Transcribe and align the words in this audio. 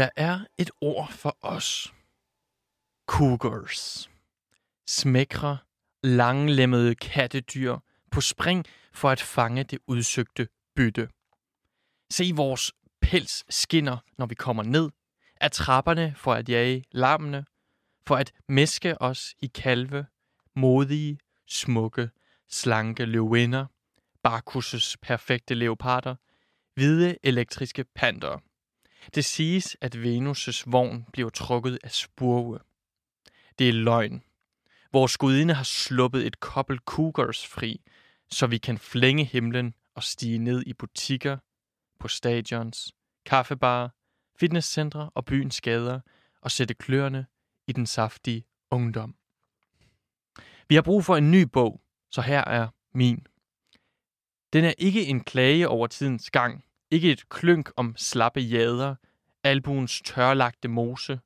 Der 0.00 0.08
er 0.16 0.40
et 0.58 0.70
ord 0.80 1.12
for 1.12 1.36
os. 1.40 1.94
Cougars. 3.06 4.10
Smækre, 4.86 5.58
langlemmede 6.02 6.94
kattedyr 6.94 7.76
på 8.10 8.20
spring 8.20 8.66
for 8.92 9.10
at 9.10 9.20
fange 9.20 9.64
det 9.64 9.78
udsøgte 9.86 10.48
bytte. 10.76 11.08
Se 12.10 12.32
vores 12.34 12.72
pels 13.00 13.44
skinner, 13.48 13.98
når 14.18 14.26
vi 14.26 14.34
kommer 14.34 14.62
ned, 14.62 14.90
af 15.40 15.50
trapperne 15.50 16.14
for 16.16 16.34
at 16.34 16.48
jage 16.48 16.84
lammene, 16.92 17.44
for 18.06 18.16
at 18.16 18.32
meske 18.48 19.02
os 19.02 19.34
i 19.40 19.46
kalve, 19.46 20.06
modige, 20.56 21.18
smukke, 21.46 22.10
slanke 22.48 23.04
løvinder, 23.04 23.66
Barkus' 24.28 24.94
perfekte 25.02 25.54
leoparder, 25.54 26.16
hvide 26.74 27.16
elektriske 27.22 27.84
panter. 27.84 28.38
Det 29.14 29.24
siges, 29.24 29.76
at 29.80 29.94
Venus' 29.94 30.62
vogn 30.66 31.06
bliver 31.12 31.30
trukket 31.30 31.78
af 31.82 31.90
spurve. 31.90 32.58
Det 33.58 33.68
er 33.68 33.72
løgn. 33.72 34.22
Vores 34.92 35.16
gudinde 35.16 35.54
har 35.54 35.64
sluppet 35.64 36.26
et 36.26 36.40
kobbel 36.40 36.78
cougars 36.78 37.46
fri, 37.46 37.80
så 38.30 38.46
vi 38.46 38.58
kan 38.58 38.78
flænge 38.78 39.24
himlen 39.24 39.74
og 39.94 40.02
stige 40.02 40.38
ned 40.38 40.62
i 40.66 40.72
butikker, 40.72 41.38
på 41.98 42.08
stadions, 42.08 42.92
kaffebarer, 43.24 43.88
fitnesscentre 44.40 45.10
og 45.14 45.24
byens 45.24 45.60
gader 45.60 46.00
og 46.42 46.50
sætte 46.50 46.74
kløerne 46.74 47.26
i 47.66 47.72
den 47.72 47.86
saftige 47.86 48.44
ungdom. 48.70 49.14
Vi 50.68 50.74
har 50.74 50.82
brug 50.82 51.04
for 51.04 51.16
en 51.16 51.30
ny 51.30 51.42
bog, 51.42 51.80
så 52.10 52.22
her 52.22 52.44
er 52.44 52.68
min. 52.94 53.26
Den 54.52 54.64
er 54.64 54.74
ikke 54.78 55.06
en 55.06 55.24
klage 55.24 55.68
over 55.68 55.86
tidens 55.86 56.30
gang, 56.30 56.64
ikke 56.90 57.12
et 57.12 57.28
klynk 57.28 57.70
om 57.76 57.94
slappe 57.96 58.40
jader, 58.40 58.94
albuens 59.44 60.02
tørlagte 60.04 60.68
mose, 60.68 61.20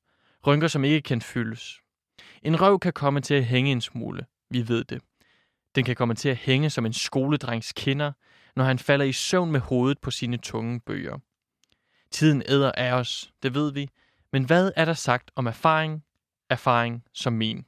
rynker 0.47 0.69
som 0.69 0.85
ikke 0.85 1.01
kan 1.01 1.23
fyldes. 1.23 1.81
En 2.43 2.61
røv 2.61 2.81
kan 2.81 2.93
komme 2.93 3.21
til 3.21 3.35
at 3.35 3.45
hænge 3.45 3.73
en 3.73 3.81
smule, 3.81 4.27
vi 4.51 4.69
ved 4.69 4.85
det. 4.85 5.03
Den 5.75 5.85
kan 5.85 5.97
komme 5.97 6.15
til 6.15 6.29
at 6.29 6.37
hænge 6.37 6.71
som 6.71 6.87
en 6.87 6.93
skoledrengs 6.93 7.73
kinder, 7.73 8.13
når 8.57 8.65
han 8.65 8.79
falder 8.79 9.05
i 9.05 9.13
søvn 9.13 9.53
med 9.53 9.61
hovedet 9.61 9.99
på 10.01 10.11
sine 10.11 10.37
tunge 10.37 10.81
bøger. 10.81 11.19
Tiden 12.11 12.43
æder 12.49 12.73
af 12.73 12.93
os, 12.93 13.33
det 13.43 13.55
ved 13.55 13.73
vi, 13.73 13.89
men 14.33 14.45
hvad 14.45 14.73
er 14.77 14.85
der 14.85 14.95
sagt 14.95 15.31
om 15.37 15.47
erfaring? 15.47 16.05
Erfaring 16.51 17.05
som 17.13 17.33
min. 17.33 17.65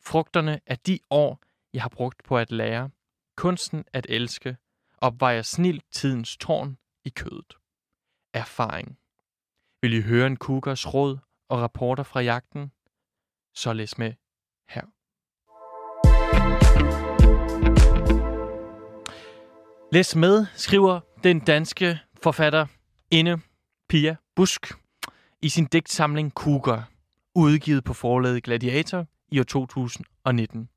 Frugterne 0.00 0.60
af 0.66 0.78
de 0.78 0.98
år, 1.10 1.40
jeg 1.72 1.82
har 1.82 1.88
brugt 1.88 2.24
på 2.24 2.38
at 2.38 2.52
lære, 2.52 2.90
kunsten 3.36 3.84
at 3.92 4.06
elske, 4.08 4.56
opvejer 4.98 5.42
snilt 5.42 5.84
tidens 5.92 6.36
tårn 6.36 6.76
i 7.06 7.08
kødet. 7.08 7.54
Erfaring. 8.34 8.98
Vil 9.82 9.92
I 9.92 10.00
høre 10.00 10.26
en 10.26 10.36
kukkers 10.36 10.94
råd 10.94 11.18
og 11.48 11.58
rapporter 11.60 12.02
fra 12.02 12.20
jagten? 12.20 12.72
Så 13.54 13.72
læs 13.72 13.98
med 13.98 14.12
her. 14.68 14.82
Læs 19.92 20.16
med, 20.16 20.46
skriver 20.54 21.00
den 21.24 21.40
danske 21.40 21.98
forfatter 22.22 22.66
Inde 23.10 23.40
Pia 23.88 24.16
Busk 24.36 24.72
i 25.42 25.48
sin 25.48 25.64
digtsamling 25.64 26.32
Cougar, 26.32 26.90
udgivet 27.34 27.84
på 27.84 27.94
forlaget 27.94 28.42
Gladiator 28.42 29.06
i 29.28 29.40
år 29.40 29.44
2019. 29.44 30.68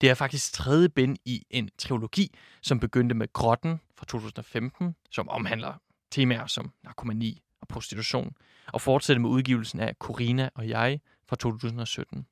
Det 0.00 0.10
er 0.10 0.14
faktisk 0.14 0.52
tredje 0.52 0.88
bind 0.88 1.16
i 1.24 1.46
en 1.50 1.70
trilogi, 1.78 2.34
som 2.62 2.80
begyndte 2.80 3.14
med 3.14 3.32
Grotten 3.32 3.80
fra 3.96 4.06
2015, 4.06 4.94
som 5.10 5.28
omhandler 5.28 5.74
temaer 6.10 6.46
som 6.46 6.72
narkomani 6.84 7.42
og 7.60 7.68
prostitution, 7.68 8.32
og 8.72 8.80
fortsætter 8.80 9.20
med 9.20 9.30
udgivelsen 9.30 9.80
af 9.80 9.94
Corina 9.94 10.48
og 10.54 10.68
jeg 10.68 11.00
fra 11.28 11.36
2017. 11.36 12.26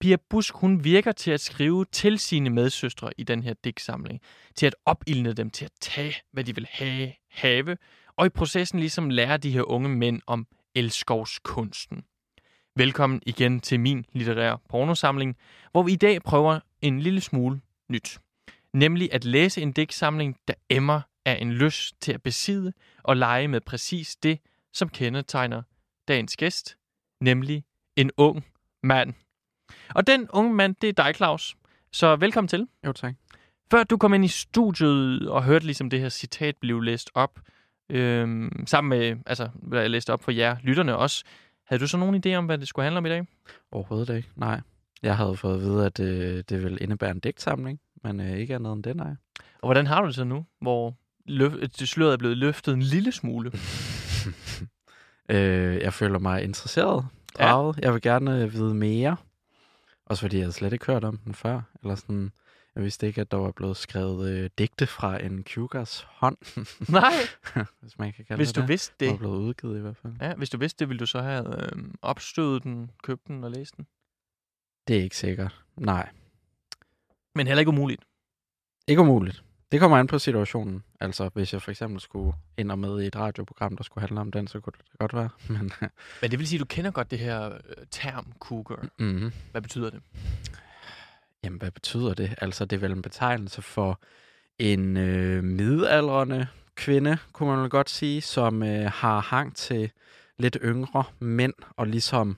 Pia 0.00 0.16
Busk, 0.30 0.54
hun 0.54 0.84
virker 0.84 1.12
til 1.12 1.30
at 1.30 1.40
skrive 1.40 1.84
til 1.84 2.18
sine 2.18 2.50
medsøstre 2.50 3.10
i 3.18 3.24
den 3.24 3.42
her 3.42 3.54
digtsamling, 3.64 4.20
til 4.54 4.66
at 4.66 4.74
opildne 4.84 5.32
dem 5.32 5.50
til 5.50 5.64
at 5.64 5.70
tage, 5.80 6.14
hvad 6.32 6.44
de 6.44 6.54
vil 6.54 6.66
have, 6.70 7.12
have, 7.30 7.76
og 8.16 8.26
i 8.26 8.28
processen 8.28 8.80
ligesom 8.80 9.10
lære 9.10 9.36
de 9.36 9.50
her 9.50 9.62
unge 9.62 9.88
mænd 9.88 10.22
om 10.26 10.46
elskovskunsten. 10.74 12.04
Velkommen 12.78 13.22
igen 13.26 13.60
til 13.60 13.80
min 13.80 14.06
litterære 14.12 14.58
pornosamling, 14.68 15.36
hvor 15.72 15.82
vi 15.82 15.92
i 15.92 15.96
dag 15.96 16.22
prøver 16.22 16.60
en 16.82 17.00
lille 17.00 17.20
smule 17.20 17.60
nyt. 17.88 18.18
Nemlig 18.72 19.12
at 19.12 19.24
læse 19.24 19.62
en 19.62 19.72
digtsamling, 19.72 20.36
der 20.48 20.54
emmer 20.70 21.00
af 21.24 21.38
en 21.40 21.52
lyst 21.52 22.00
til 22.00 22.12
at 22.12 22.22
besidde 22.22 22.72
og 23.02 23.16
lege 23.16 23.48
med 23.48 23.60
præcis 23.60 24.16
det, 24.16 24.38
som 24.72 24.88
kendetegner 24.88 25.62
dagens 26.08 26.36
gæst, 26.36 26.76
nemlig 27.20 27.64
en 27.96 28.10
ung 28.16 28.46
mand. 28.82 29.14
Og 29.94 30.06
den 30.06 30.28
unge 30.30 30.54
mand, 30.54 30.74
det 30.80 30.88
er 30.88 31.04
dig, 31.04 31.14
Claus. 31.14 31.56
Så 31.92 32.16
velkommen 32.16 32.48
til. 32.48 32.68
Jo, 32.86 32.92
tak. 32.92 33.14
Før 33.70 33.84
du 33.84 33.96
kom 33.96 34.14
ind 34.14 34.24
i 34.24 34.28
studiet 34.28 35.28
og 35.28 35.44
hørte 35.44 35.66
ligesom 35.66 35.90
det 35.90 36.00
her 36.00 36.08
citat 36.08 36.56
blive 36.56 36.84
læst 36.84 37.10
op, 37.14 37.40
øhm, 37.90 38.66
sammen 38.66 38.98
med, 38.98 39.16
altså, 39.26 39.48
hvad 39.54 39.80
jeg 39.80 39.90
læste 39.90 40.12
op 40.12 40.22
for 40.22 40.30
jer, 40.30 40.56
lytterne 40.62 40.96
også, 40.96 41.24
havde 41.66 41.80
du 41.80 41.86
så 41.86 41.96
nogen 41.96 42.22
idé 42.26 42.34
om, 42.34 42.46
hvad 42.46 42.58
det 42.58 42.68
skulle 42.68 42.84
handle 42.84 42.98
om 42.98 43.06
i 43.06 43.08
dag? 43.08 43.26
Overhovedet 43.72 44.16
ikke, 44.16 44.28
nej. 44.36 44.60
Jeg 45.02 45.16
havde 45.16 45.36
fået 45.36 45.54
at 45.54 45.60
vide, 45.60 45.86
at 45.86 46.00
øh, 46.00 46.44
det 46.48 46.62
ville 46.62 46.78
indebære 46.78 47.10
en 47.10 47.18
digtsamling, 47.20 47.80
men 48.04 48.20
øh, 48.20 48.30
ikke 48.36 48.54
andet 48.54 48.72
end 48.72 48.82
det, 48.84 48.96
nej. 48.96 49.14
Og 49.38 49.66
hvordan 49.66 49.86
har 49.86 50.00
du 50.00 50.06
det 50.06 50.14
så 50.14 50.24
nu, 50.24 50.46
hvor 50.60 50.94
løf- 51.28 51.66
det 51.78 51.88
sløret 51.88 52.12
er 52.12 52.16
blevet 52.16 52.36
løftet 52.36 52.74
en 52.74 52.82
lille 52.82 53.12
smule? 53.12 53.52
øh, 55.34 55.80
jeg 55.80 55.92
føler 55.92 56.18
mig 56.18 56.42
interesseret, 56.44 57.06
draget. 57.38 57.76
Ja. 57.76 57.82
Jeg 57.82 57.92
vil 57.94 58.02
gerne 58.02 58.42
øh, 58.42 58.52
vide 58.52 58.74
mere. 58.74 59.16
Også 60.06 60.20
fordi 60.20 60.38
jeg 60.38 60.52
slet 60.52 60.72
ikke 60.72 60.86
hørt 60.86 61.04
om 61.04 61.16
den 61.18 61.34
før. 61.34 61.60
Eller 61.82 61.94
sådan, 61.94 62.32
jeg 62.76 62.84
vidste 62.84 63.06
ikke, 63.06 63.20
at 63.20 63.30
der 63.30 63.36
var 63.36 63.50
blevet 63.50 63.76
skrevet 63.76 64.30
øh, 64.30 64.50
digte 64.58 64.86
fra 64.86 65.22
en 65.24 65.44
Kugars 65.54 66.06
hånd. 66.08 66.36
Nej, 66.92 67.12
hvis 67.80 67.98
man 67.98 68.12
kan 68.12 68.24
kalde 68.24 68.36
hvis 68.38 68.48
det 68.48 68.56
du 68.56 68.60
det. 68.60 68.68
vidste 68.68 68.94
Det 69.00 69.08
var 69.10 69.16
blevet 69.16 69.36
udgivet 69.38 69.78
i 69.78 69.80
hvert 69.80 69.96
fald. 69.96 70.12
Ja, 70.20 70.34
hvis 70.34 70.50
du 70.50 70.58
vidste 70.58 70.78
det, 70.78 70.88
ville 70.88 71.00
du 71.00 71.06
så 71.06 71.22
have 71.22 71.62
øh, 71.62 71.82
opstødet 72.02 72.62
den, 72.62 72.90
købt 73.02 73.26
den 73.26 73.44
og 73.44 73.50
læst 73.50 73.76
den. 73.76 73.86
Det 74.88 74.96
er 74.98 75.02
ikke 75.02 75.16
sikkert. 75.16 75.64
Nej, 75.76 76.08
Men 77.34 77.46
heller 77.46 77.60
ikke 77.60 77.68
umuligt. 77.70 78.04
ikke 78.88 79.02
umuligt. 79.02 79.42
Det 79.72 79.80
kommer 79.80 79.96
an 79.96 80.06
på 80.06 80.18
situationen. 80.18 80.82
Altså, 81.00 81.30
hvis 81.34 81.52
jeg 81.52 81.62
for 81.62 81.70
eksempel 81.70 82.00
skulle 82.00 82.32
ind 82.58 82.70
og 82.70 82.78
med 82.78 83.02
i 83.02 83.06
et 83.06 83.16
radioprogram, 83.16 83.76
der 83.76 83.84
skulle 83.84 84.02
handle 84.02 84.20
om 84.20 84.32
den, 84.32 84.48
så 84.48 84.60
kunne 84.60 84.72
det 84.78 84.98
godt 84.98 85.14
være. 85.14 85.28
Men, 85.58 85.72
Men 86.22 86.30
det 86.30 86.38
vil 86.38 86.48
sige, 86.48 86.56
at 86.56 86.60
du 86.60 86.64
kender 86.64 86.90
godt 86.90 87.10
det 87.10 87.18
her 87.18 87.44
øh, 87.54 87.86
term 87.90 88.32
cougar. 88.40 88.88
mm-hmm. 88.98 89.32
Hvad 89.50 89.62
betyder 89.62 89.90
det? 89.90 90.02
Jamen, 91.46 91.58
hvad 91.58 91.70
betyder 91.70 92.14
det? 92.14 92.34
Altså, 92.40 92.64
det 92.64 92.76
er 92.76 92.80
vel 92.80 92.92
en 92.92 93.02
betegnelse 93.02 93.62
for 93.62 94.00
en 94.58 94.96
øh, 94.96 95.44
midaldrende 95.44 96.46
kvinde, 96.74 97.18
kunne 97.32 97.50
man 97.50 97.62
vel 97.62 97.70
godt 97.70 97.90
sige, 97.90 98.20
som 98.20 98.62
øh, 98.62 98.90
har 98.90 99.20
hang 99.20 99.56
til 99.56 99.90
lidt 100.38 100.58
yngre 100.64 101.04
mænd, 101.18 101.52
og 101.76 101.86
ligesom 101.86 102.36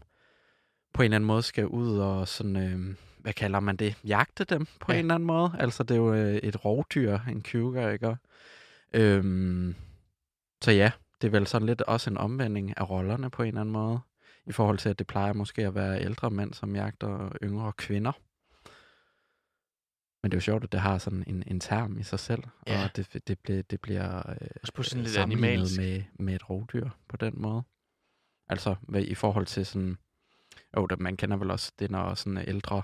på 0.95 1.03
en 1.03 1.05
eller 1.05 1.17
anden 1.17 1.27
måde 1.27 1.43
skal 1.43 1.67
ud 1.67 1.99
og 1.99 2.29
sådan, 2.29 2.57
øh, 2.57 2.95
hvad 3.19 3.33
kalder 3.33 3.61
man 3.61 3.77
det, 3.77 3.95
jagte 4.05 4.45
dem 4.45 4.67
på 4.81 4.93
Ja. 4.93 4.99
en 4.99 5.05
eller 5.05 5.15
anden 5.15 5.27
måde. 5.27 5.53
Altså, 5.59 5.83
det 5.83 5.95
er 5.95 5.99
jo 5.99 6.15
øh, 6.15 6.35
et 6.35 6.65
rovdyr, 6.65 7.19
en 7.29 7.43
cougar, 7.43 7.91
ikke? 7.91 8.17
Øhm, 8.93 9.75
så 10.63 10.71
ja, 10.73 10.91
det 11.23 11.27
er 11.27 11.33
vel 11.33 11.47
sådan 11.47 11.67
lidt 11.67 11.83
også 11.83 12.11
en 12.11 12.19
omvending 12.19 12.79
af 12.79 12.91
rollerne 12.91 13.31
på 13.31 13.43
en 13.43 13.49
eller 13.49 13.61
anden 13.61 13.73
måde, 13.73 13.99
i 14.47 14.53
forhold 14.53 14.79
til, 14.79 14.89
at 14.89 14.99
det 14.99 15.07
plejer 15.07 15.33
måske 15.33 15.67
at 15.67 15.75
være 15.75 16.03
ældre 16.03 16.31
mænd, 16.31 16.55
som 16.55 16.77
jagter 16.77 17.33
yngre 17.43 17.73
kvinder. 17.73 18.13
Men 20.23 20.31
det 20.31 20.37
er 20.37 20.39
jo 20.39 20.41
sjovt, 20.41 20.65
at 20.65 20.73
det 20.73 20.81
har 20.81 20.99
sådan 20.99 21.25
en, 21.27 21.43
en 21.47 21.61
term 21.61 21.99
i 21.99 22.03
sig 22.03 22.19
selv, 22.19 22.43
Ja. 22.67 22.85
og 22.85 22.97
det, 22.97 23.29
det, 23.29 23.39
bliver, 23.39 23.63
det 23.63 23.81
bliver 23.81 24.31
øh, 24.31 24.49
Også 24.63 24.73
på 24.75 24.83
sådan 24.83 25.05
lidt 25.05 25.17
animalsk. 25.17 25.77
med, 25.81 26.03
med 26.19 26.35
et 26.35 26.51
rovdyr 26.51 26.89
på 27.09 27.17
den 27.17 27.33
måde. 27.43 27.63
Altså 28.49 28.75
hvad, 28.83 29.03
i 29.03 29.15
forhold 29.15 29.47
til 29.47 29.67
sådan, 29.67 29.99
jo, 30.77 30.87
der, 30.87 30.97
man 30.97 31.17
kender 31.17 31.37
vel 31.37 31.51
også 31.51 31.73
det, 31.79 31.91
når 31.91 32.15
sådan 32.15 32.45
ældre 32.49 32.83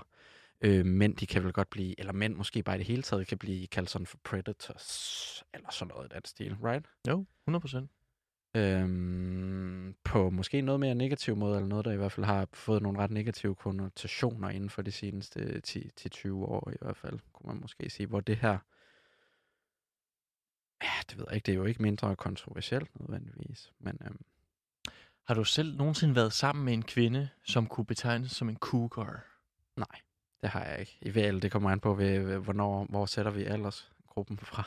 øh, 0.61 0.85
mænd, 0.85 1.15
de 1.15 1.27
kan 1.27 1.43
vel 1.43 1.53
godt 1.53 1.69
blive, 1.69 1.99
eller 1.99 2.13
mænd 2.13 2.35
måske 2.35 2.63
bare 2.63 2.75
i 2.75 2.79
det 2.79 2.87
hele 2.87 3.01
taget, 3.03 3.27
kan 3.27 3.37
blive 3.37 3.67
kaldt 3.67 3.89
sådan 3.89 4.05
for 4.05 4.17
predators, 4.23 5.43
eller 5.53 5.71
sådan 5.71 5.91
noget 5.95 6.11
i 6.11 6.15
den 6.15 6.25
stil, 6.25 6.55
right? 6.63 6.85
Jo, 7.07 7.25
100 7.47 7.61
procent. 7.61 7.91
Øhm, 8.55 9.95
på 10.03 10.29
måske 10.29 10.61
noget 10.61 10.79
mere 10.79 10.95
negativ 10.95 11.35
måde, 11.35 11.55
eller 11.55 11.67
noget, 11.67 11.85
der 11.85 11.91
i 11.91 11.97
hvert 11.97 12.11
fald 12.11 12.25
har 12.25 12.47
fået 12.53 12.81
nogle 12.81 12.99
ret 12.99 13.11
negative 13.11 13.55
konnotationer 13.55 14.49
inden 14.49 14.69
for 14.69 14.81
de 14.81 14.91
seneste 14.91 15.61
10-20 15.67 16.31
år 16.31 16.71
i 16.73 16.77
hvert 16.81 16.97
fald, 16.97 17.19
kunne 17.33 17.47
man 17.47 17.61
måske 17.61 17.89
sige, 17.89 18.07
hvor 18.07 18.19
det 18.19 18.37
her, 18.37 18.57
ja, 20.83 20.91
det 21.09 21.17
ved 21.17 21.25
jeg 21.27 21.35
ikke, 21.35 21.45
det 21.45 21.51
er 21.51 21.55
jo 21.55 21.65
ikke 21.65 21.81
mindre 21.81 22.15
kontroversielt 22.15 22.99
nødvendigvis, 22.99 23.71
men 23.79 23.99
øhm, 24.05 24.25
Har 25.27 25.33
du 25.33 25.43
selv 25.43 25.77
nogensinde 25.77 26.15
været 26.15 26.33
sammen 26.33 26.65
med 26.65 26.73
en 26.73 26.83
kvinde, 26.83 27.29
som 27.43 27.67
kunne 27.67 27.85
betegnes 27.85 28.31
som 28.31 28.49
en 28.49 28.57
cougar? 28.57 29.25
nej, 29.77 30.01
det 30.41 30.49
har 30.49 30.65
jeg 30.65 30.79
ikke. 30.79 30.97
I 31.01 31.09
VL, 31.09 31.39
det 31.41 31.51
kommer 31.51 31.69
an 31.69 31.79
på, 31.79 31.93
ved, 31.93 32.19
ved, 32.19 32.37
hvornår, 32.37 32.85
hvor 32.89 33.05
sætter 33.05 33.31
vi 33.31 33.43
aldersgruppen 33.43 34.37
fra. 34.37 34.63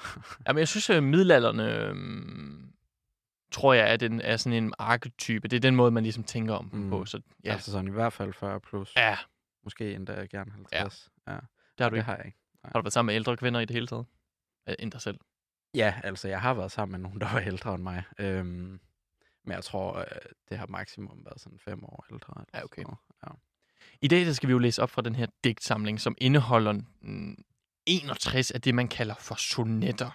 Jamen, 0.47 0.59
jeg 0.59 0.69
synes, 0.69 0.91
at 0.91 1.03
middelalderne 1.03 1.75
øhm, 1.75 2.73
tror 3.51 3.73
jeg, 3.73 3.87
at 3.87 4.01
den 4.01 4.21
er 4.21 4.37
sådan 4.37 4.65
en 4.65 4.73
arketype. 4.79 5.49
Det 5.49 5.57
er 5.57 5.61
den 5.61 5.77
måde, 5.77 5.91
man 5.91 6.03
ligesom 6.03 6.25
tænker 6.25 6.55
om 6.55 6.71
mm. 6.73 6.79
Mm. 6.81 6.91
på. 6.91 7.05
Så 7.05 7.17
Ja. 7.17 7.23
ja, 7.49 7.53
Altså 7.53 7.73
sådan 7.73 7.89
i 7.89 7.91
hvert 7.91 8.13
fald 8.13 8.33
40 8.33 8.61
plus. 8.61 8.97
ja 8.97 9.17
Måske 9.65 9.95
endda 9.95 10.13
gerne 10.31 10.51
50. 10.53 11.11
Ja. 11.27 11.33
ja. 11.33 11.39
der 11.79 11.85
har 11.85 11.91
du 11.91 11.95
Det 11.95 12.01
ikke. 12.01 12.05
har 12.07 12.17
jeg 12.17 12.27
ikke. 12.27 12.39
Har 12.65 12.73
du 12.73 12.83
været 12.83 12.93
sammen 12.93 13.07
med 13.07 13.15
ældre 13.15 13.37
kvinder 13.37 13.61
i 13.61 13.65
det 13.65 13.75
hele 13.75 13.87
taget? 13.87 14.07
End 14.79 14.93
dig 14.93 15.01
selv. 15.01 15.19
Ja, 15.75 15.95
altså 16.05 16.29
jeg 16.29 16.41
har 16.41 16.55
været 16.55 16.73
sammen 16.73 16.93
med 16.93 16.99
nogen, 17.09 17.21
der 17.23 17.33
var 17.33 17.41
ældre 17.41 17.75
end 17.75 17.83
mig. 17.83 18.03
Øhm, 18.19 18.81
men 19.45 19.53
jeg 19.55 19.65
tror, 19.65 19.99
øh, 19.99 20.05
det 20.49 20.59
har 20.59 20.67
maksimum 20.67 21.25
været 21.25 21.41
sådan 21.41 21.59
fem 21.59 21.85
år 21.85 22.05
ældre. 22.13 22.35
eller 22.37 22.45
Ja, 22.55 22.65
okay. 22.65 22.83
sådan 22.83 22.97
noget. 23.23 23.39
I 24.01 24.09
dag 24.09 24.27
der 24.27 24.33
skal 24.33 24.47
vi 24.47 24.53
jo 24.53 24.59
læse 24.59 24.83
op 24.83 24.91
fra 24.91 25.03
den 25.03 25.15
her 25.15 25.27
digtsamling, 25.45 26.01
som 26.01 26.15
indeholder 26.19 26.73
mm, 27.01 27.45
61 27.87 28.51
af 28.51 28.61
det, 28.61 28.75
man 28.75 28.89
kalder 28.89 29.15
for 29.15 29.35
sonetter. 29.35 30.11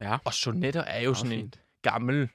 Ja. 0.00 0.18
Og 0.24 0.34
sonetter 0.34 0.80
er 0.80 1.00
jo 1.00 1.08
Meget 1.08 1.16
sådan 1.18 1.32
en 1.32 1.40
fint. 1.40 1.60
gammel 1.82 2.28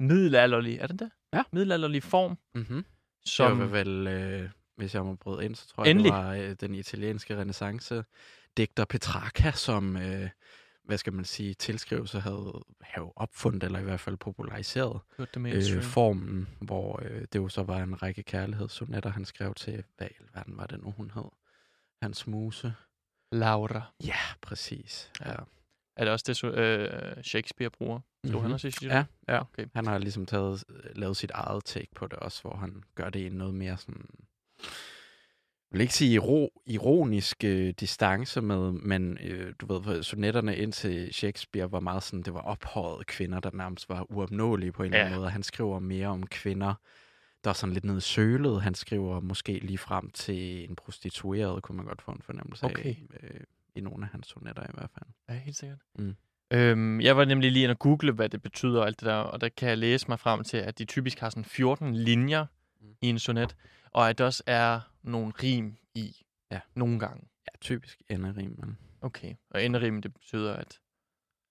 middelalderlig, 0.00 0.78
er 0.78 0.86
den 0.86 0.98
det? 0.98 1.10
Ja. 1.32 1.42
Middelalderlig 1.52 2.02
form, 2.02 2.38
Mm-hmm. 2.54 2.84
som... 3.26 3.50
Det 3.50 3.60
var 3.60 3.66
vel, 3.78 4.06
øh, 4.06 4.50
hvis 4.76 4.94
jeg 4.94 5.04
må 5.04 5.14
bryde 5.14 5.44
ind, 5.44 5.54
så 5.54 5.68
tror 5.68 5.84
Endelig. 5.84 6.10
jeg, 6.12 6.18
det 6.36 6.44
var 6.44 6.50
øh, 6.50 6.56
den 6.60 6.74
italienske 6.74 7.36
renaissance 7.40 8.04
digter 8.56 8.84
Petrarca, 8.84 9.50
som, 9.50 9.96
øh, 9.96 10.28
hvad 10.84 10.98
skal 10.98 11.12
man 11.12 11.24
sige, 11.24 11.54
tilskrivelse 11.54 12.20
havde, 12.20 12.64
havde 12.80 13.12
opfundet, 13.16 13.62
eller 13.62 13.78
i 13.78 13.82
hvert 13.82 14.00
fald 14.00 14.16
populariseret 14.16 15.00
øh, 15.18 15.82
formen, 15.82 16.48
hvor 16.60 17.00
øh, 17.04 17.20
det 17.32 17.38
jo 17.38 17.48
så 17.48 17.62
var 17.62 17.82
en 17.82 18.02
række 18.02 18.22
kærlighedssonetter, 18.22 19.10
han 19.10 19.24
skrev 19.24 19.54
til, 19.54 19.84
hvad 19.96 20.06
i 20.08 20.14
alverden 20.20 20.56
var 20.56 20.66
det 20.66 20.82
nu, 20.82 20.90
hun 20.96 21.10
hed? 21.14 21.30
Hans 22.02 22.26
muse. 22.26 22.74
Laura. 23.32 23.82
Ja, 24.04 24.16
præcis. 24.42 25.10
Ja. 25.20 25.30
Ja. 25.30 25.36
Er 25.96 26.04
det 26.04 26.12
også 26.12 26.24
det, 26.28 26.36
så, 26.36 26.46
øh, 26.50 27.22
Shakespeare 27.22 27.70
bruger? 27.70 28.00
Slog 28.28 28.32
mm-hmm. 28.32 28.42
han 28.42 28.52
også 28.52 28.68
i 28.68 28.70
sit? 28.70 28.88
Ja, 28.88 29.04
ja. 29.28 29.40
Okay. 29.40 29.66
Han 29.74 29.86
har 29.86 29.98
ligesom 29.98 30.26
taget, 30.26 30.64
lavet 30.94 31.16
sit 31.16 31.30
eget 31.30 31.64
take 31.64 31.88
på 31.94 32.06
det 32.06 32.18
også, 32.18 32.42
hvor 32.42 32.56
han 32.56 32.82
gør 32.94 33.10
det 33.10 33.20
i 33.20 33.28
noget 33.28 33.54
mere 33.54 33.76
sådan... 33.76 34.06
Jeg 35.70 35.78
vil 35.78 35.80
ikke 35.80 35.94
sige 35.94 36.14
iro, 36.14 36.62
ironisk 36.66 37.44
øh, 37.44 37.74
distance 37.80 38.40
med, 38.40 38.72
men 38.72 39.18
øh, 39.20 39.54
du 39.60 39.78
ved, 39.78 40.02
sonetterne 40.02 40.56
ind 40.56 40.72
til 40.72 41.14
Shakespeare 41.14 41.72
var 41.72 41.80
meget 41.80 42.02
sådan, 42.02 42.22
det 42.22 42.34
var 42.34 42.40
ophøjet 42.40 43.06
kvinder, 43.06 43.40
der 43.40 43.50
nærmest 43.52 43.88
var 43.88 44.06
uopnåelige 44.12 44.72
på 44.72 44.82
en 44.82 44.86
eller 44.86 44.98
anden 45.04 45.12
Ja. 45.12 45.18
måde. 45.18 45.30
Han 45.30 45.42
skriver 45.42 45.78
mere 45.78 46.08
om 46.08 46.26
kvinder, 46.26 46.74
der 47.44 47.50
er 47.50 47.54
sådan 47.54 47.72
lidt 47.72 47.84
nede 47.84 47.98
i 47.98 48.00
sølet. 48.00 48.62
Han 48.62 48.74
skriver 48.74 49.20
måske 49.20 49.52
lige 49.58 49.78
frem 49.78 50.10
til 50.10 50.70
en 50.70 50.76
prostitueret, 50.76 51.62
kunne 51.62 51.76
man 51.76 51.86
godt 51.86 52.02
få 52.02 52.10
en 52.10 52.22
fornemmelse 52.22 52.64
Okay. 52.64 52.84
af, 52.84 53.02
øh, 53.22 53.40
i 53.74 53.80
nogle 53.80 54.04
af 54.04 54.10
hans 54.10 54.26
sonetter 54.26 54.62
i 54.62 54.70
hvert 54.74 54.90
fald. 54.94 55.10
Ja, 55.28 55.34
helt 55.34 55.56
sikkert. 55.56 55.78
Mm. 55.98 56.14
Øhm, 56.50 57.00
jeg 57.00 57.16
var 57.16 57.24
nemlig 57.24 57.52
lige 57.52 57.62
inde 57.62 57.72
og 57.72 57.78
google, 57.78 58.12
hvad 58.12 58.28
det 58.28 58.42
betyder 58.42 58.80
og 58.80 58.86
alt 58.86 59.00
det 59.00 59.06
der, 59.06 59.14
og 59.14 59.40
der 59.40 59.48
kan 59.48 59.68
jeg 59.68 59.78
læse 59.78 60.08
mig 60.08 60.20
frem 60.20 60.44
til, 60.44 60.56
at 60.56 60.78
de 60.78 60.84
typisk 60.84 61.18
har 61.18 61.30
sådan 61.30 61.44
14 61.44 61.96
linjer 61.96 62.46
Mm. 62.80 62.86
i 63.02 63.06
en 63.08 63.18
sonet, 63.18 63.56
og 63.90 64.08
at 64.10 64.18
der 64.18 64.24
også 64.24 64.42
er 64.46 64.80
nogle 65.02 65.32
rim 65.42 65.76
i 65.94 66.16
Ja. 66.50 66.60
nogle 66.74 66.98
gange. 66.98 67.28
Ja, 67.46 67.58
typisk 67.60 68.02
enderim, 68.10 68.56
men... 68.58 68.78
Okay, 69.00 69.34
og 69.50 69.64
enderim, 69.64 70.02
det 70.02 70.12
betyder, 70.14 70.54
at, 70.56 70.78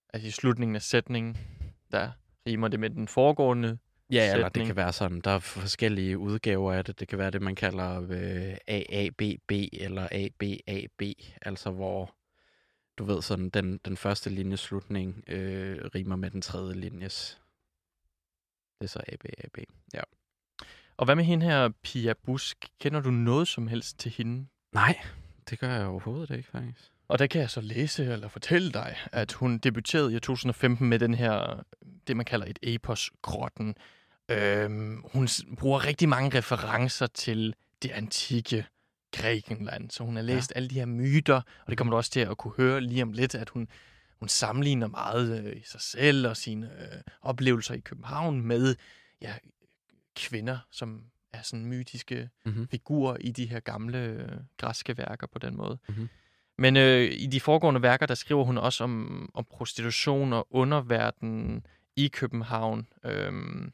at 0.09 0.23
i 0.23 0.31
slutningen 0.31 0.75
af 0.75 0.81
sætningen, 0.81 1.37
der 1.91 2.11
rimer 2.47 2.67
det 2.67 2.79
med 2.79 2.89
den 2.89 3.07
foregående. 3.07 3.77
Ja, 4.11 4.23
eller 4.31 4.35
det 4.35 4.45
sætning. 4.45 4.67
kan 4.67 4.75
være 4.75 4.93
sådan, 4.93 5.21
der 5.21 5.31
er 5.31 5.39
forskellige 5.39 6.17
udgaver 6.17 6.73
af 6.73 6.85
det. 6.85 6.99
Det 6.99 7.07
kan 7.07 7.17
være 7.19 7.31
det, 7.31 7.41
man 7.41 7.55
kalder 7.55 8.01
øh, 8.09 8.57
AABB 8.67 9.51
eller 9.73 10.07
ABAB, 10.11 11.01
altså 11.41 11.71
hvor 11.71 12.15
du 12.97 13.03
ved 13.03 13.21
sådan, 13.21 13.49
den, 13.49 13.77
den 13.85 13.97
første 13.97 14.29
linjes 14.29 14.59
slutning 14.59 15.23
øh, 15.27 15.89
rimer 15.95 16.15
med 16.15 16.31
den 16.31 16.41
tredje 16.41 16.73
linjes. 16.73 17.41
Det 18.81 18.85
er 18.85 18.89
så 18.89 19.03
ABAB. 19.07 19.57
Ja. 19.93 20.01
Og 20.97 21.05
hvad 21.05 21.15
med 21.15 21.23
hende 21.23 21.45
her, 21.45 21.69
Pia 21.83 22.13
Busk? 22.25 22.57
Kender 22.79 23.01
du 23.01 23.11
noget 23.11 23.47
som 23.47 23.67
helst 23.67 23.99
til 23.99 24.11
hende? 24.11 24.45
Nej, 24.71 24.99
det 25.49 25.59
gør 25.59 25.69
jeg 25.75 25.87
overhovedet 25.87 26.37
ikke, 26.37 26.49
faktisk. 26.49 26.91
Og 27.07 27.19
der 27.19 27.27
kan 27.27 27.41
jeg 27.41 27.49
så 27.49 27.61
læse 27.61 28.05
eller 28.05 28.27
fortælle 28.27 28.71
dig, 28.71 28.97
at 29.11 29.33
hun 29.33 29.57
debuterede 29.57 30.15
i 30.15 30.19
2015 30.19 30.89
med 30.89 30.99
den 30.99 31.13
her, 31.13 31.63
det 32.07 32.17
man 32.17 32.25
kalder 32.25 32.45
et 32.45 32.59
epos, 32.61 33.11
Grotten. 33.21 33.75
Øhm, 34.29 35.03
hun 35.13 35.27
bruger 35.57 35.85
rigtig 35.85 36.09
mange 36.09 36.37
referencer 36.37 37.07
til 37.07 37.55
det 37.83 37.91
antikke 37.91 38.65
Grækenland, 39.13 39.91
så 39.91 40.03
hun 40.03 40.15
har 40.15 40.23
læst 40.23 40.51
ja. 40.51 40.55
alle 40.55 40.69
de 40.69 40.75
her 40.75 40.85
myter, 40.85 41.35
og 41.35 41.69
det 41.69 41.77
kommer 41.77 41.91
du 41.91 41.97
også 41.97 42.11
til 42.11 42.19
at 42.19 42.37
kunne 42.37 42.53
høre 42.57 42.81
lige 42.81 43.03
om 43.03 43.11
lidt, 43.11 43.35
at 43.35 43.49
hun, 43.49 43.67
hun 44.19 44.29
sammenligner 44.29 44.87
meget 44.87 45.45
øh, 45.45 45.57
i 45.57 45.63
sig 45.65 45.81
selv 45.81 46.27
og 46.27 46.37
sine 46.37 46.71
øh, 46.81 47.01
oplevelser 47.21 47.73
i 47.73 47.79
København 47.79 48.41
med 48.41 48.75
ja, 49.21 49.33
kvinder, 50.15 50.57
som 50.71 51.03
er 51.33 51.41
sådan 51.41 51.65
mytiske 51.65 52.29
Mm-hmm. 52.45 52.67
figurer 52.67 53.17
i 53.19 53.31
de 53.31 53.45
her 53.45 53.59
gamle 53.59 53.97
øh, 53.97 54.29
græske 54.57 54.97
værker 54.97 55.27
på 55.27 55.39
den 55.39 55.55
måde. 55.55 55.77
Mhm. 55.89 56.09
Men 56.57 56.77
øh, 56.77 57.11
i 57.11 57.27
de 57.27 57.39
foregående 57.39 57.81
værker, 57.81 58.05
der 58.05 58.15
skriver 58.15 58.43
hun 58.43 58.57
også 58.57 58.83
om, 58.83 59.29
om 59.33 59.45
prostitution 59.45 60.33
og 60.33 60.47
underverden 60.49 61.65
i 61.95 62.07
København. 62.07 62.87
Øhm, 63.05 63.73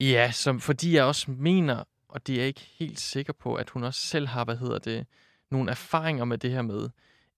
ja, 0.00 0.30
som, 0.30 0.60
fordi 0.60 0.94
jeg 0.94 1.04
også 1.04 1.30
mener, 1.30 1.84
og 2.14 2.26
det 2.26 2.32
er 2.34 2.38
jeg 2.38 2.46
ikke 2.46 2.68
helt 2.78 3.00
sikker 3.00 3.32
på, 3.32 3.54
at 3.54 3.70
hun 3.70 3.84
også 3.84 4.00
selv 4.00 4.26
har, 4.26 4.44
hvad 4.44 4.56
hedder 4.56 4.78
det, 4.78 5.06
nogle 5.50 5.70
erfaringer 5.70 6.24
med 6.24 6.38
det 6.38 6.50
her 6.50 6.62
med, 6.62 6.88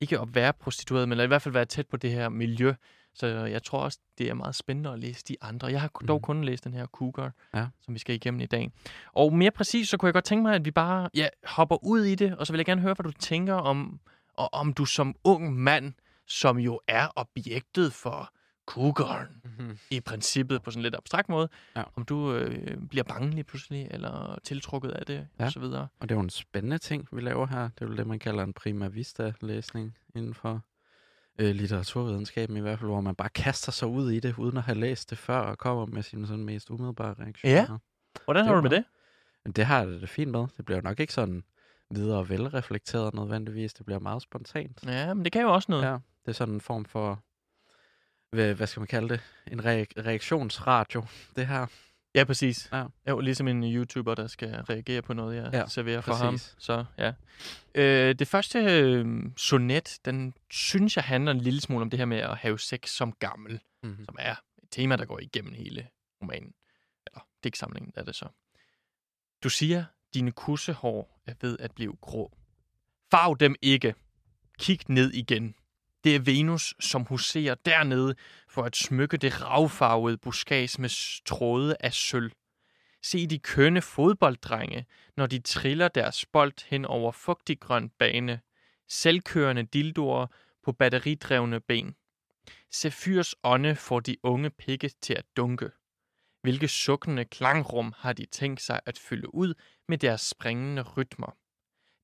ikke 0.00 0.20
at 0.20 0.34
være 0.34 0.52
prostitueret, 0.52 1.08
men 1.08 1.20
at 1.20 1.24
i 1.24 1.26
hvert 1.26 1.42
fald 1.42 1.52
være 1.52 1.64
tæt 1.64 1.86
på 1.86 1.96
det 1.96 2.10
her 2.12 2.28
miljø. 2.28 2.74
Så 3.14 3.26
jeg 3.26 3.62
tror 3.62 3.78
også, 3.78 3.98
det 4.18 4.28
er 4.28 4.34
meget 4.34 4.54
spændende 4.54 4.90
at 4.90 4.98
læse 4.98 5.24
de 5.28 5.36
andre. 5.40 5.66
Jeg 5.68 5.80
har 5.80 5.90
mm. 6.00 6.06
dog 6.06 6.16
Mhm. 6.16 6.22
kun 6.22 6.44
læst 6.44 6.64
den 6.64 6.74
her 6.74 6.86
Cougar, 6.86 7.32
Ja. 7.54 7.66
som 7.80 7.94
vi 7.94 7.98
skal 7.98 8.14
igennem 8.14 8.40
i 8.40 8.46
dag. 8.46 8.70
Og 9.12 9.32
mere 9.34 9.50
præcis, 9.50 9.88
så 9.88 9.96
kunne 9.96 10.06
jeg 10.06 10.12
godt 10.12 10.24
tænke 10.24 10.42
mig, 10.42 10.54
at 10.54 10.64
vi 10.64 10.70
bare 10.70 11.08
ja, 11.14 11.28
hopper 11.44 11.84
ud 11.84 12.04
i 12.04 12.14
det, 12.14 12.36
og 12.36 12.46
så 12.46 12.52
vil 12.52 12.58
jeg 12.58 12.66
gerne 12.66 12.80
høre, 12.80 12.94
hvad 12.94 13.04
du 13.04 13.12
tænker 13.12 13.54
om, 13.54 14.00
og 14.34 14.54
om 14.54 14.72
du 14.72 14.84
som 14.84 15.14
ung 15.24 15.56
mand, 15.56 15.92
som 16.26 16.58
jo 16.58 16.80
er 16.88 17.08
objektet 17.16 17.92
for 17.92 18.32
Cougaren, 18.66 19.28
Mm-hmm. 19.44 19.78
i 19.90 20.00
princippet 20.00 20.62
på 20.62 20.70
sådan 20.70 20.78
en 20.80 20.82
lidt 20.82 20.94
abstrakt 20.94 21.28
måde, 21.28 21.48
Ja. 21.76 21.82
om 21.96 22.04
du 22.04 22.32
øh, 22.34 22.76
bliver 22.90 23.02
bange 23.04 23.30
lige 23.30 23.44
pludselig, 23.44 23.88
eller 23.90 24.38
tiltrukket 24.44 24.90
af 24.90 25.06
det, 25.06 25.26
Ja. 25.40 25.44
og 25.44 25.52
så 25.52 25.60
videre. 25.60 25.88
Og 26.00 26.08
det 26.08 26.14
er 26.14 26.18
jo 26.18 26.22
en 26.22 26.30
spændende 26.30 26.78
ting, 26.78 27.08
vi 27.12 27.20
laver 27.20 27.46
her. 27.46 27.62
Det 27.62 27.84
er 27.84 27.86
jo 27.88 27.96
det, 27.96 28.06
man 28.06 28.18
kalder 28.18 28.44
en 28.44 28.52
prima 28.52 28.88
vista-læsning 28.88 29.96
inden 30.14 30.34
for 30.34 30.60
øh, 31.38 31.54
litteraturvidenskaben 31.54 32.56
i 32.56 32.60
hvert 32.60 32.78
fald, 32.78 32.90
hvor 32.90 33.00
man 33.00 33.14
bare 33.14 33.28
kaster 33.28 33.72
sig 33.72 33.88
ud 33.88 34.10
i 34.10 34.20
det, 34.20 34.38
uden 34.38 34.56
at 34.56 34.62
have 34.62 34.78
læst 34.78 35.10
det 35.10 35.18
før, 35.18 35.38
og 35.38 35.58
kommer 35.58 35.86
med 35.86 36.02
sine 36.02 36.26
sådan 36.26 36.44
mest 36.44 36.70
umiddelbare 36.70 37.14
reaktioner. 37.20 37.54
Ja. 37.54 37.66
Hvordan 38.24 38.46
har 38.46 38.54
du 38.54 38.62
med 38.62 38.70
det? 38.70 38.84
Det 39.56 39.66
har 39.66 39.78
jeg 39.78 39.88
det 39.88 40.00
da 40.00 40.06
fint 40.06 40.30
med. 40.30 40.46
Det 40.56 40.64
bliver 40.64 40.80
nok 40.80 41.00
ikke 41.00 41.12
sådan 41.12 41.44
videre 41.90 42.28
velreflekteret 42.28 43.14
nødvendigvis. 43.14 43.74
Det 43.74 43.86
bliver 43.86 43.98
meget 43.98 44.22
spontant. 44.22 44.84
Ja, 44.86 45.14
men 45.14 45.24
det 45.24 45.32
kan 45.32 45.42
jo 45.42 45.52
også 45.54 45.66
noget. 45.72 45.84
Ja, 45.84 45.92
det 45.92 46.28
er 46.28 46.32
sådan 46.32 46.54
en 46.54 46.60
form 46.60 46.84
for, 46.84 47.22
hvad, 48.36 48.54
hvad 48.54 48.66
skal 48.66 48.80
man 48.80 48.86
kalde 48.86 49.08
det? 49.08 49.20
En 49.52 49.60
reak- 49.60 49.92
reaktionsradio, 50.06 51.04
det 51.36 51.46
her. 51.46 51.66
Ja, 52.14 52.24
præcis. 52.24 52.68
Ja. 52.72 52.84
Jo, 53.08 53.20
ligesom 53.20 53.48
en 53.48 53.64
YouTuber, 53.64 54.14
der 54.14 54.26
skal 54.26 54.48
reagere 54.54 55.02
på 55.02 55.14
noget, 55.14 55.36
jeg 55.36 55.50
ja, 55.52 55.66
serverer 55.68 56.00
for 56.00 56.12
præcis. 56.12 56.22
ham. 56.24 56.38
Så 56.58 56.84
ja. 56.98 57.12
Øh, 57.74 58.14
det 58.14 58.28
første 58.28 58.58
øh, 58.58 59.06
sonet, 59.36 59.98
den 60.04 60.34
synes 60.50 60.96
jeg 60.96 61.04
handler 61.04 61.32
en 61.32 61.38
lille 61.40 61.60
smule 61.60 61.82
om 61.82 61.90
det 61.90 61.98
her 61.98 62.06
med 62.06 62.18
at 62.18 62.36
have 62.36 62.58
sex 62.58 62.88
som 62.90 63.12
gammel, 63.12 63.60
Mm-hmm. 63.82 64.04
som 64.04 64.16
er 64.18 64.32
et 64.32 64.68
tema, 64.70 64.96
der 64.96 65.04
går 65.04 65.18
igennem 65.18 65.52
hele 65.54 65.88
romanen. 66.22 66.52
Eller 67.06 67.26
digtsamlingen 67.44 67.92
er 67.96 68.04
det 68.04 68.14
så. 68.14 68.28
Du 69.42 69.48
siger, 69.48 69.84
dine 70.14 70.32
kussehår 70.32 71.20
er 71.26 71.34
ved 71.40 71.56
at 71.60 71.72
blive 71.72 71.96
grå. 72.00 72.36
Farv 73.10 73.36
dem 73.40 73.54
ikke. 73.62 73.94
Kig 74.58 74.78
ned 74.88 75.12
igen. 75.12 75.54
Det 76.06 76.14
er 76.14 76.20
Venus, 76.20 76.74
som 76.80 77.02
huserer 77.02 77.54
dernede 77.54 78.14
for 78.48 78.62
at 78.62 78.76
smykke 78.76 79.16
det 79.16 79.42
ravfarvede 79.42 80.18
buskads 80.18 80.78
med 80.78 81.24
tråde 81.24 81.76
af 81.80 81.92
sølv. 81.92 82.32
Se 83.02 83.26
de 83.26 83.38
kønne 83.38 83.82
fodbolddrenge, 83.82 84.86
når 85.16 85.26
de 85.26 85.38
triller 85.38 85.88
deres 85.88 86.26
bold 86.26 86.68
hen 86.68 86.84
over 86.84 87.12
fugtig 87.12 87.60
grøn 87.60 87.88
bane. 87.88 88.40
Selvkørende 88.88 89.62
dildoer 89.62 90.26
på 90.64 90.72
batteridrevne 90.72 91.60
ben. 91.60 91.94
Sefyrs 92.70 93.34
ånde 93.42 93.76
får 93.76 94.00
de 94.00 94.16
unge 94.22 94.50
pikke 94.50 94.90
til 95.00 95.14
at 95.14 95.26
dunke. 95.36 95.70
Hvilke 96.42 96.68
sukkende 96.68 97.24
klangrum 97.24 97.94
har 97.96 98.12
de 98.12 98.26
tænkt 98.26 98.62
sig 98.62 98.80
at 98.86 98.98
fylde 98.98 99.34
ud 99.34 99.54
med 99.88 99.98
deres 99.98 100.20
springende 100.20 100.82
rytmer? 100.82 101.36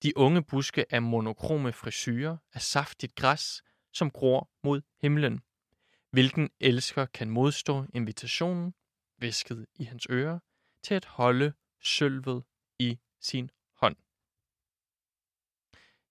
De 0.02 0.16
unge 0.16 0.42
buske 0.42 0.94
af 0.94 1.02
monokrome 1.02 1.73
frisyrer 1.73 2.37
af 2.54 2.62
saftigt 2.62 3.14
græs, 3.14 3.62
som 3.92 4.11
gror 4.11 4.50
mod 4.64 4.82
himlen. 5.00 5.40
Hvilken 6.11 6.50
elsker 6.61 7.06
kan 7.06 7.30
modstå 7.30 7.84
invitationen, 7.94 8.75
visket 9.18 9.66
i 9.75 9.84
hans 9.84 10.06
øre, 10.11 10.40
til 10.82 10.94
at 10.94 11.04
holde 11.04 11.52
sølvet 11.82 12.44
i 12.78 12.99
sin 13.20 13.50
hånd. 13.76 13.96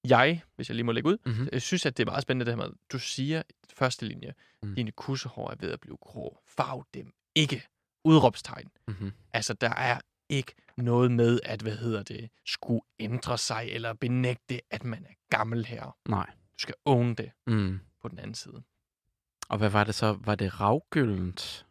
Jeg, 0.08 0.42
hvis 0.56 0.70
jeg 0.70 0.76
lige 0.76 0.84
må 0.86 0.92
lægge 0.92 1.10
ud, 1.10 1.18
Mm-hmm. 1.26 1.50
jeg 1.52 1.62
synes, 1.62 1.86
at 1.86 1.98
det 1.98 2.04
er 2.04 2.12
meget 2.12 2.22
spændende 2.22 2.46
det 2.52 2.58
her 2.58 2.68
med, 2.68 2.74
du 2.92 3.00
siger 3.00 3.44
første 3.74 4.06
linje, 4.06 4.34
mm. 4.64 4.76
dine 4.76 4.92
kussehår 4.92 5.52
er 5.52 5.56
ved 5.60 5.72
at 5.72 5.80
blive 5.80 5.98
grå. 5.98 6.40
Farv 6.48 6.86
dem 6.94 7.14
ikke. 7.36 7.68
Udråbstegn. 8.04 8.72
Mm-hmm. 8.88 9.12
Altså, 9.34 9.54
der 9.54 9.70
er 9.70 10.00
ikke 10.30 10.54
noget 10.78 11.12
med, 11.12 11.40
at, 11.44 11.62
hvad 11.62 11.78
hedder 11.78 12.04
det, 12.04 12.30
skulle 12.46 12.82
ændre 13.00 13.38
sig 13.38 13.68
eller 13.70 13.94
benægte, 13.94 14.62
at 14.70 14.84
man 14.84 15.06
er 15.06 15.14
gammel 15.30 15.66
her. 15.66 15.98
Nej. 16.10 16.30
Skal 16.62 16.76
own 16.86 17.14
det 17.16 17.32
Mm. 17.48 17.80
på 18.02 18.08
den 18.08 18.20
anden 18.20 18.34
side. 18.36 18.64
Og 19.50 19.58
hvad 19.58 19.70
var 19.70 19.84
det 19.84 19.96
så? 19.96 20.18
Var 20.22 20.36
det 20.36 20.60
ravgyldent 20.62 21.66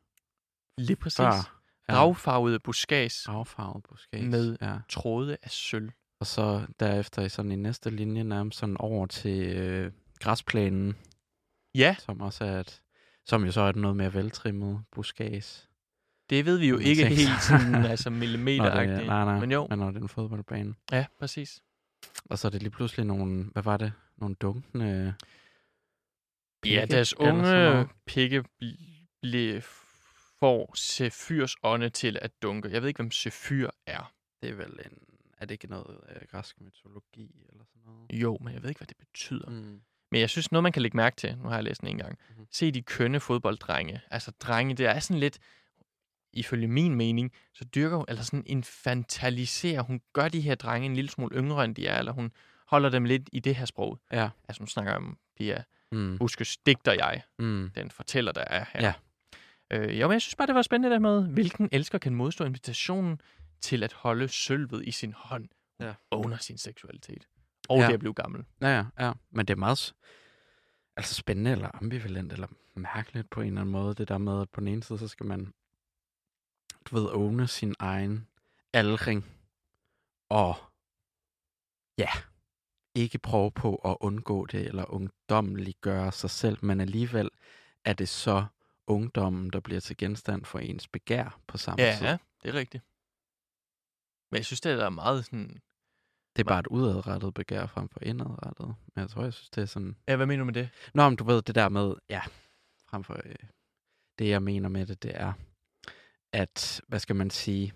Lige 0.78 0.97
præcis. 0.97 1.16
før? 1.16 1.56
Ravfarvede 1.88 2.59
buskage 2.59 3.28
Ravfarvet 3.32 3.82
buskage. 3.82 4.28
Med- 4.28 4.56
Ja. 4.62 4.78
tråde 4.88 5.37
af 5.42 5.50
sølv. 5.50 5.90
Og 6.20 6.26
så 6.26 6.66
derefter 6.80 7.23
i 7.23 7.28
sådan 7.28 7.52
i 7.52 7.56
næste 7.56 7.90
linje 7.90 8.25
nærmest 8.25 8.59
sådan 8.59 8.76
over 8.76 9.06
til 9.06 9.56
øh, 9.56 9.92
græsplænen, 10.20 10.97
Ja, 11.75 11.97
som 11.99 12.20
også 12.20 12.44
er 12.44 12.61
et, 12.61 12.82
som 13.26 13.44
jo 13.44 13.52
så 13.52 13.61
er 13.61 13.73
noget 13.73 13.97
mere 13.97 14.14
veltrimmet 14.14 14.82
buskage. 14.92 15.66
det 16.30 16.44
ved 16.47 16.59
vi 16.59 16.68
jo 16.68 16.78
ikke 16.78 17.02
tænker- 17.02 17.16
helt 17.16 17.42
sådan, 17.42 17.75
altså 17.92 18.11
millimeteragtigt. 18.11 19.06
nej, 19.06 19.25
nej, 19.25 19.40
Men 19.40 19.52
jo, 19.52 19.66
men 19.70 19.78
når 19.78 19.87
det 19.90 19.97
er 19.99 20.02
en 20.02 20.09
fodboldbane. 20.09 20.75
ja, 20.92 21.06
præcis. 21.18 21.62
Og 22.25 22.38
så 22.38 22.49
er 22.49 22.50
det 22.50 22.62
lige 22.62 22.70
pludselig 22.70 23.06
nogle, 23.06 23.44
hvad 23.44 23.62
var 23.62 23.76
det? 23.76 23.92
Nogle 24.20 24.34
dunkende... 24.34 24.86
Ja, 24.86 25.12
pigge 26.62 26.86
deres 26.86 27.16
unge 27.16 27.88
pikke 28.06 28.44
bl- 28.62 29.18
bliver 29.22 29.60
får 30.40 30.72
Sefyrs 30.74 31.56
ånde 31.62 31.90
til 31.90 32.18
at 32.22 32.42
dunke. 32.42 32.70
Jeg 32.70 32.82
ved 32.82 32.88
ikke, 32.88 32.98
hvem 32.98 33.10
Sefyr 33.10 33.70
er. 33.86 34.12
Det 34.42 34.50
er 34.50 34.54
vel 34.54 34.80
en... 34.84 34.98
Er 35.38 35.44
det 35.46 35.50
ikke 35.50 35.66
noget 35.66 36.00
øh, 36.08 36.22
græsk 36.30 36.60
mytologi 36.60 37.44
eller 37.48 37.64
sådan 37.64 37.82
noget? 37.86 38.12
Jo, 38.12 38.38
men 38.40 38.54
jeg 38.54 38.62
ved 38.62 38.68
ikke, 38.70 38.78
hvad 38.78 38.86
det 38.88 38.96
betyder. 38.96 39.50
Mm. 39.50 39.80
Men 40.10 40.20
jeg 40.20 40.30
synes, 40.30 40.52
noget 40.52 40.62
man 40.62 40.72
kan 40.72 40.82
lægge 40.82 40.96
mærke 40.96 41.16
til, 41.16 41.38
nu 41.38 41.48
har 41.48 41.54
jeg 41.54 41.64
læst 41.64 41.80
den 41.80 41.88
en 41.88 41.98
gang, 41.98 42.18
Mhm. 42.36 42.46
se 42.50 42.70
de 42.70 42.82
kønne 42.82 43.20
fodbolddrenge. 43.20 44.00
Altså 44.10 44.30
drenge, 44.30 44.74
det 44.74 44.86
er 44.86 44.98
sådan 45.00 45.20
lidt, 45.20 45.38
ifølge 46.32 46.68
min 46.68 46.94
mening, 46.94 47.32
så 47.54 47.64
dyrker 47.64 47.96
hun, 47.96 48.04
eller 48.08 48.22
sådan 48.22 48.42
infantaliserer, 48.46 49.82
hun 49.82 50.00
gør 50.12 50.28
de 50.28 50.40
her 50.40 50.54
drenge 50.54 50.86
en 50.86 50.94
lille 50.94 51.10
smule 51.10 51.36
yngre, 51.36 51.64
end 51.64 51.74
de 51.74 51.86
er, 51.86 51.98
eller 51.98 52.12
hun 52.12 52.32
holder 52.70 52.88
dem 52.88 53.04
lidt 53.04 53.28
i 53.32 53.40
det 53.40 53.56
her 53.56 53.64
sprog. 53.64 53.98
Ja. 54.12 54.30
Altså, 54.48 54.60
hun 54.60 54.68
snakker 54.68 54.92
om, 54.94 55.18
de 55.38 55.52
er 55.52 55.62
Mm. 55.92 56.18
Buskes 56.18 56.56
digter 56.58 56.92
jeg, 56.92 57.22
Mm. 57.38 57.70
den 57.74 57.90
fortæller, 57.90 58.32
der 58.32 58.40
er 58.40 58.64
her. 58.72 58.80
Ja. 58.82 58.92
Øh, 59.70 60.00
jo, 60.00 60.06
men 60.08 60.12
jeg 60.12 60.22
synes 60.22 60.34
bare, 60.36 60.46
det 60.46 60.54
var 60.54 60.62
spændende 60.62 60.94
der 60.94 60.98
med, 61.00 61.28
hvilken 61.32 61.68
elsker 61.72 61.98
kan 61.98 62.14
modstå 62.14 62.44
invitationen 62.44 63.20
til 63.60 63.82
at 63.82 63.92
holde 63.92 64.28
sølvet 64.28 64.84
i 64.88 64.90
sin 64.90 65.12
hånd. 65.12 65.48
Ja. 65.80 65.94
owner 66.10 66.36
sin 66.36 66.58
seksualitet. 66.58 67.28
Og 67.68 67.78
Ja. 67.78 67.86
det 67.86 67.92
at 67.92 67.98
blive 68.00 68.14
gammel. 68.14 68.44
Ja, 68.60 68.68
ja, 68.68 68.84
ja. 69.06 69.12
Men 69.30 69.46
det 69.46 69.54
er 69.54 69.58
meget 69.58 69.94
altså 70.96 71.14
spændende 71.14 71.50
eller 71.50 71.70
ambivalent 71.82 72.32
eller 72.32 72.46
mærkeligt 72.74 73.30
på 73.30 73.40
en 73.40 73.46
eller 73.46 73.60
anden 73.60 73.72
måde. 73.72 73.94
Det 73.94 74.08
der 74.08 74.18
med, 74.18 74.40
at 74.42 74.50
på 74.50 74.60
den 74.60 74.68
ene 74.68 74.82
side, 74.82 74.98
så 74.98 75.08
skal 75.08 75.26
man, 75.26 75.52
du 76.90 76.96
ved, 76.96 77.08
åbne 77.10 77.46
sin 77.48 77.74
egen 77.78 78.26
aldring. 78.72 79.24
Og 80.28 80.56
ja, 81.98 82.08
ikke 82.94 83.18
prøve 83.18 83.50
på 83.50 83.75
at 83.75 83.97
undgå 84.00 84.47
det 84.47 84.66
eller 84.66 84.90
ungdomliggøre 84.94 86.12
sig 86.12 86.30
selv, 86.30 86.59
men 86.62 86.80
alligevel 86.80 87.30
er 87.85 87.92
det 87.92 88.09
så 88.09 88.44
ungdommen, 88.87 89.50
der 89.50 89.61
bliver 89.61 89.80
til 89.80 89.97
genstand 89.97 90.44
for 90.44 90.59
ens 90.59 90.88
begær 90.88 91.40
på 91.47 91.59
samme 91.59 91.82
Ja, 91.82 91.97
tid. 91.99 92.06
ja, 92.06 92.18
det 92.42 92.49
er 92.49 92.54
rigtigt. 92.54 92.85
Men 94.30 94.37
jeg 94.37 94.44
synes, 94.47 94.61
det 94.61 94.73
er 94.73 94.88
meget 94.88 95.25
sådan... 95.25 95.61
Det 96.37 96.42
er 96.42 96.49
bare 96.49 96.61
et 96.61 96.66
udadrettet 96.66 97.35
begær 97.35 97.66
frem 97.66 97.88
for 97.88 98.00
indadrettet. 98.02 98.66
Men 98.66 99.00
jeg 99.02 99.09
tror, 99.11 99.23
jeg 99.23 99.32
synes, 99.32 99.50
det 99.50 99.62
er 99.62 99.66
sådan... 99.66 99.97
Ja, 100.09 100.16
hvad 100.16 100.26
mener 100.26 100.40
du 100.40 100.44
med 100.44 100.54
det? 100.54 100.68
Nå, 100.94 101.09
men 101.09 101.16
du 101.16 101.25
ved, 101.25 101.42
det 101.42 101.54
der 101.54 101.68
med, 101.68 101.94
ja, 102.09 102.20
frem 102.87 103.04
for 103.04 103.20
øh, 103.25 103.35
det, 104.18 104.28
jeg 104.28 104.42
mener 104.42 104.68
med 104.68 104.87
det, 104.87 105.02
det 105.02 105.12
er, 105.14 105.32
at, 106.32 106.80
hvad 106.88 106.99
skal 106.99 107.16
man 107.16 107.30
sige, 107.30 107.73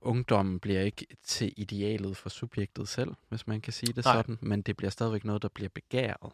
ungdommen 0.00 0.60
bliver 0.60 0.80
ikke 0.80 1.06
til 1.22 1.52
idealet 1.56 2.16
for 2.16 2.28
subjektet 2.28 2.88
selv, 2.88 3.14
hvis 3.28 3.46
man 3.46 3.60
kan 3.60 3.72
sige 3.72 3.92
det 3.92 4.04
Nej. 4.04 4.14
sådan, 4.14 4.38
men 4.42 4.62
det 4.62 4.76
bliver 4.76 4.90
stadigvæk 4.90 5.24
noget, 5.24 5.42
der 5.42 5.48
bliver 5.48 5.68
begæret. 5.68 6.32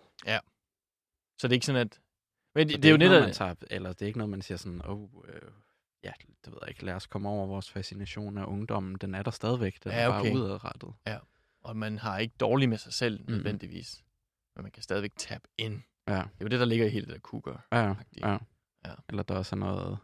Så 1.39 1.49
det 1.49 1.53
er 1.53 1.57
ikke 1.57 1.67
sådan, 1.67 1.81
at... 1.81 2.01
Men 2.55 2.69
det, 2.69 2.77
det 2.77 2.85
er 2.85 2.91
jo 2.93 2.97
netop... 2.97 3.23
man 3.23 3.33
tager, 3.33 3.55
eller 3.71 3.93
det 3.93 4.03
er 4.03 4.07
ikke 4.07 4.19
noget, 4.19 4.31
man 4.31 4.43
siger 4.43 4.59
sådan, 4.59 4.83
åh, 4.87 4.91
oh, 5.03 5.09
øh, 5.29 5.41
ja, 6.05 6.13
det 6.45 6.53
ved 6.53 6.59
jeg 6.63 6.69
ikke, 6.69 6.85
lad 6.85 6.95
os 6.95 7.07
komme 7.07 7.29
over 7.29 7.47
vores 7.47 7.71
fascination 7.71 8.39
af 8.39 8.45
ungdommen. 8.45 8.95
Den 8.95 9.15
er 9.15 9.23
der 9.23 9.31
stadigvæk, 9.31 9.85
den 9.85 9.93
Ja, 9.93 9.99
er 9.99 10.09
bare 10.09 10.21
okay. 10.21 10.35
udadrettet. 10.35 10.93
Og 11.63 11.77
man 11.77 11.99
har 11.99 12.19
ikke 12.19 12.35
dårligt 12.41 12.69
med 12.69 12.79
sig 12.79 12.93
selv, 12.93 13.25
nødvendigvis. 13.29 14.05
Men 14.57 14.63
man 14.63 14.73
kan 14.73 14.83
stadigvæk 14.83 15.13
tabe 15.17 15.49
ind. 15.59 15.83
Ja, 16.09 16.13
Det 16.15 16.21
er 16.21 16.27
jo 16.41 16.49
det, 16.49 16.59
der 16.61 16.65
ligger 16.65 16.87
i 16.87 16.89
hele 16.89 17.07
det 17.07 17.15
der 17.15 17.21
cougar. 17.21 17.67
ja, 17.73 17.95
ja. 18.21 18.39
Ja. 18.87 18.95
Eller 19.09 19.23
der 19.23 19.35
er 19.35 19.39
også 19.39 19.57
noget, 19.57 19.99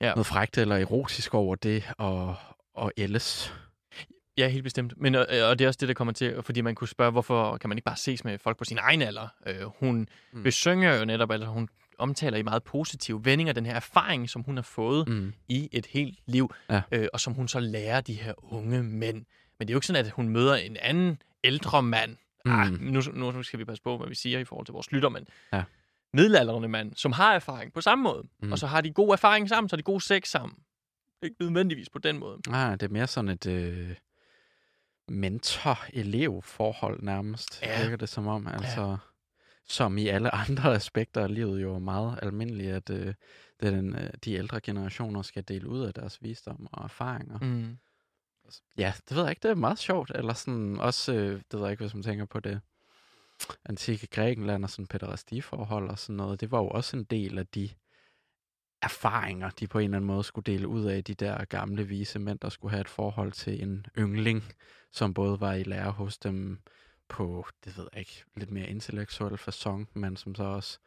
Ja. 0.00 0.10
noget 0.14 0.26
frægt 0.26 0.58
eller 0.58 0.76
erotisk 0.76 1.34
over 1.34 1.54
det, 1.54 1.92
og, 1.98 2.36
og 2.74 2.92
ellers. 2.96 3.54
Ja, 4.38 4.48
helt 4.48 4.64
bestemt. 4.64 4.92
Men, 4.96 5.14
øh, 5.14 5.20
og 5.20 5.58
det 5.58 5.60
er 5.60 5.66
også 5.66 5.78
det, 5.80 5.88
der 5.88 5.94
kommer 5.94 6.12
til, 6.12 6.42
fordi 6.42 6.60
man 6.60 6.74
kunne 6.74 6.88
spørge, 6.88 7.10
hvorfor 7.12 7.56
kan 7.56 7.68
man 7.68 7.78
ikke 7.78 7.84
bare 7.84 7.96
ses 7.96 8.24
med 8.24 8.38
folk 8.38 8.58
på 8.58 8.64
sin 8.64 8.78
egen 8.78 9.02
alder? 9.02 9.28
Øh, 9.46 9.62
hun 9.80 10.08
Mm. 10.32 10.42
besynger 10.42 10.98
jo 10.98 11.04
netop, 11.04 11.30
eller 11.30 11.46
hun 11.46 11.68
omtaler 11.98 12.38
i 12.38 12.42
meget 12.42 12.62
positive 12.62 13.24
vendinger 13.24 13.52
den 13.52 13.66
her 13.66 13.74
erfaring, 13.74 14.30
som 14.30 14.42
hun 14.42 14.56
har 14.56 14.62
fået 14.62 15.08
mm. 15.08 15.32
I 15.48 15.68
et 15.72 15.86
helt 15.86 16.18
liv, 16.26 16.54
Ja. 16.70 16.82
øh, 16.92 17.06
og 17.12 17.20
som 17.20 17.32
hun 17.32 17.48
så 17.48 17.60
lærer 17.60 18.00
de 18.00 18.14
her 18.14 18.52
unge 18.54 18.82
mænd. 18.82 19.16
Men 19.58 19.68
det 19.68 19.70
er 19.70 19.74
jo 19.74 19.78
ikke 19.78 19.86
sådan, 19.86 20.04
at 20.06 20.12
hun 20.12 20.28
møder 20.28 20.54
en 20.56 20.76
anden 20.76 21.22
ældre 21.44 21.82
mand. 21.82 22.16
Mm. 22.44 22.50
Ah, 22.52 22.72
Mm. 22.72 22.78
nu, 22.80 23.00
nu 23.14 23.42
skal 23.42 23.58
vi 23.58 23.64
passe 23.64 23.82
på, 23.82 23.96
hvad 23.98 24.08
vi 24.08 24.14
siger 24.14 24.38
i 24.38 24.44
forhold 24.44 24.66
til 24.66 24.72
vores 24.72 24.92
lytter, 24.92 25.08
men 25.08 25.26
Ja. 25.52 25.62
Middelaldrende 26.12 26.68
mand, 26.68 26.94
som 26.96 27.12
har 27.12 27.34
erfaring 27.34 27.72
på 27.72 27.80
samme 27.80 28.02
måde, 28.04 28.22
Mm. 28.42 28.52
og 28.52 28.58
så 28.58 28.66
har 28.66 28.80
de 28.80 28.90
god 28.90 29.12
erfaring 29.12 29.48
sammen, 29.48 29.68
så 29.68 29.74
har 29.74 29.78
de 29.78 29.82
god 29.82 30.00
sex 30.00 30.28
sammen. 30.28 30.58
Ikke 31.22 31.36
nødvendigvis 31.40 31.88
på 31.90 31.98
den 31.98 32.18
måde. 32.18 32.38
Ah, 32.50 32.72
det 32.72 32.82
er 32.82 32.88
mere 32.88 33.06
sådan 33.06 33.28
et 33.28 33.46
øh, 33.46 33.94
mentor-elev-forhold 35.08 37.02
nærmest, 37.02 37.62
Ja. 37.62 37.82
virker 37.82 37.96
det 37.96 38.08
som 38.08 38.26
om. 38.26 38.46
Altså, 38.46 38.96
som 39.66 39.98
i 39.98 40.08
alle 40.08 40.34
andre 40.48 40.74
aspekter 40.74 41.22
af 41.22 41.34
livet 41.34 41.62
jo 41.62 41.74
er 41.74 41.78
meget 41.78 42.18
almindeligt, 42.22 42.72
at 42.72 42.90
øh, 42.90 43.14
den, 43.60 43.94
øh, 43.96 44.10
de 44.24 44.32
ældre 44.32 44.60
generationer 44.60 45.22
skal 45.22 45.44
dele 45.48 45.68
ud 45.68 45.80
af 45.80 45.94
deres 45.94 46.22
visdom 46.22 46.68
og 46.72 46.84
erfaringer. 46.84 47.38
Mm. 47.38 47.78
Ja, 48.78 48.92
det 49.08 49.16
ved 49.16 49.22
jeg 49.22 49.30
ikke, 49.30 49.42
det 49.42 49.50
er 49.50 49.54
meget 49.54 49.78
sjovt. 49.78 50.12
Eller 50.14 50.34
sådan 50.34 50.76
også, 50.80 51.12
øh, 51.14 51.32
det 51.32 51.44
ved 51.52 51.60
jeg 51.60 51.70
ikke, 51.70 51.84
hvis 51.84 51.94
man 51.94 52.02
tænker 52.02 52.24
på 52.24 52.40
det 52.40 52.60
antikke 53.64 54.06
Grækenland 54.06 54.64
og 54.64 54.70
sådan 54.70 54.86
pæderastiforhold 54.86 55.90
og 55.90 55.98
sådan 55.98 56.16
noget. 56.16 56.40
Det 56.40 56.50
var 56.50 56.58
jo 56.58 56.68
også 56.68 56.96
en 56.96 57.04
del 57.04 57.38
af 57.38 57.46
de 57.46 57.68
erfaringer, 58.82 59.50
de 59.50 59.66
på 59.66 59.78
en 59.78 59.84
eller 59.84 59.96
anden 59.96 60.06
måde 60.06 60.24
skulle 60.24 60.52
dele 60.52 60.68
ud 60.68 60.84
af 60.84 61.04
de 61.04 61.14
der 61.14 61.44
gamle 61.44 61.84
vise 61.84 62.18
mænd, 62.18 62.38
der 62.38 62.48
skulle 62.48 62.70
have 62.70 62.80
et 62.80 62.88
forhold 62.88 63.32
til 63.32 63.62
en 63.62 63.86
yngling, 63.98 64.44
som 64.92 65.14
både 65.14 65.40
var 65.40 65.52
i 65.52 65.62
lære 65.62 65.90
hos 65.90 66.18
dem 66.18 66.60
på, 67.08 67.46
det 67.64 67.76
ved 67.78 67.86
jeg 67.92 68.00
ikke, 68.00 68.24
lidt 68.36 68.50
mere 68.50 68.68
intellektuel 68.68 69.34
façon, 69.40 69.84
men 69.94 70.16
som 70.16 70.34
så 70.34 70.42
også 70.42 70.78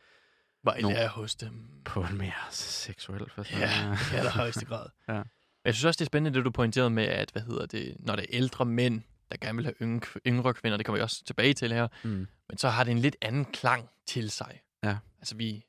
Var 0.63 0.75
i 0.75 0.81
Nå. 0.81 0.89
lære 0.89 1.07
hos 1.07 1.36
dem. 1.36 1.81
på 1.86 2.03
en 2.03 2.17
mere 2.17 2.33
seksuel 2.51 3.22
façon. 3.22 3.60
Ja, 3.60 3.98
i 4.13 4.15
allerhøjeste 4.17 4.65
grad. 4.65 4.86
Ja. 5.07 5.24
Jeg 5.65 5.74
synes 5.74 5.86
også, 5.86 5.98
det 5.98 6.05
er 6.05 6.10
spændende, 6.10 6.38
det 6.38 6.45
du 6.45 6.51
pointerede 6.51 6.89
med, 6.89 7.03
at 7.03 7.31
hvad 7.31 7.41
hedder 7.41 7.65
det, 7.65 7.95
når 8.00 8.15
det 8.15 8.24
er 8.24 8.27
ældre 8.38 8.65
mænd, 8.65 9.01
der 9.33 9.45
gerne 9.47 9.55
vil 9.57 9.65
have 9.65 9.75
yngre, 9.81 10.19
yngre 10.27 10.53
kvinder, 10.53 10.77
det 10.77 10.85
kommer 10.85 10.97
vi 10.99 11.03
også 11.03 11.23
tilbage 11.25 11.53
til 11.53 11.73
her, 11.73 11.87
Mm. 12.03 12.27
men 12.49 12.57
så 12.57 12.69
har 12.69 12.83
det 12.83 12.91
en 12.91 12.99
lidt 12.99 13.15
anden 13.21 13.45
klang 13.45 13.89
til 14.07 14.31
sig. 14.31 14.61
Ja. 14.83 14.97
Altså 15.19 15.35
vi, 15.35 15.65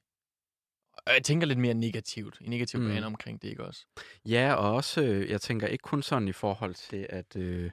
jeg 1.07 1.23
tænker 1.25 1.47
lidt 1.47 1.59
mere 1.59 1.75
negativt, 1.75 2.39
i 2.41 2.49
negativ 2.49 2.81
Mm. 2.81 2.87
mm. 2.87 2.93
bane 2.93 3.07
omkring 3.07 3.43
det, 3.43 3.49
ikke 3.49 3.65
også? 3.65 3.87
Ja, 4.25 4.55
og 4.55 4.75
også, 4.75 5.03
øh, 5.03 5.31
jeg 5.31 5.41
tænker 5.41 5.67
ikke 5.67 5.83
kun 5.83 6.03
sådan 6.03 6.29
i 6.29 6.33
forhold 6.33 6.75
til, 6.75 7.07
at, 7.11 7.37
øh, 7.37 7.71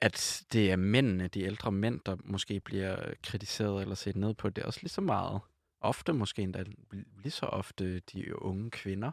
at 0.00 0.42
det 0.52 0.70
er 0.70 0.76
mændene, 0.76 1.28
de 1.28 1.42
ældre 1.42 1.72
mænd, 1.72 2.00
der 2.06 2.16
måske 2.24 2.60
bliver 2.60 3.14
kritiseret 3.22 3.82
eller 3.82 3.94
set 3.94 4.16
ned 4.16 4.34
på. 4.34 4.48
Det 4.50 4.62
er 4.62 4.66
også 4.66 4.80
lige 4.82 4.90
så 4.90 5.00
meget, 5.00 5.40
ofte 5.80 6.12
måske 6.12 6.42
endda 6.42 6.64
lige 7.22 7.30
så 7.30 7.46
ofte 7.46 8.00
de 8.00 8.42
unge 8.42 8.70
kvinder, 8.70 9.10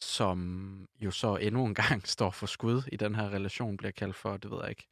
som 0.00 0.88
jo 1.00 1.10
så 1.10 1.36
endnu 1.36 1.64
en 1.66 1.74
gang 1.74 2.08
står 2.16 2.30
for 2.30 2.46
skud 2.46 2.82
i 2.92 2.96
den 2.96 3.14
her 3.14 3.30
relation, 3.30 3.76
bliver 3.76 3.90
kaldt 3.90 4.16
for, 4.16 4.36
det 4.36 4.50
ved 4.50 4.58
jeg 4.60 4.70
ikke, 4.70 4.88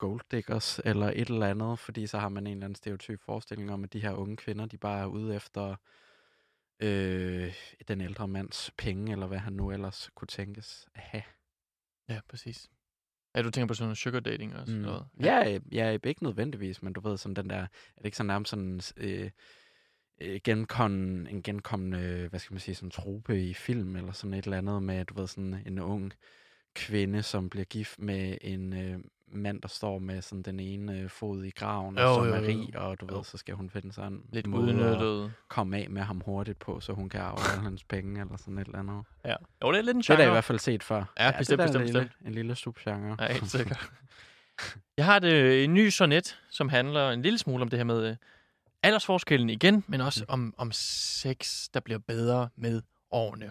golddiggers 0.00 0.80
eller 0.84 1.06
et 1.06 1.28
eller 1.28 1.46
andet, 1.46 1.78
fordi 1.78 2.06
så 2.06 2.18
har 2.18 2.28
man 2.28 2.46
en 2.46 2.52
eller 2.52 2.64
anden 2.64 2.74
stereotyp 2.74 3.20
forestilling 3.20 3.72
om, 3.72 3.84
at 3.84 3.92
de 3.92 4.00
her 4.00 4.12
unge 4.12 4.36
kvinder, 4.36 4.66
de 4.66 4.78
bare 4.78 5.00
er 5.00 5.06
ude 5.06 5.36
efter 5.36 5.76
øh, 6.80 7.54
den 7.88 8.00
ældre 8.00 8.28
mands 8.28 8.70
penge, 8.78 9.12
eller 9.12 9.26
hvad 9.26 9.38
han 9.38 9.52
nu 9.52 9.70
ellers 9.70 10.10
kunne 10.14 10.28
tænkes 10.28 10.88
at 10.94 11.00
have. 11.00 11.22
Ja, 12.08 12.20
præcis. 12.28 12.70
Ja, 13.34 13.42
du 13.42 13.50
tænker 13.50 13.66
på 13.66 13.74
sådan 13.74 13.86
noget 13.86 13.98
sugar 13.98 14.20
dating 14.20 14.56
også? 14.56 14.72
Mm. 14.72 14.78
eller 14.80 15.08
hvad? 15.14 15.26
Ja, 15.26 15.54
øh, 15.54 15.60
ja, 15.72 15.98
ikke 16.04 16.22
nødvendigvis, 16.22 16.82
men 16.82 16.92
du 16.92 17.00
ved, 17.00 17.16
sådan 17.16 17.36
den 17.36 17.50
der, 17.50 17.56
er 17.56 17.66
det 17.96 18.04
ikke 18.04 18.16
så 18.16 18.22
nærmest 18.22 18.50
sådan 18.50 18.80
øh, 18.96 19.30
øh, 20.20 20.40
genkon, 20.44 21.26
en 21.26 21.42
genkommende, 21.42 22.26
hvad 22.28 22.40
skal 22.40 22.54
man 22.54 22.60
sige, 22.60 22.74
sådan 22.74 22.90
trope 22.90 23.44
i 23.44 23.54
film, 23.54 23.96
eller 23.96 24.12
sådan 24.12 24.34
et 24.34 24.44
eller 24.44 24.58
andet 24.58 24.82
med, 24.82 25.04
du 25.04 25.14
ved, 25.14 25.26
sådan 25.26 25.62
en 25.66 25.78
ung 25.78 26.12
kvinde, 26.74 27.22
som 27.22 27.50
bliver 27.50 27.64
gift 27.64 27.98
med 27.98 28.38
en 28.40 28.72
øh, 28.72 28.98
mand, 29.32 29.62
der 29.62 29.68
står 29.68 29.98
med 29.98 30.22
sådan 30.22 30.42
den 30.42 30.60
ene 30.60 30.98
øh, 30.98 31.10
fod 31.10 31.44
i 31.44 31.50
graven, 31.50 31.98
Jo, 31.98 32.08
og 32.08 32.14
som 32.14 32.26
jo, 32.26 32.34
er 32.34 32.40
rig, 32.40 32.76
og 32.76 33.00
du 33.00 33.06
Jo. 33.10 33.16
ved, 33.16 33.24
så 33.24 33.36
skal 33.36 33.54
hun 33.54 33.70
finde 33.70 34.06
en 34.06 34.22
Lidt 34.32 34.46
måde 34.46 35.24
at 35.26 35.30
komme 35.48 35.76
af 35.76 35.90
med 35.90 36.02
ham 36.02 36.20
hurtigt 36.20 36.58
på, 36.58 36.80
så 36.80 36.92
hun 36.92 37.08
kan 37.08 37.20
alle 37.20 37.40
hans 37.62 37.84
penge, 37.84 38.20
eller 38.20 38.36
sådan 38.36 38.58
et 38.58 38.66
eller 38.66 38.78
andet. 38.78 39.04
Ja. 39.24 39.34
Jo, 39.62 39.72
det 39.72 39.78
er 39.78 39.82
lidt 39.82 39.96
en 39.96 40.02
Det 40.02 40.10
er 40.10 40.16
genre. 40.16 40.26
i 40.28 40.30
hvert 40.30 40.44
fald 40.44 40.58
set 40.58 40.82
før. 40.82 41.04
Ja, 41.18 41.30
bestemt, 41.38 41.48
det 41.48 41.58
da 41.58 41.64
bestemt, 41.64 41.82
en 41.82 41.86
lille, 41.86 42.00
bestemt. 42.08 42.26
En 42.26 42.34
lille 42.34 42.54
subgenre. 42.54 43.16
Ja, 43.20 43.32
helt 43.32 43.50
sikkert. 43.50 43.90
Jeg 44.96 45.04
har 45.04 45.16
et, 45.16 45.24
øh, 45.24 45.64
en 45.64 45.74
ny 45.74 45.88
sonnet, 45.88 46.40
som 46.50 46.68
handler 46.68 47.10
en 47.10 47.22
lille 47.22 47.38
smule 47.38 47.62
om 47.62 47.68
det 47.68 47.78
her 47.78 47.84
med 47.84 48.10
øh, 48.10 48.16
aldersforskellen 48.82 49.50
igen, 49.50 49.84
men 49.88 50.00
også 50.00 50.24
om, 50.28 50.54
om 50.58 50.72
sex, 50.72 51.68
der 51.74 51.80
bliver 51.80 51.98
bedre 51.98 52.48
med 52.56 52.82
årene. 53.10 53.50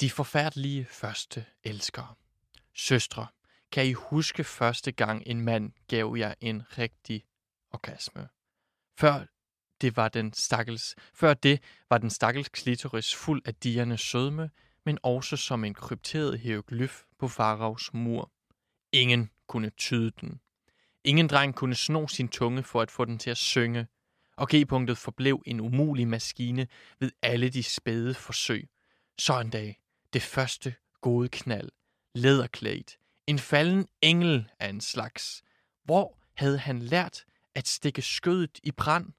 De 0.00 0.10
forfærdelige 0.10 0.86
første 0.90 1.44
elskere. 1.64 2.06
Søstre, 2.74 3.26
kan 3.72 3.86
I 3.86 3.92
huske 3.92 4.44
første 4.44 4.92
gang 4.92 5.22
en 5.26 5.40
mand 5.40 5.72
gav 5.88 6.14
jer 6.18 6.34
en 6.40 6.62
rigtig 6.78 7.24
orgasme? 7.70 8.28
Før 8.98 9.26
det 9.80 9.96
var 9.96 10.08
den 10.08 10.32
stakkels, 10.32 10.94
før 11.14 11.34
det 11.34 11.62
var 11.90 11.98
den 11.98 12.10
stakkels 12.10 12.48
klitoris 12.48 13.14
fuld 13.14 13.42
af 13.44 13.54
dierne 13.54 13.98
sødme, 13.98 14.50
men 14.84 14.98
også 15.02 15.36
som 15.36 15.64
en 15.64 15.74
krypteret 15.74 16.38
hieroglyf 16.38 17.02
på 17.18 17.28
faraos 17.28 17.94
mur. 17.94 18.32
Ingen 18.92 19.30
kunne 19.46 19.70
tyde 19.70 20.10
den. 20.10 20.40
Ingen 21.04 21.28
dreng 21.28 21.54
kunne 21.54 21.74
sno 21.74 22.06
sin 22.08 22.28
tunge 22.28 22.62
for 22.62 22.82
at 22.82 22.90
få 22.90 23.04
den 23.04 23.18
til 23.18 23.30
at 23.30 23.36
synge, 23.36 23.86
og 24.36 24.48
G-punktet 24.54 24.98
forblev 24.98 25.42
en 25.46 25.60
umulig 25.60 26.08
maskine 26.08 26.66
ved 26.98 27.10
alle 27.22 27.48
de 27.48 27.62
spæde 27.62 28.14
forsøg. 28.14 28.68
Så 29.18 29.40
en 29.40 29.50
dag, 29.50 29.80
det 30.12 30.22
første 30.22 30.74
gode 31.00 31.28
knald, 31.28 31.70
læderklædt, 32.14 32.96
en 33.26 33.38
falden 33.38 33.88
engel 34.02 34.50
af 34.58 34.68
en 34.68 34.80
slags. 34.80 35.42
Hvor 35.84 36.18
havde 36.34 36.58
han 36.58 36.82
lært 36.82 37.24
at 37.54 37.68
stikke 37.68 38.02
skødet 38.02 38.60
i 38.62 38.70
brand? 38.70 39.12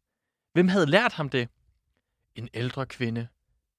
Hvem 0.53 0.67
havde 0.67 0.85
lært 0.85 1.13
ham 1.13 1.29
det? 1.29 1.49
En 2.35 2.49
ældre 2.53 2.85
kvinde, 2.85 3.27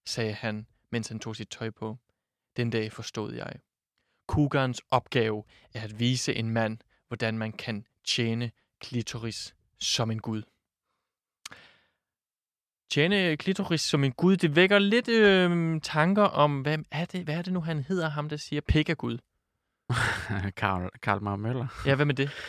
sagde 0.06 0.32
han, 0.32 0.66
mens 0.92 1.08
han 1.08 1.18
tog 1.18 1.36
sit 1.36 1.48
tøj 1.48 1.70
på. 1.70 1.96
Den 2.56 2.70
dag 2.70 2.92
forstod 2.92 3.34
jeg. 3.34 3.52
Kugans 4.26 4.80
opgave 4.90 5.44
er 5.74 5.80
at 5.80 5.98
vise 5.98 6.34
en 6.34 6.50
mand, 6.50 6.78
hvordan 7.08 7.38
man 7.38 7.52
kan 7.52 7.86
tjene 8.04 8.50
klitoris 8.80 9.54
som 9.78 10.10
en 10.10 10.20
gud. 10.20 10.42
Tjene 12.90 13.36
klitoris 13.36 13.80
som 13.80 14.04
en 14.04 14.12
gud, 14.12 14.36
det 14.36 14.56
vækker 14.56 14.78
lidt 14.78 15.08
øh, 15.08 15.80
tanker 15.80 16.22
om, 16.22 16.60
hvad 16.60 16.78
er, 16.90 17.04
det, 17.04 17.24
hvad 17.24 17.34
er 17.34 17.42
det 17.42 17.52
nu, 17.52 17.60
han 17.60 17.80
hedder, 17.82 18.08
ham 18.08 18.28
der 18.28 18.36
siger 18.36 18.60
Pekagud? 18.60 19.18
Karl, 20.56 20.90
Karl 21.02 21.22
Mar 21.22 21.36
Møller. 21.36 21.66
Ja, 21.86 21.94
hvad 21.94 22.06
med 22.06 22.14
det? 22.14 22.30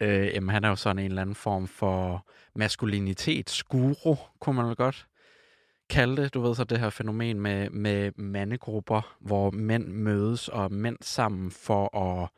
Øh, 0.00 0.26
jamen, 0.26 0.48
han 0.50 0.64
er 0.64 0.68
jo 0.68 0.76
sådan 0.76 0.98
en 0.98 1.04
eller 1.04 1.22
anden 1.22 1.34
form 1.34 1.68
for 1.68 2.26
maskulinitetsguru, 2.54 4.16
kunne 4.40 4.56
man 4.56 4.66
vel 4.66 4.76
godt 4.76 5.06
kalde 5.90 6.22
det. 6.22 6.34
Du 6.34 6.40
ved 6.40 6.54
så 6.54 6.64
det 6.64 6.80
her 6.80 6.90
fænomen 6.90 7.40
med, 7.40 7.70
med 7.70 8.12
mandegrupper, 8.16 9.16
hvor 9.20 9.50
mænd 9.50 9.88
mødes 9.88 10.48
og 10.48 10.72
mænd 10.72 10.96
sammen 11.00 11.50
for 11.50 11.96
at, 11.96 12.28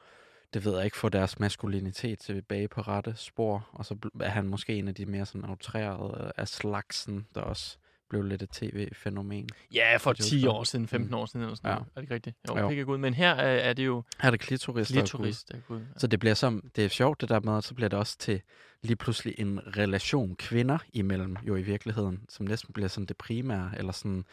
det 0.55 0.65
ved 0.65 0.77
jeg 0.77 0.85
ikke, 0.85 0.97
få 0.97 1.09
deres 1.09 1.39
maskulinitet 1.39 2.19
tilbage 2.19 2.69
på 2.69 2.81
rette 2.81 3.15
spor. 3.17 3.69
Og 3.73 3.85
så 3.85 3.97
er 4.21 4.29
han 4.31 4.49
måske 4.49 4.75
en 4.75 4.89
af 4.89 4.95
de 4.95 5.07
mere 5.07 5.27
sådan 5.27 5.51
outrerede 5.51 6.33
af 6.37 6.49
slagsen, 6.49 7.27
der 7.35 7.41
også 7.41 7.79
blev 8.15 8.25
lidt 8.25 8.43
et 8.43 8.51
tv-fænomen. 8.51 9.49
Ja, 9.75 9.97
for 9.97 10.13
Det 10.13 10.21
er 10.21 10.25
jo 10.25 10.31
10 10.31 10.41
sådan. 10.41 10.57
år 10.57 10.65
siden, 10.65 10.89
15 10.89 11.15
år 11.15 11.27
siden 11.27 11.43
eller 11.43 11.57
sådan 11.57 11.71
Ja. 11.71 11.75
noget. 11.75 11.87
Er 11.89 11.95
det 11.95 12.03
ikke 12.03 12.15
rigtigt? 12.15 12.37
Jo, 12.49 12.59
Jo. 12.59 12.69
Pekagud. 12.69 12.99
Men 12.99 13.15
her 13.15 13.31
er, 13.31 13.57
er 13.57 13.73
det 13.73 13.87
jo 13.87 14.05
Her 14.21 14.27
er 14.27 14.31
det 14.31 14.41
klitoris, 14.41 14.89
gud. 14.89 14.95
klitoris, 14.97 15.45
der 15.45 15.55
er 15.57 15.61
gud. 15.69 15.81
Så 15.97 16.07
det 16.07 16.21
bliver 16.21 16.35
som, 16.35 16.71
det 16.77 16.85
er 16.85 16.89
sjovt 16.89 17.21
det 17.21 17.29
der 17.29 17.41
med, 17.41 17.57
at 17.57 17.65
så 17.65 17.75
bliver 17.75 17.89
det 17.89 17.99
også 17.99 18.19
til 18.19 18.41
lige 18.83 18.97
pludselig 18.97 19.35
en 19.39 19.77
relation 19.77 20.37
kvinder 20.37 20.79
imellem, 20.93 21.37
jo 21.43 21.57
i 21.57 21.63
virkeligheden, 21.63 22.21
som 22.29 22.47
næsten 22.47 22.73
bliver 22.73 22.89
sådan 22.89 23.07
det 23.07 23.17
primære, 23.17 23.71
eller 23.77 23.93
sådan, 23.93 24.25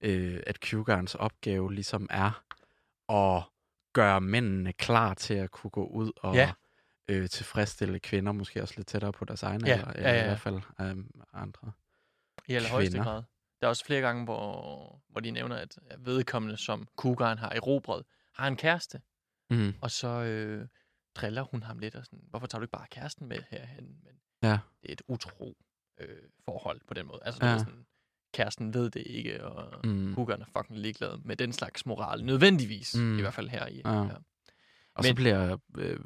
øh, 0.00 0.40
at 0.46 0.58
Q-Garns 0.64 1.14
opgave 1.18 1.74
ligesom 1.74 2.06
er 2.10 2.42
at 3.12 3.42
gøre 3.92 4.20
mændene 4.20 4.72
klar 4.72 5.14
til 5.14 5.34
at 5.34 5.50
kunne 5.50 5.70
gå 5.70 5.86
ud 5.86 6.12
og 6.16 6.34
Ja. 6.34 6.52
øh, 7.08 7.28
tilfredsstille 7.28 7.98
kvinder, 7.98 8.32
måske 8.32 8.62
også 8.62 8.74
lidt 8.76 8.86
tættere 8.88 9.12
på 9.12 9.24
deres 9.24 9.42
egen 9.42 9.66
Ja, 9.66 9.72
alder, 9.72 9.86
ja, 9.86 9.92
eller 9.96 10.10
ja, 10.10 10.14
i 10.14 10.18
ja. 10.18 10.24
hvert 10.26 10.40
fald 10.40 10.54
øh, 10.80 10.96
andre. 11.34 11.72
I 12.48 12.52
allerhøjeste 12.54 12.92
kvinder. 12.96 13.04
grad. 13.12 13.22
Der 13.60 13.66
er 13.66 13.68
også 13.68 13.84
flere 13.84 14.00
gange, 14.00 14.24
hvor, 14.24 15.02
hvor 15.08 15.20
de 15.20 15.30
nævner, 15.30 15.56
at 15.56 15.78
vedkommende, 15.98 16.56
som 16.56 16.88
Kugaren 16.96 17.38
har 17.38 17.48
erobret, 17.50 18.02
har 18.34 18.48
en 18.48 18.56
kæreste. 18.56 19.00
Mm. 19.50 19.74
Og 19.80 19.90
så 19.90 20.08
øh, 20.08 20.66
driller 21.14 21.42
hun 21.42 21.62
ham 21.62 21.78
lidt 21.78 21.94
og 21.94 22.04
sådan, 22.04 22.20
hvorfor 22.30 22.46
tager 22.46 22.60
du 22.60 22.64
ikke 22.64 22.72
bare 22.72 22.86
kæresten 22.90 23.28
med 23.28 23.38
herhen? 23.50 23.84
Men 24.04 24.12
Ja. 24.42 24.58
det 24.82 24.88
er 24.88 24.92
et 24.92 25.02
utro 25.08 25.56
øh, 26.00 26.08
forhold 26.44 26.80
på 26.88 26.94
den 26.94 27.06
måde. 27.06 27.20
Altså, 27.22 27.46
Ja. 27.46 27.58
sådan, 27.58 27.86
kæresten 28.34 28.74
ved 28.74 28.90
det 28.90 29.02
ikke, 29.06 29.44
og 29.44 29.86
mm. 29.86 30.14
Kugaren 30.14 30.42
er 30.42 30.46
fucking 30.56 30.78
ligeglad 30.78 31.18
med 31.24 31.36
den 31.36 31.52
slags 31.52 31.86
moral. 31.86 32.24
Nødvendigvis, 32.24 32.94
mm. 32.96 33.18
I 33.18 33.20
hvert 33.20 33.34
fald 33.34 33.48
her 33.48 33.66
i. 33.66 33.82
Ja. 33.84 33.90
Og 34.94 35.04
så 35.04 35.08
Men- 35.08 35.14
bliver 35.14 35.56
øh, 35.78 36.00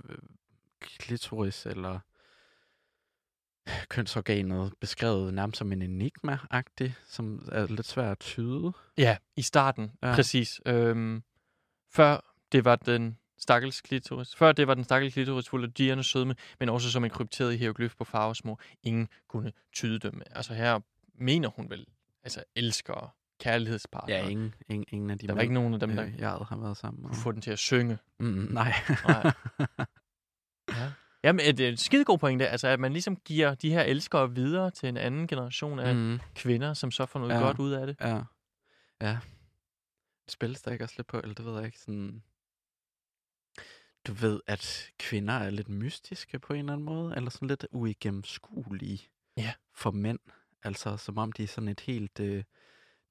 klitoris 0.80 1.66
eller 1.66 1.98
kønsorganet 3.88 4.72
beskrevet 4.80 5.34
nærmest 5.34 5.58
som 5.58 5.72
en 5.72 5.82
enigma-agtig, 5.82 6.92
som 7.08 7.48
er 7.52 7.66
lidt 7.66 7.86
svært 7.86 8.10
at 8.12 8.18
tyde. 8.18 8.72
ja, 8.98 9.16
i 9.36 9.42
starten, 9.42 9.92
ja. 10.02 10.14
Præcis. 10.14 10.60
Øhm, 10.66 11.22
før 11.92 12.34
det 12.52 12.64
var 12.64 12.76
den 12.76 13.18
stakkels 13.38 13.80
klitoris. 13.80 14.36
Før 14.36 14.52
det 14.52 14.66
var 14.66 14.74
den 14.74 14.84
stakkels 14.84 15.14
klitoris 15.14 15.48
fuld 15.48 15.64
af 15.64 15.72
dierne 15.72 16.04
sødme, 16.04 16.34
men 16.60 16.68
også 16.68 16.90
som 16.90 17.04
en 17.04 17.10
krypteret 17.10 17.58
hieroglyf 17.58 17.94
på 17.98 18.04
farvesmå. 18.04 18.58
Ingen 18.82 19.08
kunne 19.28 19.52
tyde 19.72 19.98
dem. 19.98 20.22
Altså 20.30 20.54
her 20.54 20.80
mener 21.14 21.48
hun 21.48 21.70
vel, 21.70 21.86
altså 22.24 22.44
elsker 22.54 23.14
kærlighedspartner. 23.40 24.16
Ja, 24.16 24.28
ingen, 24.28 24.54
ingen, 24.68 24.86
ingen 24.88 25.10
af 25.10 25.18
de 25.18 25.26
der 25.26 25.32
var 25.32 25.36
mænd, 25.36 25.42
ikke 25.42 25.54
nogen 25.54 25.74
af 25.74 25.80
dem, 25.80 25.90
der 25.90 26.04
øh, 26.04 26.18
jeg 26.18 26.30
har 26.30 26.56
været 26.56 26.76
sammen 26.76 27.02
med. 27.02 27.10
kunne 27.10 27.22
få 27.22 27.32
den 27.32 27.40
til 27.40 27.50
at 27.50 27.58
synge. 27.58 27.98
Mm, 28.20 28.48
nej. 28.50 28.74
Nej. 29.08 29.32
Ja. 31.22 31.28
Jamen, 31.28 31.56
det 31.56 31.60
er 31.60 31.68
et 31.68 31.80
skidegod 31.80 32.18
pointe, 32.18 32.48
altså 32.48 32.68
at 32.68 32.80
man 32.80 32.92
ligesom 32.92 33.16
giver 33.16 33.54
de 33.54 33.70
her 33.70 33.82
elskere 33.82 34.34
videre 34.34 34.70
til 34.70 34.88
en 34.88 34.96
anden 34.96 35.26
generation 35.26 35.78
af 35.78 35.94
mm. 35.94 36.18
kvinder, 36.34 36.74
som 36.74 36.90
så 36.90 37.06
får 37.06 37.20
noget. 37.20 37.34
Ja. 37.34 37.40
godt 37.40 37.58
ud 37.58 37.72
af 37.72 37.86
det. 37.86 37.96
ja. 38.00 38.22
Ja. 39.00 39.18
Spilles 40.28 40.62
der 40.62 40.72
ikke 40.72 40.84
også 40.84 40.94
lidt 40.98 41.06
på, 41.06 41.18
eller 41.18 41.34
det 41.34 41.44
ved 41.44 41.54
jeg 41.56 41.66
ikke, 41.66 41.78
sådan... 41.78 42.22
Du 44.06 44.12
ved, 44.12 44.40
at 44.46 44.90
kvinder 44.98 45.34
er 45.34 45.50
lidt 45.50 45.68
mystiske 45.68 46.38
på 46.38 46.52
en 46.52 46.58
eller 46.58 46.72
anden 46.72 46.84
måde, 46.84 47.16
eller 47.16 47.30
sådan 47.30 47.48
lidt 47.48 47.66
uigennemskuelige 47.72 49.08
Ja. 49.36 49.52
for 49.74 49.90
mænd. 49.90 50.18
Altså, 50.62 50.96
som 50.96 51.18
om 51.18 51.32
de 51.32 51.42
er 51.42 51.46
sådan 51.46 51.68
et 51.68 51.80
helt, 51.80 52.20
øh, 52.20 52.44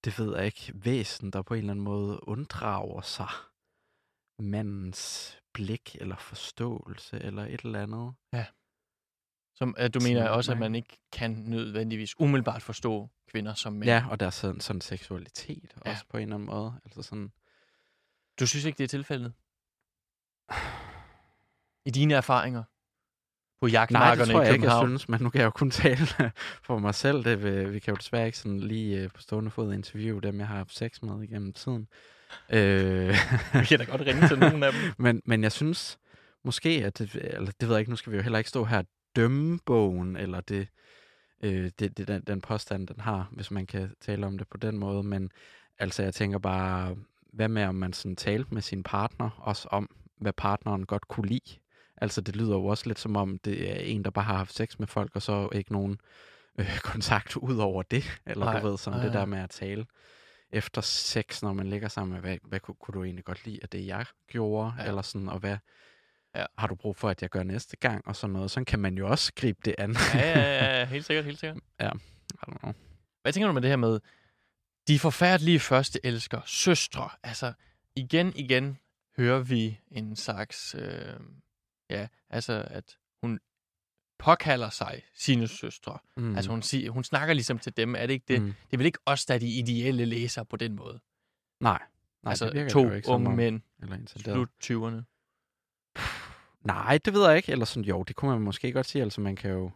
det 0.03 0.19
ved 0.19 0.35
jeg 0.35 0.45
ikke, 0.45 0.71
væsen, 0.75 1.31
der 1.31 1.41
på 1.41 1.53
en 1.53 1.59
eller 1.59 1.71
anden 1.71 1.83
måde 1.83 2.27
unddrager 2.27 3.01
sig 3.01 3.29
mandens 4.39 5.37
blik 5.53 5.95
eller 5.99 6.15
forståelse 6.15 7.19
eller 7.19 7.45
et 7.45 7.61
eller 7.61 7.81
andet. 7.83 8.13
Som, 9.57 9.75
at 9.77 9.93
du 9.93 9.99
Sådan 9.99 10.13
mener 10.13 10.25
er 10.25 10.29
også, 10.29 10.51
at 10.51 10.57
man 10.59 10.75
ikke 10.75 10.97
kan 11.11 11.31
nødvendigvis 11.31 12.19
umiddelbart 12.19 12.61
forstå 12.61 13.09
kvinder 13.31 13.53
som 13.53 13.73
mænd. 13.73 13.83
Ja, 13.85 14.05
og 14.09 14.19
der 14.19 14.25
er 14.25 14.29
sådan, 14.29 14.61
sådan 14.61 14.81
seksualitet 14.81 15.73
Ja. 15.85 15.91
også 15.91 16.05
på 16.09 16.17
en 16.17 16.23
eller 16.23 16.35
anden 16.35 16.45
måde. 16.49 16.73
Altså 16.85 17.01
sådan, 17.01 17.31
Du 18.39 18.47
synes 18.47 18.65
ikke, 18.65 18.77
det 18.77 18.83
er 18.83 18.87
tilfældet? 18.87 19.33
I 21.85 21.91
dine 21.91 22.13
erfaringer 22.13 22.63
på 23.61 23.65
Nej, 23.67 23.71
jagtmarkerne 23.71 24.21
det 24.25 24.31
tror 24.31 24.41
i 24.41 24.45
jeg 24.45 24.53
ikke, 24.53 24.63
jeg 24.65 24.71
København? 24.71 24.87
synes, 24.87 25.09
men 25.09 25.21
nu 25.21 25.29
kan 25.29 25.39
jeg 25.39 25.45
jo 25.45 25.51
kun 25.51 25.71
tale 25.85 26.05
for 26.63 26.79
mig 26.79 26.95
selv. 26.95 27.23
Det, 27.23 27.43
vil- 27.43 27.73
vi 27.73 27.79
kan 27.79 27.91
jo 27.93 27.97
desværre 27.97 28.25
ikke 28.25 28.37
sådan 28.37 28.59
lige 28.59 29.01
øh, 29.01 29.09
på 29.11 29.21
stående 29.21 29.51
fod 29.51 29.73
interviewe 29.73 30.21
dem, 30.21 30.39
jeg 30.39 30.47
har 30.47 30.55
haft 30.57 30.75
sex 30.75 31.01
med 31.01 31.23
igennem 31.23 31.53
tiden. 31.53 31.87
Øh, 32.49 33.15
Vi 33.61 33.65
kan 33.65 33.79
da 33.79 33.85
godt 33.85 34.01
ringe 34.01 34.27
til 34.27 34.39
nogle 34.39 34.65
af 34.65 34.71
dem. 34.73 34.81
men, 35.05 35.21
men 35.25 35.43
jeg 35.43 35.51
synes 35.51 35.97
måske, 36.43 36.69
at 36.69 36.97
det, 36.97 37.15
eller 37.15 37.51
det 37.59 37.67
ved 37.67 37.75
jeg 37.75 37.79
ikke, 37.79 37.91
nu 37.91 37.95
skal 37.95 38.11
vi 38.11 38.17
jo 38.17 38.23
heller 38.23 38.37
ikke 38.37 38.49
stå 38.49 38.63
her 38.65 38.77
og 38.77 38.85
dømme 39.15 39.59
bogen, 39.65 40.15
eller 40.15 40.41
det, 40.41 40.67
øh, 41.43 41.71
det, 41.79 41.97
det 41.97 42.07
den, 42.07 42.21
den 42.21 42.41
påstand, 42.41 42.87
den 42.87 42.99
har, 42.99 43.29
hvis 43.31 43.51
man 43.51 43.65
kan 43.65 43.91
tale 44.01 44.25
om 44.25 44.37
det 44.37 44.47
på 44.47 44.57
den 44.57 44.77
måde. 44.77 45.03
Men 45.03 45.31
altså, 45.79 46.03
jeg 46.03 46.13
tænker 46.13 46.39
bare, 46.39 46.95
hvad 47.33 47.47
med 47.47 47.63
om 47.63 47.75
man 47.75 47.93
sådan 47.93 48.15
talte 48.15 48.53
med 48.53 48.61
sin 48.61 48.83
partner, 48.83 49.29
også 49.37 49.67
om, 49.71 49.89
hvad 50.17 50.33
partneren 50.33 50.85
godt 50.85 51.07
kunne 51.07 51.27
lide? 51.27 51.59
Altså, 51.97 52.21
det 52.21 52.35
lyder 52.35 52.55
jo 52.55 52.65
også 52.65 52.87
lidt 52.87 52.99
som 52.99 53.15
om, 53.15 53.39
det 53.39 53.71
er 53.71 53.75
en, 53.75 54.03
der 54.03 54.09
bare 54.09 54.25
har 54.25 54.37
haft 54.37 54.55
sex 54.55 54.79
med 54.79 54.87
folk, 54.87 55.11
og 55.15 55.21
så 55.21 55.49
ikke 55.51 55.71
nogen 55.71 55.99
øh, 56.59 56.79
kontakt 56.91 57.37
ud 57.37 57.57
over 57.57 57.83
det. 57.83 58.19
Eller 58.25 58.45
Nej, 58.45 58.59
du 58.59 58.67
ved, 58.67 58.77
sådan 58.77 58.99
nej, 58.99 59.05
det 59.05 59.13
der 59.13 59.25
med 59.25 59.39
at 59.39 59.49
tale 59.49 59.85
efter 60.51 60.81
sex, 60.81 61.41
når 61.43 61.53
man 61.53 61.67
ligger 61.69 61.87
sammen 61.87 62.13
med, 62.13 62.21
hvad, 62.21 62.37
hvad 62.43 62.59
kunne, 62.59 62.75
kunne 62.75 62.93
du 62.93 63.03
egentlig 63.03 63.25
godt 63.25 63.45
lide 63.45 63.59
af 63.61 63.69
det, 63.69 63.85
jeg 63.87 64.05
gjorde? 64.27 64.73
Ja. 64.77 64.83
Ja. 64.83 64.87
Eller 64.89 65.01
sådan, 65.01 65.29
og 65.29 65.39
hvad 65.39 65.57
Ja. 66.35 66.45
har 66.57 66.67
du 66.67 66.75
brug 66.75 66.95
for, 66.95 67.09
at 67.09 67.21
jeg 67.21 67.29
gør 67.29 67.43
næste 67.43 67.77
gang? 67.77 68.07
Og 68.07 68.15
sådan 68.15 68.33
noget. 68.33 68.51
Sådan 68.51 68.65
kan 68.65 68.79
man 68.79 68.97
jo 68.97 69.09
også 69.09 69.31
gribe 69.35 69.59
det 69.65 69.75
an. 69.77 69.95
Ja, 70.13 70.19
ja, 70.19 70.39
ja, 70.39 70.79
ja, 70.79 70.85
helt 70.95 71.05
sikkert, 71.05 71.25
helt 71.25 71.39
sikkert. 71.39 71.57
I 71.81 71.83
don't 72.35 72.57
know. 72.59 72.73
Hvad 73.21 73.33
tænker 73.33 73.47
du 73.47 73.53
med 73.53 73.61
det 73.61 73.69
her 73.69 73.77
med 73.77 73.99
de 74.87 74.99
forfærdelige 74.99 75.59
første 75.59 75.99
elsker, 76.03 76.41
søstre? 76.45 77.09
Altså, 77.23 77.53
igen, 77.95 78.33
igen 78.35 78.77
hører 79.17 79.39
vi 79.39 79.79
en 79.91 80.15
slags, 80.15 80.75
øh, 80.79 81.19
ja, 81.89 82.07
altså 82.29 82.65
at 82.67 82.97
påkalder 84.19 84.69
sig 84.69 85.03
sine 85.13 85.47
søstre. 85.47 85.97
Mm. 86.17 86.35
Altså 86.35 86.51
hun, 86.51 86.61
siger, 86.61 86.91
hun 86.91 87.03
snakker 87.03 87.33
ligesom 87.33 87.59
til 87.59 87.77
dem, 87.77 87.95
er 87.95 88.05
det 88.05 88.13
ikke 88.13 88.25
det? 88.27 88.41
Mm. 88.41 88.47
Det 88.47 88.73
er 88.73 88.77
vel 88.77 88.85
ikke 88.85 88.99
os, 89.05 89.25
der 89.25 89.33
er 89.33 89.39
de 89.39 89.59
ideelle 89.59 90.05
læsere 90.05 90.45
på 90.45 90.55
den 90.55 90.75
måde? 90.75 90.99
Nej. 91.59 91.81
Nej, 92.23 92.31
altså 92.31 92.49
det 92.49 92.71
to 92.71 92.91
ikke 92.91 93.09
unge 93.09 93.35
mænd, 93.35 93.61
Eller 93.83 93.97
slut 94.05 94.49
20'erne. 94.63 95.03
Nej, 96.65 96.97
det 97.05 97.13
ved 97.13 97.27
jeg 97.27 97.37
ikke. 97.37 97.51
Eller 97.51 97.65
sådan, 97.65 97.83
jo, 97.83 98.03
det 98.03 98.15
kunne 98.15 98.31
man 98.31 98.41
måske 98.41 98.71
godt 98.71 98.85
sige. 98.85 99.01
Altså, 99.01 99.21
man 99.21 99.35
kan 99.35 99.51
jo... 99.51 99.71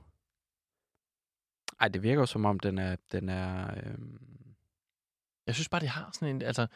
Ej, 1.80 1.88
det 1.88 2.04
virker 2.04 2.20
jo 2.20 2.26
som 2.26 2.46
om, 2.46 2.60
den 2.60 2.78
er... 2.78 2.96
Den 3.12 3.30
er 3.30 3.74
øhm... 3.84 4.56
Jeg 5.48 5.56
synes 5.56 5.70
bare, 5.70 5.82
det 5.82 5.90
har 5.90 6.10
sådan 6.14 6.36
en... 6.36 6.42
Altså, 6.42 6.68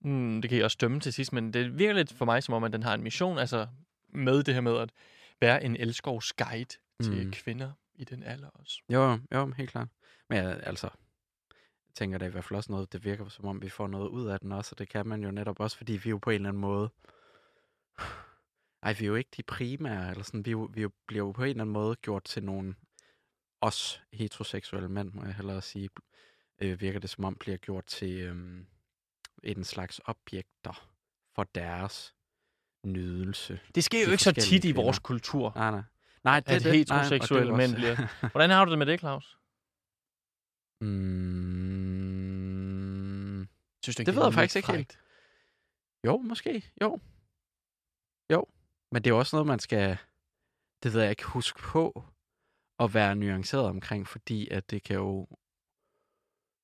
mm, 0.00 0.42
det 0.42 0.48
kan 0.48 0.56
jeg 0.56 0.64
også 0.64 0.78
dømme 0.80 1.00
til 1.00 1.12
sidst, 1.12 1.32
men 1.32 1.52
det 1.52 1.78
virker 1.78 1.94
lidt 1.94 2.12
for 2.12 2.24
mig 2.24 2.42
som 2.42 2.54
om, 2.54 2.64
at 2.64 2.72
den 2.72 2.82
har 2.82 2.94
en 2.94 3.02
mission, 3.02 3.38
altså 3.38 3.66
med 4.08 4.42
det 4.42 4.54
her 4.54 4.60
med 4.60 4.78
at 4.78 4.92
være 5.40 5.64
en 5.64 5.76
elskovs 5.76 6.32
guide 6.32 6.76
til 7.02 7.26
Mm. 7.26 7.32
kvinder 7.32 7.72
i 7.94 8.04
den 8.04 8.22
alder 8.22 8.48
også. 8.48 8.82
Jo, 8.88 9.18
jo, 9.34 9.52
helt 9.56 9.70
klart. 9.70 9.88
Men 10.28 10.38
ja, 10.38 10.50
altså, 10.52 10.86
jeg 11.88 11.94
tænker 11.94 12.18
det 12.18 12.26
er 12.26 12.28
i 12.28 12.32
hvert 12.32 12.44
fald 12.44 12.56
også 12.56 12.72
noget, 12.72 12.92
det 12.92 13.04
virker 13.04 13.28
som 13.28 13.44
om, 13.44 13.62
vi 13.62 13.68
får 13.68 13.86
noget 13.86 14.08
ud 14.08 14.26
af 14.26 14.40
den 14.40 14.52
også, 14.52 14.72
og 14.72 14.78
det 14.78 14.88
kan 14.88 15.06
man 15.06 15.22
jo 15.24 15.30
netop 15.30 15.60
også, 15.60 15.76
fordi 15.76 15.92
vi 15.92 16.10
jo 16.10 16.18
på 16.18 16.30
en 16.30 16.34
eller 16.34 16.48
anden 16.48 16.60
måde... 16.60 16.90
Ej, 18.82 18.92
vi 18.92 19.04
er 19.04 19.08
jo 19.08 19.14
ikke 19.14 19.30
de 19.36 19.42
primære, 19.42 20.10
eller 20.10 20.22
sådan, 20.24 20.46
vi, 20.46 20.50
jo, 20.50 20.70
vi 20.74 20.82
jo, 20.82 20.90
bliver 21.06 21.26
jo 21.26 21.32
på 21.32 21.42
en 21.42 21.48
eller 21.50 21.62
anden 21.62 21.72
måde 21.72 21.96
gjort 21.96 22.24
til 22.24 22.44
nogle 22.44 22.74
os 23.60 24.02
heteroseksuelle 24.12 24.88
mænd, 24.88 25.12
må 25.12 25.24
jeg 25.24 25.34
hellere 25.34 25.62
sige, 25.62 25.88
øh, 26.58 26.80
virker 26.80 27.00
det 27.00 27.10
som 27.10 27.24
om, 27.24 27.34
bliver 27.34 27.56
gjort 27.56 27.86
til 27.86 28.20
øhm, 28.20 28.66
en 29.42 29.64
slags 29.64 30.00
objekter 30.04 30.88
for 31.34 31.44
deres 31.44 32.14
nydelse. 32.84 33.60
Det 33.74 33.84
sker 33.84 34.04
jo 34.06 34.10
ikke 34.10 34.22
så 34.22 34.32
tit 34.32 34.64
i 34.64 34.72
vores 34.72 34.98
kvinder. 34.98 35.06
kultur, 35.06 35.52
Nej, 35.56 35.70
nej. 35.70 35.82
Nej, 36.24 36.40
det 36.40 36.54
er 36.54 36.58
det. 36.58 36.72
heteroseksuelle 36.72 37.52
nej, 37.52 37.56
mænd 37.56 37.70
det 37.76 37.90
er 37.90 37.94
bliver... 37.96 38.28
Hvordan 38.34 38.50
har 38.50 38.64
du 38.64 38.70
det 38.70 38.78
med 38.78 38.86
det, 38.86 39.00
Claus? 39.00 39.38
mm, 40.80 42.42
Synes 43.84 43.96
du 43.96 44.02
Det 44.02 44.16
ved 44.16 44.24
jeg 44.24 44.34
faktisk 44.34 44.56
ikke 44.56 44.72
helt. 44.72 44.98
Jo, 46.06 46.16
måske. 46.18 46.72
Jo. 46.82 46.98
Jo. 48.32 48.46
Men 48.92 49.04
det 49.04 49.10
er 49.10 49.14
også 49.14 49.36
noget, 49.36 49.46
man 49.46 49.58
skal, 49.58 49.98
det 50.82 50.92
ved 50.92 51.00
jeg 51.00 51.10
ikke, 51.10 51.24
huske 51.24 51.58
på 51.58 52.04
at 52.78 52.94
være 52.94 53.16
nuanceret 53.16 53.66
omkring, 53.66 54.08
fordi 54.08 54.48
at 54.48 54.70
det 54.70 54.82
kan 54.82 54.96
jo 54.96 55.28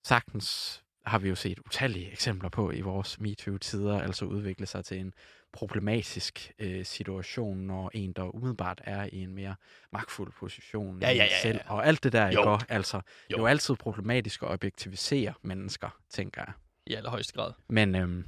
sagtens, 0.05 0.81
har 1.07 1.18
vi 1.18 1.29
jo 1.29 1.35
set 1.35 1.59
utallige 1.59 2.12
eksempler 2.12 2.49
på 2.49 2.71
i 2.71 2.81
vores 2.81 3.21
MeToo-tider, 3.21 4.01
altså 4.01 4.25
udvikle 4.25 4.66
sig 4.66 4.85
til 4.85 4.99
en 5.01 5.14
problematisk 5.52 6.52
øh, 6.58 6.84
situation, 6.84 7.56
når 7.58 7.90
en, 7.94 8.12
der 8.12 8.34
umiddelbart 8.34 8.80
er 8.84 9.08
i 9.12 9.22
en 9.22 9.34
mere 9.34 9.54
magtfuld 9.92 10.32
position 10.32 11.00
Ja, 11.02 11.06
ja, 11.11 11.12
en 11.12 11.18
ja, 11.30 11.40
selv, 11.42 11.58
ja. 11.68 11.72
og 11.72 11.87
alt 11.87 12.02
det 12.04 12.12
der, 12.12 12.26
Jo. 12.32 12.54
ikke? 12.54 12.64
Altså, 12.68 12.96
jo. 12.96 13.02
det 13.28 13.34
er 13.34 13.38
Jo. 13.38 13.46
altid 13.46 13.74
problematisk 13.76 14.42
at 14.42 14.48
objektivisere 14.48 15.34
mennesker, 15.42 15.98
tænker 16.11 16.42
jeg. 16.46 16.52
I 16.87 16.94
allerhøjeste 16.94 17.32
grad. 17.32 17.52
Men 17.68 17.94
øhm, 17.94 18.24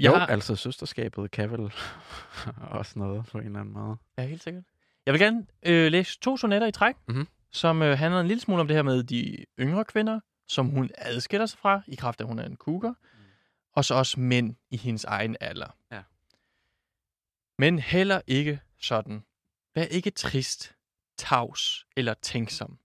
Jeg 0.00 0.12
jo, 0.12 0.18
har- 0.18 0.26
altså 0.26 0.56
søsterskabet 0.56 1.30
kan 1.30 1.50
vel 1.50 1.60
også 2.80 2.98
noget 2.98 3.26
på 3.26 3.38
en 3.38 3.44
eller 3.46 3.60
anden 3.60 3.74
måde. 3.74 3.96
Ja, 4.18 4.26
helt 4.26 4.42
sikkert. 4.42 4.64
Jeg 5.06 5.12
vil 5.12 5.20
gerne 5.20 5.46
øh, 5.66 5.92
læse 5.92 6.18
to 6.20 6.36
sonetter 6.36 6.66
i 6.66 6.72
træk, 6.72 6.94
Mhm. 7.08 7.26
som 7.50 7.82
øh, 7.82 7.98
handler 7.98 8.20
en 8.20 8.26
lille 8.26 8.40
smule 8.40 8.60
om 8.60 8.66
det 8.68 8.76
her 8.76 8.82
med 8.82 9.02
de 9.04 9.44
yngre 9.60 9.84
kvinder, 9.84 10.20
som 10.48 10.66
hun 10.68 10.90
adskiller 10.98 11.46
sig 11.46 11.58
fra, 11.58 11.80
i 11.86 11.94
kraft 11.94 12.20
af, 12.20 12.24
at 12.24 12.28
hun 12.28 12.38
er 12.38 12.46
en 12.46 12.56
cougar, 12.56 12.94
og 13.76 13.84
så 13.84 13.94
også 13.94 14.20
mænd 14.20 14.56
i 14.70 14.76
hendes 14.76 15.04
egen 15.04 15.36
alder. 15.40 15.76
Ja. 15.92 16.02
Men 17.58 17.78
heller 17.78 18.20
ikke 18.26 18.60
sådan. 18.80 19.22
Vær 19.74 19.84
ikke 19.84 20.10
trist, 20.10 20.74
tavs 21.16 21.86
eller 21.96 22.14
tænksom. 22.14 22.78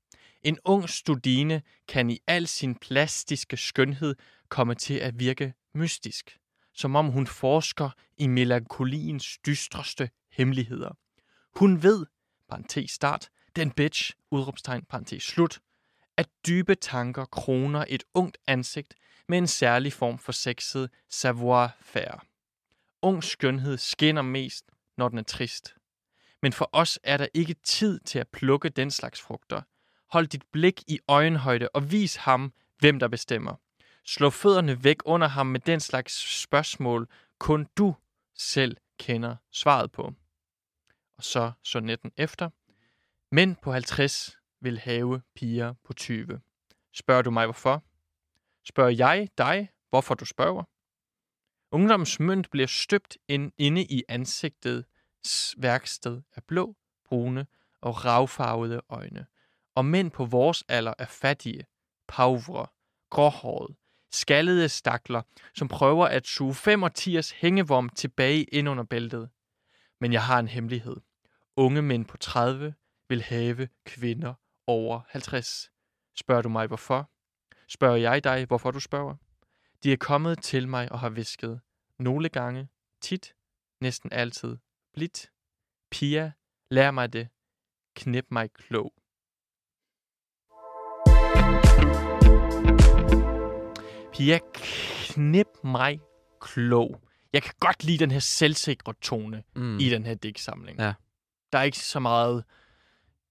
En 0.43 0.57
ung 0.65 0.89
studine 0.89 1.61
kan 1.87 2.09
i 2.09 2.19
al 2.27 2.47
sin 2.47 2.75
plastiske 2.75 3.57
skønhed 3.57 4.15
komme 4.49 4.75
til 4.75 4.93
at 4.93 5.19
virke 5.19 5.53
mystisk, 5.73 6.39
som 6.73 6.95
om 6.95 7.07
hun 7.07 7.27
forsker 7.27 7.89
i 8.17 8.27
melankoliens 8.27 9.37
dystreste 9.45 10.09
hemmeligheder. 10.31 10.97
Hun 11.55 11.83
ved, 11.83 12.05
parentes 12.49 12.91
start, 12.91 13.29
den 13.55 13.71
bitch, 13.71 14.11
udråbstegn, 14.31 14.85
parentes 14.85 15.23
slut, 15.23 15.59
at 16.17 16.29
dybe 16.47 16.75
tanker 16.75 17.25
kroner 17.25 17.85
et 17.87 18.03
ungt 18.13 18.37
ansigt 18.47 18.93
med 19.31 19.37
en 19.37 19.47
særlig 19.47 19.93
form 19.93 20.17
for 20.17 20.31
sexet 20.31 20.89
savoir-faire. 21.09 22.19
Ung 23.01 23.23
skønhed 23.23 23.77
skinner 23.77 24.21
mest, 24.21 24.65
når 24.97 25.09
den 25.09 25.17
er 25.17 25.23
trist. 25.23 25.75
Men 26.41 26.53
for 26.53 26.69
os 26.71 26.99
er 27.03 27.17
der 27.17 27.27
ikke 27.33 27.55
tid 27.63 27.99
til 27.99 28.19
at 28.19 28.27
plukke 28.27 28.69
den 28.69 28.91
slags 28.91 29.21
frugter. 29.21 29.61
Hold 30.09 30.27
dit 30.27 30.43
blik 30.51 30.83
i 30.87 30.99
øjenhøjde 31.07 31.69
og 31.73 31.91
vis 31.91 32.15
ham, 32.15 32.53
hvem 32.79 32.99
der 32.99 33.07
bestemmer. 33.07 33.55
Slå 34.05 34.29
fødderne 34.29 34.83
væk 34.83 34.97
under 35.05 35.27
ham 35.27 35.47
med 35.47 35.59
den 35.59 35.79
slags 35.79 36.41
spørgsmål, 36.41 37.07
kun 37.39 37.67
du 37.77 37.95
selv 38.35 38.77
kender 38.99 39.35
svaret 39.51 39.91
på. 39.91 40.13
Og 41.17 41.23
så 41.23 41.51
sonetten 41.63 42.11
efter. 42.17 42.49
Mænd 43.31 43.55
på 43.63 43.71
50 43.71 44.37
vil 44.61 44.79
have 44.79 45.21
piger 45.35 45.73
på 45.83 45.93
20. 45.93 46.41
Spørger 46.93 47.21
du 47.21 47.31
mig 47.31 47.45
hvorfor? 47.45 47.83
Spørger 48.65 48.89
jeg 48.89 49.29
dig, 49.37 49.69
hvorfor 49.89 50.15
du 50.15 50.25
spørger? 50.25 50.63
Ungdomsmønt 51.71 52.51
bliver 52.51 52.67
støbt 52.67 53.17
ind, 53.27 53.51
inde 53.57 53.83
i 53.83 54.03
ansigtets 54.09 55.55
værksted 55.57 56.21
af 56.35 56.43
blå, 56.43 56.75
brune 57.05 57.47
og 57.81 58.05
ravfarvede 58.05 58.81
øjne. 58.89 59.25
Og 59.75 59.85
mænd 59.85 60.11
på 60.11 60.25
vores 60.25 60.63
alder 60.67 60.93
er 60.99 61.05
fattige, 61.05 61.65
pauvre, 62.07 62.67
gråhårede, 63.09 63.75
skallede 64.11 64.69
stakler, 64.69 65.21
som 65.55 65.67
prøver 65.67 66.07
at 66.07 66.27
suge 66.27 66.53
85 66.53 67.31
hængevorm 67.31 67.89
tilbage 67.89 68.43
ind 68.43 68.69
under 68.69 68.83
bæltet. 68.83 69.29
Men 69.99 70.13
jeg 70.13 70.23
har 70.23 70.39
en 70.39 70.47
hemmelighed. 70.47 70.97
Unge 71.55 71.81
mænd 71.81 72.05
på 72.05 72.17
30 72.17 72.73
vil 73.09 73.21
have 73.21 73.67
kvinder 73.85 74.33
over 74.67 75.01
50. 75.09 75.71
Spørger 76.15 76.41
du 76.41 76.49
mig 76.49 76.67
hvorfor? 76.67 77.09
Spørger 77.73 77.95
jeg 77.97 78.23
dig, 78.23 78.45
hvorfor 78.45 78.71
du 78.71 78.79
spørger? 78.79 79.15
De 79.83 79.93
er 79.93 79.97
kommet 79.97 80.41
til 80.43 80.67
mig 80.67 80.91
og 80.91 80.99
har 80.99 81.09
visket. 81.09 81.61
Nogle 81.99 82.29
gange, 82.29 82.67
tit, 83.01 83.33
næsten 83.81 84.13
altid, 84.13 84.57
blidt. 84.93 85.31
Pia, 85.91 86.31
lær 86.71 86.91
mig 86.91 87.13
det. 87.13 87.27
Knip 87.95 88.25
mig 88.31 88.51
klog. 88.53 88.93
Pia, 94.13 94.39
knip 94.53 95.47
mig 95.63 95.99
klog. 96.41 97.01
Jeg 97.33 97.43
kan 97.43 97.53
godt 97.59 97.83
lide 97.83 97.97
den 97.97 98.11
her 98.11 98.19
selvsikre 98.19 98.93
tone 99.01 99.43
Mm. 99.55 99.79
i 99.79 99.89
den 99.89 100.05
her 100.05 100.13
digtsamling. 100.13 100.79
Ja. 100.79 100.93
Der 101.51 101.59
er 101.59 101.63
ikke 101.63 101.79
så 101.79 101.99
meget 101.99 102.43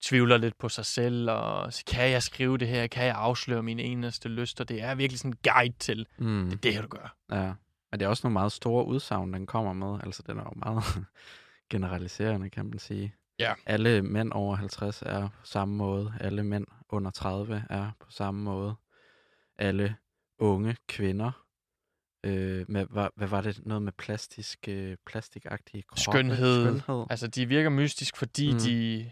tvivler 0.02 0.36
lidt 0.36 0.58
på 0.58 0.68
sig 0.68 0.86
selv, 0.86 1.30
og 1.30 1.72
kan 1.86 2.10
jeg 2.10 2.22
skrive 2.22 2.58
det 2.58 2.68
her, 2.68 2.86
kan 2.86 3.04
jeg 3.06 3.14
afsløre 3.14 3.62
mine 3.62 3.82
eneste 3.82 4.28
lyster. 4.28 4.64
Det 4.64 4.82
er 4.82 4.94
virkelig 4.94 5.18
sådan 5.18 5.30
en 5.32 5.38
guide 5.52 5.74
til, 5.78 6.06
Mm. 6.18 6.58
det 6.62 6.74
her 6.74 6.82
du 6.82 6.88
gør. 6.88 7.16
Ja. 7.32 7.52
Men 7.90 8.00
det 8.00 8.02
er 8.02 8.08
også 8.08 8.26
nogle 8.26 8.32
meget 8.32 8.52
store 8.52 8.86
udsagn, 8.86 9.32
den 9.34 9.46
kommer 9.46 9.72
med. 9.72 10.00
Altså, 10.04 10.22
den 10.26 10.38
er 10.38 10.42
jo 10.42 10.52
meget 10.56 10.82
generaliserende, 11.72 12.50
kan 12.50 12.66
man 12.66 12.78
sige. 12.78 13.14
Ja. 13.38 13.54
Alle 13.66 14.02
mænd 14.02 14.32
over 14.32 14.56
50 14.56 15.02
er 15.06 15.28
på 15.28 15.46
samme 15.46 15.74
måde. 15.76 16.12
Alle 16.20 16.42
mænd 16.42 16.66
under 16.88 17.10
30 17.10 17.64
er 17.70 17.90
på 18.00 18.10
samme 18.10 18.42
måde. 18.42 18.74
Alle 19.58 19.96
unge 20.38 20.76
kvinder. 20.88 21.44
Øh, 22.24 22.64
med, 22.68 22.86
hvad, 22.90 23.08
hvad 23.16 23.28
var 23.28 23.40
det? 23.40 23.66
Noget 23.66 23.82
med 23.82 23.92
plastisk, 23.92 24.58
øh, 24.68 24.96
plastikagtige 25.06 25.82
kroppe? 25.82 26.00
Skønhed. 26.00 26.80
Skønhed. 26.80 27.06
Altså, 27.10 27.26
de 27.26 27.46
virker 27.46 27.70
mystisk, 27.70 28.16
fordi 28.16 28.52
mm. 28.52 28.58
de 28.58 29.10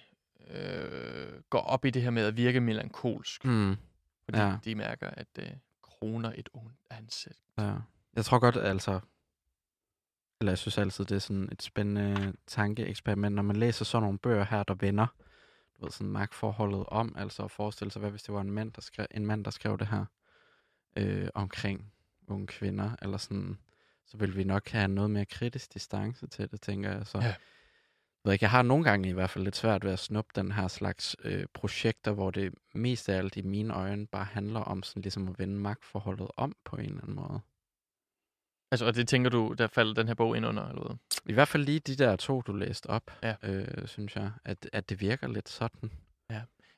øh, 0.50 1.40
går 1.50 1.58
op 1.60 1.84
i 1.84 1.90
det 1.90 2.02
her 2.02 2.10
med 2.10 2.22
at 2.26 2.36
virke 2.36 2.60
melankolsk. 2.60 3.44
Mm. 3.44 3.76
Fordi 4.24 4.38
Ja. 4.38 4.56
de 4.64 4.74
mærker, 4.74 5.10
at 5.10 5.26
det 5.36 5.58
kroner 5.82 6.32
et 6.36 6.48
ungt 6.52 6.74
ansigt. 6.90 7.38
ja. 7.58 7.74
Jeg 8.16 8.24
tror 8.24 8.38
godt, 8.38 8.56
altså... 8.56 9.00
Eller 10.40 10.50
jeg 10.52 10.58
synes 10.58 10.78
altid, 10.78 11.04
det 11.04 11.14
er 11.14 11.18
sådan 11.18 11.48
et 11.52 11.62
spændende 11.62 12.32
tankeeksperiment, 12.46 13.34
når 13.34 13.42
man 13.42 13.56
læser 13.56 13.84
sådan 13.84 14.02
nogle 14.02 14.18
bøger 14.18 14.44
her, 14.44 14.62
der 14.62 14.74
vender 14.74 15.06
du 15.76 15.84
ved, 15.84 15.90
sådan 15.92 16.06
magtforholdet 16.12 16.84
om, 16.88 17.14
altså 17.18 17.42
at 17.44 17.50
forestille 17.50 17.90
sig, 17.90 18.00
hvad 18.00 18.10
hvis 18.10 18.22
det 18.22 18.34
var 18.34 18.40
en 18.40 18.50
mand, 18.50 18.72
der 18.72 18.80
skrev, 18.82 19.06
en 19.10 19.26
mand, 19.26 19.44
der 19.44 19.50
skrev 19.50 19.78
det 19.78 19.86
her 19.86 20.04
øh, 20.96 21.28
omkring 21.34 21.92
unge 22.28 22.46
kvinder, 22.46 22.90
eller 23.02 23.16
sådan, 23.16 23.58
så 24.06 24.16
vil 24.16 24.36
vi 24.36 24.44
nok 24.44 24.68
have 24.68 24.88
noget 24.88 25.10
mere 25.10 25.24
kritisk 25.24 25.74
distance 25.74 26.26
til 26.26 26.50
det, 26.50 26.60
tænker 26.60 26.92
jeg. 26.92 27.06
Så 27.06 27.18
Ja. 27.18 27.34
Ved 28.24 28.32
ikke, 28.32 28.42
jeg 28.42 28.50
har 28.50 28.62
nogle 28.62 28.84
gange 28.84 29.08
i 29.08 29.12
hvert 29.12 29.30
fald 29.30 29.44
lidt 29.44 29.56
svært 29.56 29.84
ved 29.84 29.92
at 29.92 29.98
snuppe 29.98 30.30
den 30.34 30.52
her 30.52 30.68
slags 30.68 31.16
øh, 31.24 31.46
projekter, 31.54 32.12
hvor 32.12 32.30
det 32.30 32.54
mest 32.74 33.08
af 33.08 33.16
alt 33.18 33.36
i 33.36 33.42
mine 33.42 33.74
øjne 33.74 34.06
bare 34.06 34.24
handler 34.24 34.60
om 34.60 34.82
sådan 34.82 35.02
ligesom 35.02 35.28
at 35.28 35.38
vende 35.38 35.54
magtforholdet 35.56 36.28
om 36.36 36.56
på 36.64 36.76
en 36.76 36.84
eller 36.84 37.00
anden 37.02 37.14
måde. 37.14 37.40
Altså, 38.70 38.86
og 38.86 38.94
det 38.94 39.08
tænker 39.08 39.30
du, 39.30 39.54
der 39.58 39.66
falder 39.66 39.94
den 39.94 40.06
her 40.06 40.14
bog 40.14 40.36
ind 40.36 40.46
under, 40.46 40.68
eller 40.68 40.82
hvad? 40.86 40.96
I 41.26 41.32
hvert 41.32 41.48
fald 41.48 41.64
lige 41.64 41.80
de 41.80 41.96
der 41.96 42.16
to, 42.16 42.40
du 42.40 42.52
læste 42.52 42.86
op, 42.90 43.10
Ja. 43.22 43.34
øh, 43.42 43.88
synes 43.88 44.16
jeg, 44.16 44.30
at, 44.44 44.68
at 44.72 44.88
det 44.88 45.00
virker 45.00 45.28
lidt 45.28 45.48
sådan. 45.48 45.90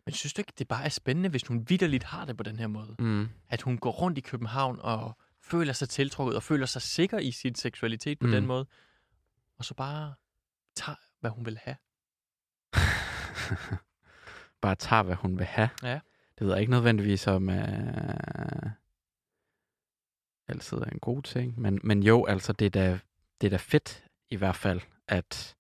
Men 0.07 0.15
synes 0.15 0.33
du 0.33 0.41
ikke, 0.41 0.53
det 0.59 0.69
bare 0.69 0.85
er 0.85 0.89
spændende, 0.89 1.29
hvis 1.29 1.47
hun 1.47 1.67
vidderligt 1.69 2.05
har 2.05 2.25
det 2.25 2.37
på 2.37 2.43
den 2.43 2.59
her 2.59 2.67
måde? 2.67 2.97
Mm. 2.99 3.29
At 3.49 3.63
hun 3.63 3.79
går 3.79 3.91
rundt 3.91 4.19
i 4.19 4.21
København 4.21 4.79
og 4.81 5.17
føler 5.43 5.73
sig 5.73 5.89
tiltrukket 5.89 6.37
og 6.37 6.43
føler 6.43 6.67
sig 6.67 6.83
sikker 6.83 7.19
i 7.19 7.31
sin 7.31 7.55
seksualitet 7.55 8.19
på 8.19 8.27
Mm. 8.27 8.33
den 8.33 8.47
måde, 8.47 8.67
og 9.59 9.65
så 9.65 9.75
bare 9.75 10.15
tager, 10.77 10.97
hvad 11.21 11.31
hun 11.31 11.47
vil 11.47 11.59
have. 11.59 11.77
Bare 14.63 14.75
tager, 14.75 15.03
hvad 15.03 15.15
hun 15.15 15.39
vil 15.39 15.47
have. 15.47 15.69
Ja. 15.83 16.01
Det 16.39 16.47
ved 16.47 16.55
jeg 16.55 16.61
ikke 16.61 16.73
nødvendigvis 16.73 17.27
om 17.27 17.49
uh, 17.49 18.71
altid 20.49 20.77
er 20.79 20.91
en 20.93 20.99
god 20.99 21.23
ting. 21.23 21.61
Men, 21.61 21.81
men 21.83 22.03
jo, 22.03 22.25
altså, 22.25 22.53
det 22.53 22.67
er, 22.67 22.71
da, 22.71 22.99
det 23.41 23.47
er 23.47 23.51
da 23.51 23.57
fedt 23.57 24.05
i 24.31 24.37
hvert 24.37 24.57
fald, 24.57 24.81
at 25.09 25.57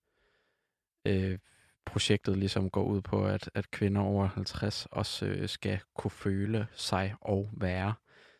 øh, 1.06 1.38
projektet 1.84 2.38
ligesom 2.38 2.70
går 2.70 2.84
ud 2.84 3.00
på, 3.00 3.26
at, 3.26 3.50
at 3.54 3.70
kvinder 3.70 4.02
over 4.02 4.26
50 4.26 4.86
også 4.90 5.26
øh, 5.26 5.48
skal 5.48 5.80
kunne 5.94 6.10
føle 6.10 6.66
sig 6.72 7.14
og 7.20 7.50
være 7.52 7.94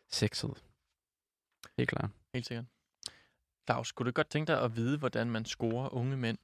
sexet. 0.09 0.63
Helt 1.77 1.89
klart. 1.89 2.09
Helt 2.33 2.45
sikkert. 2.45 2.65
Claus, 3.65 3.87
skulle 3.87 4.11
du 4.11 4.13
godt 4.13 4.29
tænke 4.29 4.51
dig 4.51 4.61
at 4.61 4.75
vide, 4.75 4.97
hvordan 4.97 5.29
man 5.29 5.45
scorer 5.45 5.93
unge 5.93 6.17
mænd? 6.17 6.37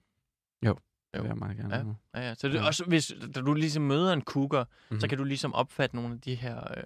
Det 1.14 1.22
vil 1.24 1.28
jeg 1.28 1.38
meget 1.38 1.58
gerne. 1.58 1.76
Ja. 2.14 2.20
Ja, 2.22 2.28
ja. 2.28 2.36
Så 2.36 2.48
det, 2.48 2.54
Ja. 2.54 2.66
også 2.66 2.84
hvis 2.84 3.14
da 3.36 3.42
du 3.42 3.54
ligesom 3.54 3.84
møder 3.84 4.14
en 4.14 4.22
cougar, 4.22 4.64
mm-hmm. 4.64 5.00
så 5.00 5.06
Mhm. 5.06 5.10
kan 5.10 5.18
du 5.18 5.24
ligesom 5.24 5.54
opfatte 5.54 5.96
nogle 5.96 6.14
af 6.14 6.22
de 6.22 6.36
her 6.36 6.58
øh, 6.78 6.84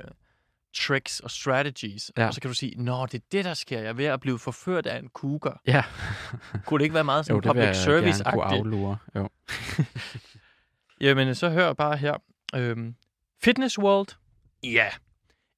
tricks 0.76 1.20
og 1.20 1.32
strategies, 1.32 2.12
Ja. 2.18 2.28
og 2.28 2.34
så 2.34 2.42
kan 2.42 2.50
du 2.50 2.54
sige, 2.54 2.84
nå, 2.84 3.06
det 3.06 3.14
er 3.14 3.24
det, 3.32 3.46
der 3.46 3.54
sker. 3.54 3.80
Jeg 3.80 3.88
er 3.90 3.94
ved 3.94 4.06
at 4.06 4.20
blive 4.20 4.40
forført 4.40 4.86
af 4.86 5.00
en 5.00 5.10
cougar. 5.10 5.62
Ja. 5.68 5.84
Kunne 6.66 6.78
det 6.78 6.84
ikke 6.84 6.94
være 6.94 7.04
meget 7.04 7.20
jo, 7.20 7.24
sådan 7.24 7.36
vil 7.44 7.48
public 7.50 7.64
jeg 7.66 7.76
service 7.76 8.24
gerne 8.24 8.34
kunne 8.38 8.44
aflure. 8.46 8.98
Jo. 9.16 9.30
Jamen, 11.02 11.36
så 11.36 11.50
hør 11.50 11.74
bare 11.74 11.98
her. 11.98 12.18
Øhm, 12.56 12.96
Fitness 13.44 13.80
World. 13.80 14.08
Ja. 14.64 14.88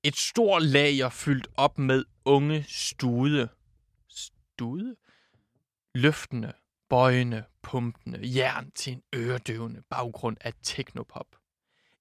Et 0.04 0.16
stort 0.16 0.64
lager 0.64 1.10
fyldt 1.10 1.48
op 1.58 1.78
med 1.80 2.04
unge 2.26 2.66
stude. 2.70 3.48
Stude? 4.10 4.96
Løftende, 5.96 6.54
bøjende, 6.94 7.44
pumpende, 7.62 8.20
jern 8.36 8.72
til 8.72 8.94
en 8.94 9.04
øredøvende 9.16 9.82
baggrund 9.90 10.38
af 10.42 10.54
teknopop. 10.64 11.36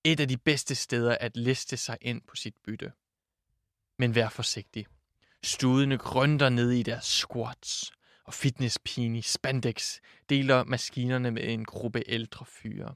Et 0.05 0.21
af 0.21 0.29
de 0.29 0.37
bedste 0.37 0.75
steder 0.75 1.17
at 1.21 1.37
liste 1.37 1.77
sig 1.77 1.99
ind 2.01 2.23
på 2.29 2.37
sit 2.37 2.55
bytte. 2.65 2.93
Men 3.99 4.15
vær 4.15 4.29
forsigtig. 4.29 4.87
Studene 5.43 5.99
grønter 5.99 6.49
ned 6.49 6.71
i 6.71 6.83
deres 6.83 7.05
squats, 7.05 7.93
og 8.25 8.35
fitnesspigen 8.35 9.17
i 9.17 9.23
spandex 9.23 9.99
deler 10.29 10.65
maskinerne 10.65 11.31
med 11.31 11.45
en 11.45 11.65
gruppe 11.65 12.03
ældre 12.07 12.47
fyre. 12.47 12.95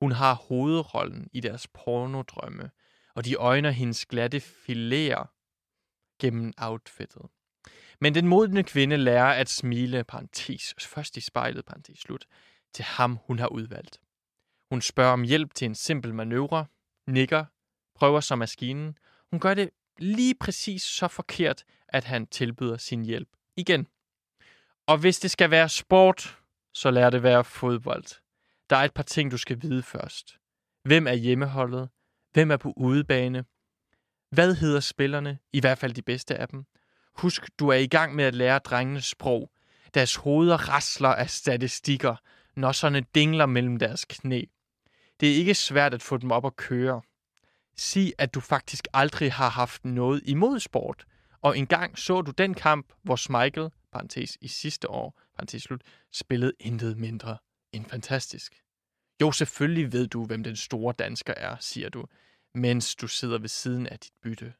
Hun 0.00 0.12
har 0.12 0.34
hovedrollen 0.34 1.28
i 1.32 1.40
deres 1.40 1.68
pornodrømme, 1.68 2.70
og 3.14 3.24
de 3.24 3.34
øjner 3.34 3.70
hendes 3.70 4.06
glatte 4.06 4.38
filéer 4.38 5.26
gennem 6.20 6.52
outfittet. 6.56 7.26
Men 8.00 8.14
den 8.14 8.28
modne 8.28 8.62
kvinde 8.62 8.96
lærer 8.96 9.32
at 9.32 9.48
smile, 9.48 10.04
parentes, 10.04 10.74
først 10.80 11.16
i 11.16 11.20
spejlet, 11.20 11.64
parentes 11.64 11.98
slut, 11.98 12.26
til 12.72 12.84
ham, 12.84 13.18
hun 13.26 13.38
har 13.38 13.46
udvalgt. 13.46 14.00
Hun 14.70 14.80
spørger 14.80 15.12
om 15.12 15.22
hjælp 15.22 15.54
til 15.54 15.64
en 15.64 15.74
simpel 15.74 16.14
manøvre, 16.14 16.66
nikker, 17.06 17.44
prøver 17.94 18.20
så 18.20 18.36
maskinen. 18.36 18.98
Hun 19.30 19.40
gør 19.40 19.54
det 19.54 19.70
lige 19.98 20.34
præcis 20.34 20.82
så 20.82 21.08
forkert, 21.08 21.64
at 21.88 22.04
han 22.04 22.26
tilbyder 22.26 22.76
sin 22.76 23.04
hjælp 23.04 23.28
igen. 23.56 23.86
Og 24.86 24.98
hvis 24.98 25.20
det 25.20 25.30
skal 25.30 25.50
være 25.50 25.68
sport, 25.68 26.38
så 26.74 26.90
lad 26.90 27.10
det 27.10 27.22
være 27.22 27.44
fodbold. 27.44 28.20
Der 28.70 28.76
er 28.76 28.84
et 28.84 28.94
par 28.94 29.02
ting, 29.02 29.30
du 29.30 29.36
skal 29.38 29.62
vide 29.62 29.82
først. 29.82 30.38
Hvem 30.82 31.06
er 31.06 31.12
hjemmeholdet? 31.12 31.88
Hvem 32.32 32.50
er 32.50 32.56
på 32.56 32.72
udebane? 32.76 33.44
Hvad 34.30 34.54
hedder 34.54 34.80
spillerne? 34.80 35.38
I 35.52 35.60
hvert 35.60 35.78
fald 35.78 35.94
de 35.94 36.02
bedste 36.02 36.36
af 36.36 36.48
dem. 36.48 36.64
Husk, 37.18 37.48
du 37.58 37.68
er 37.68 37.74
i 37.74 37.86
gang 37.86 38.14
med 38.14 38.24
at 38.24 38.34
lære 38.34 38.58
drengenes 38.58 39.04
sprog. 39.04 39.50
Deres 39.94 40.14
hoveder 40.16 40.56
rasler 40.68 41.08
af 41.08 41.30
statistikker, 41.30 42.16
når 42.56 42.72
sådan 42.72 43.06
dingler 43.14 43.46
mellem 43.46 43.76
deres 43.76 44.04
knæ. 44.04 44.42
Det 45.20 45.32
er 45.32 45.34
ikke 45.34 45.54
svært 45.54 45.94
at 45.94 46.02
få 46.02 46.16
dem 46.16 46.30
op 46.30 46.46
at 46.46 46.56
køre. 46.56 47.02
Sig, 47.76 48.12
at 48.18 48.34
du 48.34 48.40
faktisk 48.40 48.88
aldrig 48.92 49.32
har 49.32 49.48
haft 49.48 49.84
noget 49.84 50.22
imod 50.24 50.60
sport, 50.60 51.04
og 51.42 51.58
engang 51.58 51.98
så 51.98 52.22
du 52.22 52.30
den 52.30 52.54
kamp, 52.54 52.92
hvor 53.02 53.42
Michael, 53.42 53.70
parentes 53.92 54.38
i 54.40 54.48
sidste 54.48 54.90
år, 54.90 55.20
parentes 55.36 55.62
slut, 55.62 55.82
spillede 56.12 56.52
intet 56.60 56.98
mindre 56.98 57.38
end 57.72 57.86
fantastisk. 57.86 58.54
Jo, 59.20 59.32
selvfølgelig 59.32 59.92
ved 59.92 60.06
du, 60.06 60.24
hvem 60.24 60.44
den 60.44 60.56
store 60.56 60.94
dansker 60.98 61.34
er, 61.36 61.56
siger 61.60 61.88
du, 61.88 62.06
mens 62.54 62.96
du 62.96 63.08
sidder 63.08 63.38
ved 63.38 63.48
siden 63.48 63.86
af 63.86 63.98
dit 63.98 64.12
bytte. 64.22 64.52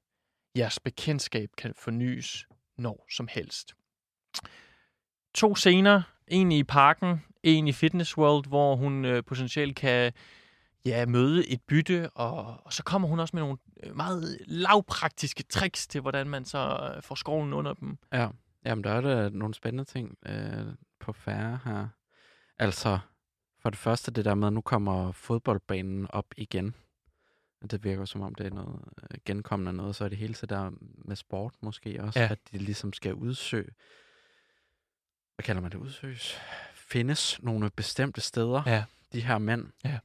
Jeres 0.58 0.80
bekendtskab 0.80 1.48
kan 1.56 1.74
fornyes 1.76 2.46
når 2.78 3.06
som 3.10 3.28
helst. 3.30 3.74
To 5.34 5.54
scener, 5.54 6.02
en 6.28 6.52
i 6.52 6.64
parken, 6.64 7.24
en 7.42 7.68
i 7.68 7.72
Fitness 7.72 8.18
World, 8.18 8.48
hvor 8.48 8.76
hun 8.76 9.04
øh, 9.04 9.24
potentielt 9.24 9.76
kan 9.76 10.12
ja, 10.84 11.06
møde 11.06 11.48
et 11.48 11.62
bytte, 11.62 12.10
og, 12.10 12.56
og 12.64 12.72
så 12.72 12.82
kommer 12.84 13.08
hun 13.08 13.20
også 13.20 13.36
med 13.36 13.42
nogle 13.42 13.58
øh, 13.82 13.96
meget 13.96 14.38
lavpraktiske 14.46 15.42
tricks 15.42 15.86
til, 15.86 16.00
hvordan 16.00 16.28
man 16.28 16.44
så 16.44 16.92
øh, 16.96 17.02
får 17.02 17.14
skovlen 17.14 17.52
under 17.52 17.74
dem. 17.74 17.98
Ja, 18.12 18.28
jamen 18.64 18.84
der 18.84 18.90
er 18.90 19.00
der 19.00 19.28
nogle 19.28 19.54
spændende 19.54 19.84
ting 19.84 20.18
øh, 20.26 20.66
på 21.00 21.12
færre 21.12 21.58
her. 21.64 21.88
Altså, 22.58 22.98
for 23.62 23.70
det 23.70 23.78
første 23.78 24.10
det 24.10 24.24
der 24.24 24.34
med, 24.34 24.46
at 24.46 24.52
nu 24.52 24.60
kommer 24.60 25.12
fodboldbanen 25.12 26.06
op 26.10 26.26
igen. 26.36 26.74
Det 27.70 27.84
virker 27.84 28.04
som 28.04 28.20
om, 28.20 28.34
det 28.34 28.46
er 28.46 28.50
noget 28.50 28.80
øh, 29.02 29.18
genkommende 29.24 29.72
noget, 29.72 29.96
så 29.96 30.04
er 30.04 30.08
det 30.08 30.18
hele 30.18 30.34
så 30.34 30.46
der 30.46 30.70
med 30.80 31.16
sport 31.16 31.54
måske 31.60 32.02
også, 32.02 32.20
Ja. 32.20 32.28
at 32.30 32.38
de 32.52 32.58
ligesom 32.58 32.92
skal 32.92 33.14
udsøge, 33.14 33.70
hvad 35.34 35.42
kalder 35.44 35.62
man 35.62 35.70
det, 35.70 35.78
udsøges? 35.78 36.38
Findes 36.74 37.42
nogle 37.42 37.70
bestemte 37.70 38.20
steder, 38.20 38.62
Ja. 38.66 38.84
de 39.12 39.20
her 39.20 39.38
mænd. 39.38 39.66
Ja. 39.84 39.98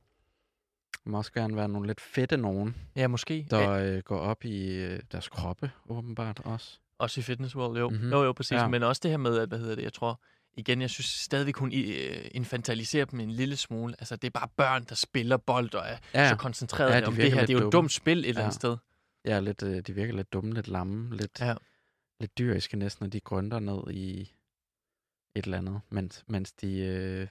Det 0.92 1.12
må 1.12 1.18
også 1.18 1.34
gerne 1.34 1.56
være 1.56 1.68
nogle 1.70 1.88
lidt 1.88 2.02
fedte 2.02 2.38
nogen, 2.38 2.76
Ja, 2.96 3.08
måske. 3.08 3.48
der 3.50 3.60
Ja, 3.60 3.86
øh, 3.86 4.04
går 4.04 4.20
op 4.20 4.46
i 4.46 4.68
øh, 4.76 5.00
deres 5.12 5.30
kroppe, 5.30 5.72
åbenbart 5.90 6.40
også. 6.46 6.80
også 6.98 7.20
i 7.20 7.24
Fitness 7.24 7.56
World, 7.56 7.78
jo. 7.80 7.90
Mhm. 7.90 7.98
Mm-hmm. 7.98 8.12
Jo, 8.12 8.24
jo, 8.24 8.32
præcis. 8.34 8.52
Ja. 8.52 8.68
Men 8.68 8.84
også 8.84 9.00
det 9.04 9.12
her 9.12 9.18
med, 9.18 9.38
at, 9.40 9.48
hvad 9.50 9.60
hedder 9.60 9.76
det, 9.76 9.84
jeg 9.84 9.94
tror, 9.94 10.22
igen, 10.58 10.82
jeg 10.82 10.90
synes 10.90 11.06
stadigvæk, 11.06 11.56
hun 11.58 11.72
øh, 11.74 12.26
infantiliserer 12.32 13.06
dem 13.06 13.20
en 13.20 13.32
lille 13.32 13.56
smule. 13.58 13.96
Altså, 14.00 14.16
det 14.16 14.28
er 14.28 14.32
bare 14.32 14.48
børn, 14.58 14.84
der 14.90 14.96
spiller 14.96 15.38
bold 15.38 15.74
og 15.74 15.86
er 15.88 15.98
Ja, 16.14 16.22
ja. 16.24 16.30
så 16.30 16.36
koncentreret 16.36 16.90
Ja, 16.90 16.96
ja, 16.96 17.02
de 17.02 17.06
om 17.06 17.16
det 17.16 17.32
her. 17.34 17.46
Det 17.46 17.56
er 17.56 17.60
jo 17.60 17.68
et 17.68 17.74
dumt 17.74 17.92
spil 17.92 18.20
et 18.20 18.30
eller 18.30 18.42
andet 18.42 18.54
Ja. 18.54 18.58
sted. 18.60 18.78
Ja, 19.26 19.40
lidt, 19.40 19.64
øh, 19.64 19.82
de 19.82 19.94
virker 19.94 20.14
lidt 20.14 20.34
dumme, 20.34 20.54
lidt 20.54 20.68
lamme, 20.68 21.16
lidt, 21.18 21.40
Ja. 21.42 21.54
lidt 22.20 22.38
dyriske 22.38 22.78
næsten, 22.78 23.04
når 23.04 23.10
de 23.10 23.20
grønter 23.20 23.60
ned 23.60 23.84
i 23.92 24.22
et 25.36 25.46
eller 25.46 25.58
andet, 25.58 25.82
mens, 25.90 26.24
mens 26.28 26.52
de 26.54 26.80
øh, 26.80 27.28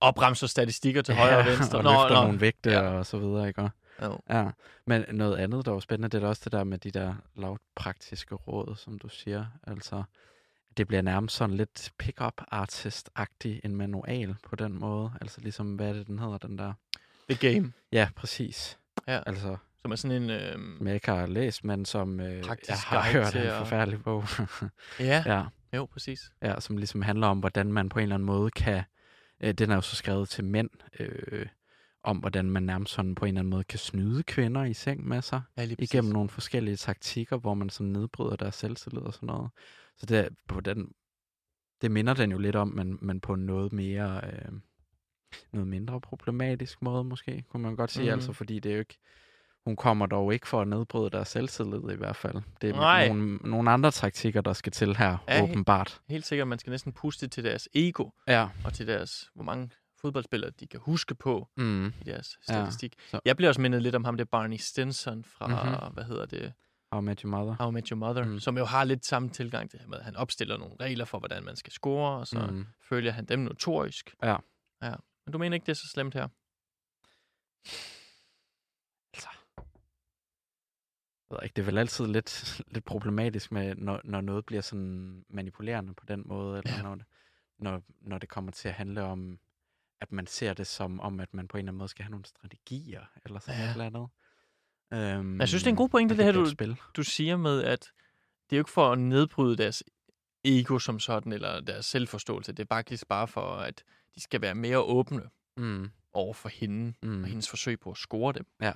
Opremser 0.00 0.46
statistikker 0.46 1.02
til 1.02 1.14
højre 1.14 1.38
og 1.38 1.46
venstre. 1.58 1.78
og 1.78 1.84
løfter 1.84 2.22
nogle 2.24 2.40
vægte 2.40 2.70
Ja. 2.70 2.80
og 2.80 3.06
så 3.06 3.18
videre, 3.18 3.48
ikke? 3.48 3.70
Jo. 4.02 4.18
Ja, 4.30 4.50
men 4.86 5.04
noget 5.12 5.36
andet, 5.36 5.66
der 5.66 5.72
var 5.72 5.80
spændende, 5.80 6.08
det 6.18 6.24
er 6.24 6.28
også 6.28 6.42
det 6.44 6.52
der 6.52 6.64
med 6.64 6.78
de 6.78 6.90
der 6.90 7.14
lavpraktiske 7.36 8.34
råd, 8.34 8.76
som 8.76 8.98
du 8.98 9.08
siger. 9.08 9.46
Altså, 9.66 10.02
det 10.76 10.86
bliver 10.86 11.02
nærmest 11.02 11.36
sådan 11.36 11.56
lidt 11.56 11.92
pick-up 11.98 12.40
artist-agtig 12.52 13.60
en 13.64 13.76
manual 13.76 14.36
på 14.42 14.56
den 14.56 14.78
måde. 14.78 15.12
Altså 15.20 15.40
ligesom, 15.40 15.74
hvad 15.74 15.88
er 15.88 15.92
det, 15.92 16.06
den 16.06 16.18
hedder, 16.18 16.38
den 16.38 16.58
der? 16.58 16.72
The 17.30 17.52
Game, 17.52 17.72
Ja, 17.92 18.08
præcis. 18.16 18.78
Ja. 19.08 19.20
Altså, 19.26 19.56
som 19.82 19.92
er 19.92 19.96
sådan 19.96 20.22
en... 20.22 20.30
Øh, 20.30 20.52
som 20.78 20.86
jeg 20.86 20.94
ikke 20.94 21.10
har 21.10 21.26
læst, 21.26 21.64
men 21.64 21.84
som 21.84 22.20
øh, 22.20 22.42
Praktisk 22.44 22.70
jeg 22.70 22.78
har 23.02 23.12
hørt 23.12 23.34
en 23.36 23.40
at- 23.42 23.58
forfærdelig 23.58 24.02
bog. 24.04 24.24
ja, 25.00 25.22
ja. 25.26 25.44
jo, 25.76 25.86
præcis. 25.86 26.20
Ja, 26.42 26.60
som 26.60 26.76
ligesom 26.76 27.02
handler 27.02 27.26
om, 27.26 27.38
hvordan 27.38 27.72
man 27.72 27.88
på 27.88 27.98
en 27.98 28.02
eller 28.02 28.14
anden 28.14 28.26
måde 28.26 28.50
kan... 28.50 28.82
Øh, 29.40 29.54
den 29.54 29.70
er 29.70 29.74
jo 29.74 29.80
så 29.80 29.96
skrevet 29.96 30.28
til 30.28 30.44
mænd, 30.44 30.70
øh, 31.00 31.46
om 32.06 32.16
hvordan 32.16 32.50
man 32.50 32.62
nærmest 32.62 32.92
sådan 32.92 33.14
på 33.14 33.24
en 33.24 33.28
eller 33.28 33.40
anden 33.40 33.50
måde 33.50 33.64
kan 33.64 33.78
snyde 33.78 34.22
kvinder 34.22 34.64
i 34.64 34.72
seng 34.74 35.08
med 35.08 35.22
sig, 35.22 35.42
Ja, 35.56 35.68
igennem 35.78 36.12
nogle 36.12 36.28
forskellige 36.28 36.76
taktikker, 36.76 37.36
hvor 37.36 37.54
man 37.54 37.70
sådan 37.70 37.92
nedbryder 37.92 38.36
deres 38.36 38.54
selvtillid 38.54 39.02
og 39.02 39.14
sådan 39.14 39.26
noget. 39.26 39.50
Så 39.96 40.06
det, 40.06 40.28
på 40.48 40.60
den, 40.60 40.88
det 41.82 41.90
minder 41.90 42.14
den 42.14 42.30
jo 42.32 42.38
lidt 42.38 42.56
om, 42.56 42.68
men, 42.68 42.98
men 43.02 43.20
på 43.20 43.34
noget 43.34 43.72
mere... 43.72 44.20
Øh, 44.32 44.52
noget 45.52 45.68
mindre 45.68 46.00
problematisk 46.00 46.82
måde 46.82 47.04
måske, 47.04 47.44
kunne 47.48 47.62
man 47.62 47.76
godt 47.76 47.90
sige. 47.90 48.02
Mhm. 48.02 48.08
Mm. 48.10 48.14
Altså, 48.14 48.32
fordi 48.32 48.58
det 48.60 48.70
er 48.70 48.74
jo 48.74 48.78
ikke... 48.80 48.98
Hun 49.64 49.76
kommer 49.76 50.06
dog 50.06 50.32
ikke 50.32 50.48
for 50.48 50.60
at 50.60 50.68
nedbryde 50.68 51.10
deres 51.10 51.28
selvtillid 51.28 51.90
i 51.92 51.96
hvert 51.96 52.16
fald. 52.16 52.36
Det 52.62 52.70
er 52.70 52.74
Nej. 52.74 53.08
nogle, 53.08 53.36
nogle 53.36 53.70
andre 53.70 53.90
taktikker, 53.90 54.40
der 54.40 54.52
skal 54.52 54.72
til 54.72 54.96
her, 54.96 55.06
Ja, 55.28 55.34
ja, 55.34 55.40
helt- 55.40 55.50
åbenbart. 55.50 56.00
Helt 56.08 56.26
sikkert, 56.26 56.48
man 56.48 56.58
skal 56.58 56.70
næsten 56.70 56.92
puste 56.92 57.28
til 57.28 57.44
deres 57.44 57.68
ego, 57.74 58.10
Ja. 58.28 58.48
og 58.64 58.72
til 58.74 58.86
deres, 58.86 59.30
hvor 59.34 59.44
mange 59.44 59.70
fodboldspillere 60.00 60.50
de 60.50 60.66
kan 60.66 60.80
huske 60.80 61.14
på 61.14 61.48
Mm. 61.56 61.86
i 61.86 61.90
deres 62.04 62.38
Ja, 62.48 62.52
statistik. 62.54 62.94
så- 63.10 63.20
Jeg 63.24 63.36
bliver 63.36 63.48
også 63.48 63.60
mindet 63.60 63.82
lidt 63.82 63.94
om 63.94 64.04
ham, 64.04 64.16
det 64.16 64.28
Barney 64.30 64.56
Stinson 64.56 65.24
fra, 65.24 65.46
Mhm. 65.46 65.56
mm-hmm. 65.56 65.94
hvad 65.94 66.04
hedder 66.04 66.26
det? 66.26 66.52
How 66.92 67.00
I 67.00 67.04
Met 67.04 67.20
Your 67.20 67.30
Mother. 67.30 67.56
How 67.60 67.70
I 67.70 67.72
Met 67.72 67.88
Your 67.88 67.98
Mother, 67.98 68.24
Mm. 68.24 68.38
som 68.40 68.58
jo 68.58 68.64
har 68.64 68.84
lidt 68.84 69.06
samme 69.06 69.28
tilgang 69.30 69.70
til 69.70 69.80
med, 69.88 69.98
han 70.00 70.16
opstiller 70.16 70.56
nogle 70.56 70.74
regler 70.80 71.04
for, 71.04 71.18
hvordan 71.18 71.44
man 71.44 71.56
skal 71.56 71.72
score, 71.72 72.18
og 72.20 72.26
så 72.26 72.46
mm. 72.50 72.66
Følger 72.88 73.12
han 73.12 73.24
dem 73.24 73.38
notorisk. 73.38 74.14
Ja. 74.22 74.36
ja. 74.82 74.94
Men 75.26 75.32
du 75.32 75.38
mener 75.38 75.54
ikke, 75.54 75.64
det 75.66 75.72
er 75.72 75.76
så 75.76 75.88
slemt 75.88 76.14
her? 76.14 76.28
Altså, 79.14 79.28
jeg 81.30 81.36
ved 81.36 81.38
ikke, 81.44 81.54
det 81.54 81.62
er 81.62 81.66
vel 81.66 81.78
altid 81.78 82.06
lidt, 82.06 82.30
lidt 82.74 82.84
problematisk, 82.84 83.52
med, 83.52 83.74
når, 83.74 84.00
når 84.04 84.20
noget 84.20 84.46
bliver 84.46 84.62
sådan 84.62 85.24
manipulerende 85.28 85.94
på 85.94 86.04
den 86.08 86.22
måde, 86.26 86.58
eller 86.58 86.76
Ja. 86.76 86.82
når, 86.82 86.98
når, 87.58 87.82
når 88.00 88.18
det 88.18 88.28
kommer 88.28 88.52
til 88.52 88.68
at 88.68 88.74
handle 88.74 89.02
om, 89.02 89.38
at 90.00 90.12
man 90.12 90.26
ser 90.26 90.54
det 90.54 90.66
som 90.66 91.00
om, 91.00 91.20
at 91.20 91.34
man 91.34 91.48
på 91.48 91.56
en 91.56 91.58
eller 91.58 91.70
anden 91.70 91.78
måde 91.78 91.88
skal 91.88 92.02
have 92.04 92.10
nogle 92.10 92.24
strategier, 92.24 93.04
eller 93.24 93.38
sådan 93.40 93.60
Ja. 93.60 93.64
et 93.66 93.70
eller 93.72 93.84
andet. 93.84 94.08
Øhm, 95.18 95.40
Jeg 95.40 95.48
synes, 95.48 95.62
det 95.62 95.68
er 95.68 95.72
en 95.72 95.76
god 95.76 95.88
pointe, 95.88 96.12
og 96.12 96.16
det 96.16 96.24
her, 96.24 96.32
du- 96.32 96.50
Spil. 96.50 96.76
Du 96.96 97.02
siger 97.02 97.36
med, 97.36 97.62
at 97.64 97.80
det 98.50 98.56
er 98.56 98.58
jo 98.58 98.60
ikke 98.60 98.70
for 98.70 98.92
at 98.92 98.98
nedbryde 98.98 99.56
deres 99.56 99.82
ego 100.44 100.78
som 100.78 101.00
sådan, 101.00 101.32
eller 101.32 101.60
deres 101.60 101.86
selvforståelse. 101.86 102.52
Det 102.52 102.62
er 102.62 102.66
faktisk 102.74 103.08
bare 103.08 103.28
for, 103.28 103.56
at 103.56 103.84
de 104.14 104.20
skal 104.20 104.40
være 104.40 104.54
mere 104.54 104.78
åbne 104.78 105.22
Mm, 105.58 105.90
over 106.12 106.34
for 106.34 106.48
hende, 106.48 106.94
mm, 107.02 107.22
og 107.22 107.28
hendes 107.28 107.48
forsøg 107.50 107.80
på 107.80 107.90
at 107.90 107.96
score 107.96 108.32
dem. 108.32 108.46
Ja. 108.60 108.72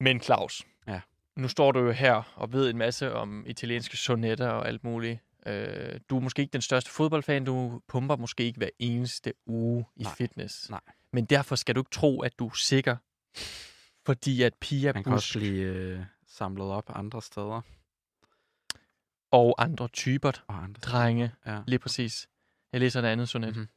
Men 0.00 0.20
Claus, 0.20 0.62
Ja. 0.88 1.00
nu 1.36 1.48
står 1.48 1.72
du 1.72 1.80
jo 1.80 1.90
her 1.92 2.32
og 2.36 2.52
ved 2.52 2.70
en 2.70 2.78
masse 2.78 3.12
om 3.14 3.44
italienske 3.46 3.96
sonetter 3.96 4.48
og 4.48 4.68
alt 4.68 4.84
muligt. 4.84 5.20
Øh, 5.46 6.00
du 6.10 6.16
er 6.16 6.20
måske 6.20 6.42
ikke 6.42 6.52
den 6.52 6.62
største 6.62 6.90
fodboldfan, 6.90 7.44
du 7.44 7.80
pumper 7.88 8.16
måske 8.16 8.44
ikke 8.44 8.58
hver 8.58 8.68
eneste 8.78 9.32
uge 9.46 9.84
i 9.96 10.02
Nej. 10.02 10.12
fitness. 10.14 10.70
Nej. 10.70 10.80
Men 11.12 11.24
derfor 11.24 11.56
skal 11.56 11.74
du 11.74 11.80
ikke 11.80 11.90
tro, 11.90 12.20
at 12.22 12.38
du 12.38 12.46
er 12.46 12.54
sikker, 12.54 12.96
fordi 14.06 14.42
at 14.42 14.54
Pia 14.54 14.92
Man 14.92 15.04
kan 15.04 15.12
også 15.12 15.38
blive 15.38 15.62
øh, 15.74 16.00
samlet 16.26 16.66
op 16.66 16.90
andre 16.94 17.22
steder. 17.22 17.60
og 19.30 19.54
andre 19.62 19.88
typer 19.88 20.32
Og 20.46 20.62
andre 20.64 20.80
drenge, 20.80 21.32
Ja. 21.46 21.60
lige 21.66 21.78
præcis. 21.78 22.28
Jeg 22.72 22.80
læser 22.80 23.00
et 23.00 23.04
andet 23.06 23.28
sonet. 23.28 23.48
Mhm. 23.50 23.58
Mm-hmm. 23.58 23.68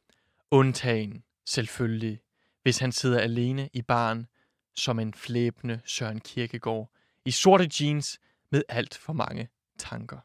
Undtagen, 0.52 1.24
selvfølgelig, 1.46 2.20
hvis 2.64 2.80
han 2.80 2.92
sidder 2.92 3.20
alene 3.20 3.70
i 3.74 3.82
baren 3.82 4.28
som 4.76 5.00
en 5.00 5.14
flæbende 5.14 5.82
Søren 5.86 6.20
Kierkegaard 6.20 6.92
i 7.26 7.32
sorte 7.32 7.70
jeans 7.82 8.20
med 8.50 8.64
alt 8.70 8.98
for 8.98 9.14
mange 9.14 9.48
tanker. 9.78 10.18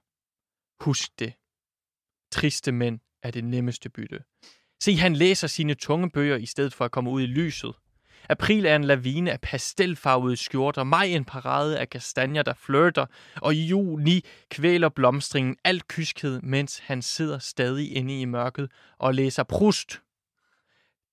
Husk 0.82 1.18
det. 1.18 1.32
Triste 2.30 2.72
mænd 2.72 3.00
er 3.22 3.30
det 3.30 3.44
nemmeste 3.44 3.88
bytte. 3.88 4.22
Se, 4.82 4.96
han 4.96 5.16
læser 5.16 5.46
sine 5.46 5.74
tunge 5.74 6.10
bøger 6.10 6.36
i 6.36 6.46
stedet 6.46 6.74
for 6.74 6.84
at 6.84 6.90
komme 6.90 7.10
ud 7.10 7.22
i 7.22 7.26
lyset. 7.26 7.74
April 8.28 8.66
er 8.66 8.76
en 8.76 8.84
lavine 8.84 9.32
af 9.32 9.40
pastelfarvede 9.40 10.36
skjorter, 10.36 10.84
maj 10.84 11.04
en 11.04 11.24
parade 11.24 11.78
af 11.78 11.90
kastanjer, 11.90 12.42
der 12.42 12.54
flirter, 12.54 13.06
og 13.36 13.54
i 13.54 13.66
juni 13.66 14.24
kvæler 14.50 14.88
blomstringen 14.88 15.56
alt 15.64 15.88
kyskhed, 15.88 16.40
mens 16.40 16.78
han 16.78 17.02
sidder 17.02 17.38
stadig 17.38 17.96
inde 17.96 18.20
i 18.20 18.24
mørket 18.24 18.70
og 18.98 19.14
læser 19.14 19.42
Prust. 19.42 20.02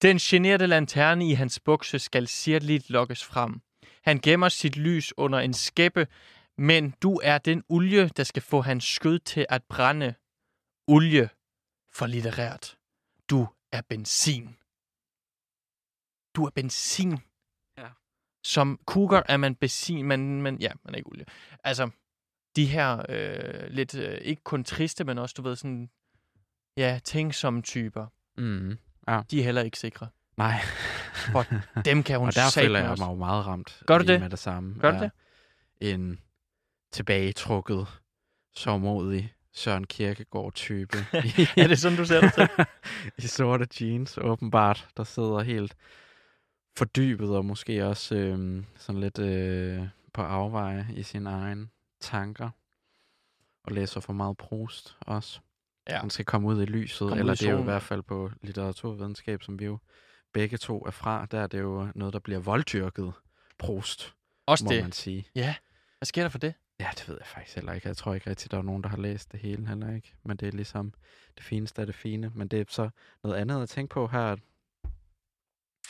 Den 0.02 0.18
generte 0.18 0.68
lanterne 0.68 1.30
i 1.30 1.34
hans 1.34 1.60
bukse 1.60 2.00
skal 2.00 2.28
sirligt 2.28 2.90
lokkes 2.90 3.24
frem. 3.24 3.62
Han 4.04 4.20
gemmer 4.20 4.50
sit 4.50 4.78
lys 4.78 5.14
under 5.18 5.40
en 5.40 5.54
skæppe, 5.54 6.08
men 6.60 6.92
du 7.02 7.20
er 7.24 7.38
den 7.38 7.64
olie, 7.70 8.10
der 8.10 8.24
skal 8.24 8.42
få 8.42 8.62
hans 8.62 8.84
skød 8.84 9.20
til 9.20 9.46
at 9.50 9.64
brænde. 9.64 10.14
Olie 10.88 11.30
for 11.92 12.06
litterært. 12.08 12.78
Du 13.30 13.48
er 13.72 13.82
benzin. 13.90 14.56
Du 16.36 16.46
er 16.46 16.50
benzin. 16.50 17.18
Ja. 17.78 17.88
Som 18.44 18.80
cougar 18.86 19.26
er 19.30 19.38
man 19.38 19.56
benzin, 19.56 20.06
men, 20.06 20.42
men 20.42 20.62
ja, 20.62 20.72
man 20.84 20.94
er 20.94 20.98
ikke 20.98 21.10
olie. 21.10 21.26
Altså, 21.64 21.90
de 22.56 22.66
her 22.66 23.06
øh, 23.10 23.70
lidt, 23.70 23.96
øh, 23.96 24.18
ikke 24.22 24.44
kun 24.44 24.64
triste, 24.64 25.04
men 25.04 25.18
også, 25.18 25.34
du 25.38 25.42
ved, 25.42 25.56
sådan, 25.56 25.90
ja, 26.78 27.00
tænksomme 27.04 27.62
typer, 27.62 28.08
Mm. 28.38 28.78
de 29.32 29.40
er 29.40 29.44
heller 29.44 29.62
ikke 29.62 29.80
sikre. 29.80 30.08
Nej. 30.38 30.60
For 31.14 31.46
Dem 31.86 32.04
kan 32.04 32.18
hun 32.20 32.28
og 32.28 32.36
der 32.36 32.52
føler 32.54 32.80
jeg 32.80 32.96
mig 32.98 33.08
jo 33.08 33.16
meget 33.16 33.46
ramt. 33.48 33.84
Gør 33.86 33.98
du 33.98 34.06
det? 34.06 34.20
Med 34.22 34.30
det 34.30 34.40
samme. 34.40 34.80
Gør 34.80 34.92
du 34.92 34.98
Ja. 34.98 35.04
det? 35.04 35.12
En 35.94 36.20
tilbagetrukket, 36.92 37.88
sårmodig 38.56 39.34
Søren 39.54 39.88
Kierkegaard-type. 39.88 40.98
er 41.62 41.68
det 41.68 41.80
sådan, 41.80 41.98
du 41.98 42.06
ser 42.06 42.22
det 42.22 42.34
til? 42.34 42.50
I 43.26 43.28
sorte 43.28 43.68
jeans, 43.82 44.18
åbenbart, 44.18 44.88
der 44.98 45.04
sidder 45.04 45.40
helt 45.42 45.76
fordybet 46.78 47.30
og 47.30 47.46
måske 47.46 47.86
også 47.86 48.16
øh, 48.16 48.64
sådan 48.76 49.02
lidt 49.02 49.20
øh, 49.20 49.88
på 50.14 50.22
afveje 50.22 50.88
i 50.96 51.04
sine 51.04 51.30
egne 51.30 51.68
tanker. 52.02 52.50
Og 53.64 53.72
læser 53.72 54.00
for 54.00 54.14
meget 54.14 54.38
Proust 54.38 54.98
også. 55.02 55.40
Ja. 55.90 56.00
Han 56.00 56.10
skal 56.10 56.26
komme 56.26 56.48
ud 56.48 56.62
i 56.62 56.66
lyset, 56.66 57.06
ud 57.06 57.12
eller 57.12 57.34
i 57.34 57.36
det 57.36 57.48
er 57.48 57.52
jo 57.52 57.60
i 57.60 57.64
hvert 57.64 57.82
fald 57.82 58.02
på 58.02 58.32
litteraturvidenskab, 58.42 59.44
som 59.44 59.60
vi 59.60 59.66
jo 59.66 59.78
begge 60.34 60.58
to 60.58 60.86
er 60.86 60.92
fra. 60.92 61.26
Der 61.32 61.40
er 61.40 61.48
det 61.48 61.60
jo 61.60 61.88
noget, 61.96 62.14
der 62.14 62.20
bliver 62.20 62.40
volddyrket 62.40 63.14
Proust, 63.58 64.16
Også 64.46 64.64
må 64.66 64.72
det. 64.72 64.82
man 64.82 64.92
sige. 64.92 65.28
Ja. 65.36 65.56
Hvad 65.98 66.06
sker 66.06 66.22
der 66.22 66.30
for 66.30 66.38
det? 66.38 66.54
Ja, 66.80 66.90
det 66.98 67.08
ved 67.10 67.18
jeg 67.20 67.28
faktisk 67.28 67.56
heller 67.56 67.74
ikke. 67.74 67.88
Jeg 67.88 67.98
tror 67.98 68.14
ikke 68.14 68.30
rigtig, 68.30 68.52
der 68.52 68.58
er 68.58 68.62
nogen, 68.62 68.84
der 68.84 68.90
har 68.90 68.98
læst 68.98 69.32
det 69.32 69.40
hele 69.40 69.68
heller 69.68 69.96
ikke. 69.96 70.16
Men 70.24 70.38
det 70.38 70.48
er 70.48 70.52
ligesom 70.52 70.94
det 71.38 71.44
fineste 71.44 71.82
af 71.82 71.86
det 71.86 71.96
fine. 71.96 72.32
Men 72.36 72.48
det 72.48 72.60
er 72.62 72.66
så 72.70 72.90
noget 73.24 73.36
andet 73.36 73.62
at 73.64 73.70
tænke 73.70 73.94
på 73.94 74.08
her. 74.08 74.36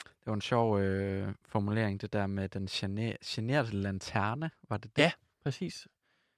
Det 0.04 0.25
var 0.25 0.34
en 0.34 0.41
sjov 0.41 0.80
øh, 0.80 1.34
formulering, 1.45 2.02
det 2.02 2.13
der 2.13 2.28
med 2.28 2.49
den 2.49 2.67
gene- 2.67 3.17
generede 3.25 3.71
lanterne. 3.71 4.52
Var 4.69 4.78
det 4.78 4.95
det? 4.95 5.02
Ja. 5.02 5.12
Præcis. 5.43 5.88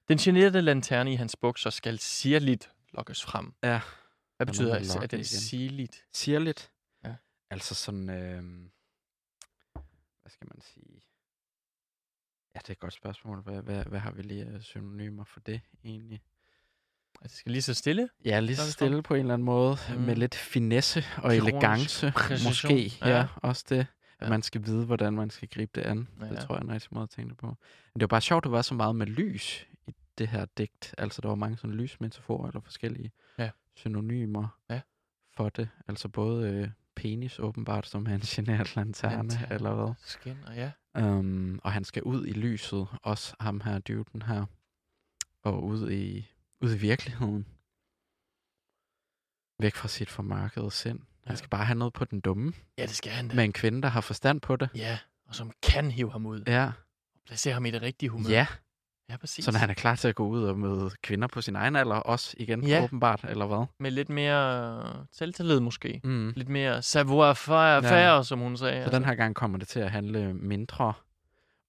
Den 0.08 0.18
generede 0.18 0.62
lanterne 0.62 1.12
i 1.12 1.14
hans 1.16 1.36
bukser 1.36 1.70
skal 1.70 1.98
sirligt 1.98 2.72
lokkes 2.92 3.22
frem. 3.24 3.54
Ja. 3.62 3.68
Hvad 3.68 3.78
Der 3.78 3.80
er 4.40 4.44
betyder 4.44 4.96
med 4.96 5.02
at 5.04 5.10
den 5.10 5.24
sirligt? 5.24 6.04
Sirligt. 6.12 6.72
Ja. 7.04 7.14
Altså 7.50 7.74
sådan, 7.74 8.10
øh, 8.10 8.42
hvad 10.22 10.30
skal 10.30 10.48
man 10.54 10.60
sige? 10.60 10.81
Ja, 12.54 12.58
det 12.60 12.68
er 12.68 12.72
et 12.72 12.78
godt 12.80 12.92
spørgsmål. 12.92 13.40
Hvad, 13.42 13.62
hvad, 13.62 13.84
hvad 13.84 14.00
har 14.00 14.10
vi 14.12 14.22
lige 14.22 14.44
af 14.44 14.62
synonymer 14.62 15.24
for 15.24 15.40
det 15.40 15.60
egentlig? 15.84 16.22
Altså, 17.22 17.32
det 17.34 17.38
skal 17.38 17.52
lige 17.52 17.62
så 17.62 17.74
stille. 17.74 18.08
Ja, 18.24 18.40
lige 18.40 18.56
Så 18.56 18.72
stille 18.72 19.02
på 19.02 19.14
en 19.14 19.20
eller 19.20 19.34
anden 19.34 19.44
måde, 19.46 19.76
mm. 19.94 20.00
med 20.00 20.16
lidt 20.16 20.34
finesse 20.34 20.98
og 21.16 21.30
Kirurgisk 21.30 21.42
elegance, 21.46 22.12
præcision. 22.16 22.50
måske. 22.50 22.92
Ja. 23.00 23.08
Ja. 23.18 23.26
også 23.36 23.64
det. 23.68 23.78
At 24.18 24.26
Ja. 24.26 24.28
man 24.30 24.42
skal 24.42 24.66
vide, 24.66 24.86
hvordan 24.86 25.12
man 25.12 25.30
skal 25.30 25.48
gribe 25.48 25.70
det 25.74 25.80
an. 25.86 26.08
Ja. 26.20 26.26
Det 26.28 26.38
tror 26.38 26.54
jeg 26.54 26.60
er 26.60 26.64
en 26.64 26.72
rigtig 26.72 26.88
måde 26.92 27.02
at 27.02 27.10
tænke 27.10 27.28
det 27.30 27.38
på. 27.38 27.46
Men 27.46 27.54
det 27.94 28.00
var 28.00 28.06
bare 28.06 28.20
sjovt, 28.20 28.40
at 28.42 28.44
der 28.44 28.50
var 28.50 28.62
så 28.62 28.74
meget 28.74 28.96
med 28.96 29.06
lys 29.06 29.66
i 29.86 29.94
det 30.18 30.28
her 30.28 30.44
digt. 30.44 30.94
Altså, 30.98 31.20
der 31.22 31.28
var 31.28 31.34
mange 31.34 31.56
sådan 31.56 31.76
lysmetaforer 31.76 32.48
eller 32.48 32.60
forskellige 32.60 33.12
Ja. 33.38 33.50
synonymer 33.74 34.58
Ja. 34.70 34.80
for 35.36 35.48
det. 35.48 35.68
Altså 35.88 36.08
både 36.08 36.48
øh, 36.52 36.68
penis 36.96 37.38
åbenbart, 37.38 37.86
som 37.86 38.06
er 38.06 38.14
en 38.14 38.20
genert 38.20 38.76
lanterne, 38.76 39.16
Lanterne. 39.16 39.54
eller 39.54 39.74
hvad. 39.74 39.94
Skinner, 40.04 40.52
ja. 40.54 40.70
Um, 40.94 41.60
og 41.64 41.72
han 41.72 41.84
skal 41.84 42.02
ud 42.02 42.26
i 42.26 42.32
lyset, 42.32 42.86
også 43.02 43.34
ham 43.40 43.60
her, 43.60 43.78
duden 43.78 44.22
her, 44.22 44.46
og 45.42 45.64
ud 45.64 45.90
i, 45.90 46.28
ud 46.60 46.74
i 46.74 46.78
virkeligheden. 46.78 47.46
Væk 49.58 49.74
fra 49.74 49.88
sit 49.88 50.10
formørkede 50.10 50.70
sind. 50.70 50.98
Han 51.24 51.32
Ja. 51.32 51.36
skal 51.36 51.48
bare 51.48 51.64
have 51.64 51.78
noget 51.78 51.92
på 51.92 52.04
den 52.04 52.20
dumme, 52.20 52.52
Ja, 52.78 52.82
det 52.82 52.90
skal 52.96 53.12
han 53.12 53.28
da. 53.28 53.34
med 53.34 53.44
en 53.44 53.52
kvinde, 53.52 53.82
der 53.82 53.88
har 53.88 54.00
forstand 54.00 54.40
på 54.40 54.56
det. 54.56 54.68
Ja, 54.74 54.98
og 55.26 55.34
som 55.34 55.52
kan 55.62 55.90
hive 55.90 56.12
ham 56.12 56.26
ud. 56.26 56.42
Ja, 56.46 56.66
Og 57.14 57.20
placere 57.26 57.54
ham 57.54 57.66
i 57.66 57.70
det 57.70 57.82
rigtige 57.82 58.10
humør. 58.10 58.30
ja. 58.30 58.46
Ja 59.10 59.16
præcis. 59.16 59.44
så 59.44 59.52
når 59.52 59.58
han 59.58 59.70
er 59.70 59.74
klar 59.74 59.94
til 59.96 60.08
at 60.08 60.14
gå 60.14 60.26
ud 60.26 60.42
og 60.44 60.58
møde 60.58 60.90
kvinder 61.02 61.28
på 61.28 61.40
sin 61.40 61.56
egen 61.56 61.76
alder, 61.76 61.96
også 61.96 62.34
igen 62.38 62.64
Ja. 62.66 62.84
åbenbart, 62.84 63.24
eller 63.28 63.46
hvad? 63.46 63.66
Med 63.78 63.90
lidt 63.90 64.08
mere 64.08 65.06
selvtillid 65.12 65.60
måske. 65.60 66.00
Mm. 66.04 66.32
Lidt 66.36 66.48
mere 66.48 66.82
savoir-faire, 66.82 67.86
Ja. 67.96 68.14
ja. 68.16 68.22
som 68.22 68.38
hun 68.38 68.56
sagde. 68.56 68.84
Så 68.84 68.90
den 68.90 69.04
her 69.04 69.14
gang 69.14 69.34
kommer 69.34 69.58
det 69.58 69.68
til 69.68 69.80
at 69.80 69.90
handle 69.90 70.34
mindre 70.34 70.92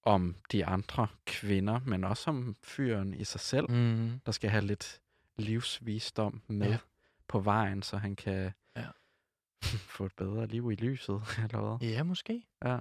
om 0.02 0.36
de 0.52 0.66
andre 0.66 1.06
kvinder, 1.26 1.80
men 1.86 2.04
også 2.04 2.30
om 2.30 2.56
fyren 2.64 3.14
i 3.14 3.24
sig 3.24 3.40
selv. 3.40 3.70
Mm. 3.70 4.20
der 4.26 4.32
skal 4.32 4.50
have 4.50 4.64
lidt 4.64 5.00
livsvisdom 5.36 6.42
med 6.48 6.66
ja. 6.66 6.72
Ja. 6.72 6.78
på 7.28 7.40
vejen, 7.40 7.82
så 7.82 7.96
han 7.96 8.16
kan 8.16 8.52
Ja. 8.76 8.86
få 9.96 10.04
et 10.06 10.12
bedre 10.16 10.46
liv 10.46 10.72
i 10.72 10.74
lyset, 10.74 11.20
eller 11.44 11.76
hvad? 11.76 11.88
Ja, 11.88 12.02
måske. 12.02 12.42
Ja. 12.64 12.78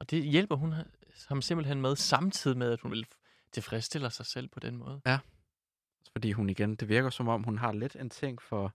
Og 0.00 0.10
det 0.10 0.22
hjælper 0.24 0.56
hun 0.56 0.74
ham 1.28 1.42
simpelthen 1.42 1.80
med, 1.80 1.96
samtidig 1.96 2.56
med, 2.58 2.72
at 2.72 2.80
hun 2.80 2.90
vil 2.90 3.06
tilfredsstille 3.54 4.10
sig 4.10 4.26
selv 4.26 4.48
på 4.48 4.60
den 4.60 4.76
måde. 4.76 5.00
Fordi 6.12 6.32
hun 6.32 6.50
igen, 6.50 6.74
det 6.76 6.88
virker 6.88 7.10
som 7.10 7.28
om, 7.28 7.42
hun 7.42 7.58
har 7.58 7.72
lidt 7.72 7.96
en 8.00 8.10
ting 8.10 8.42
for 8.42 8.74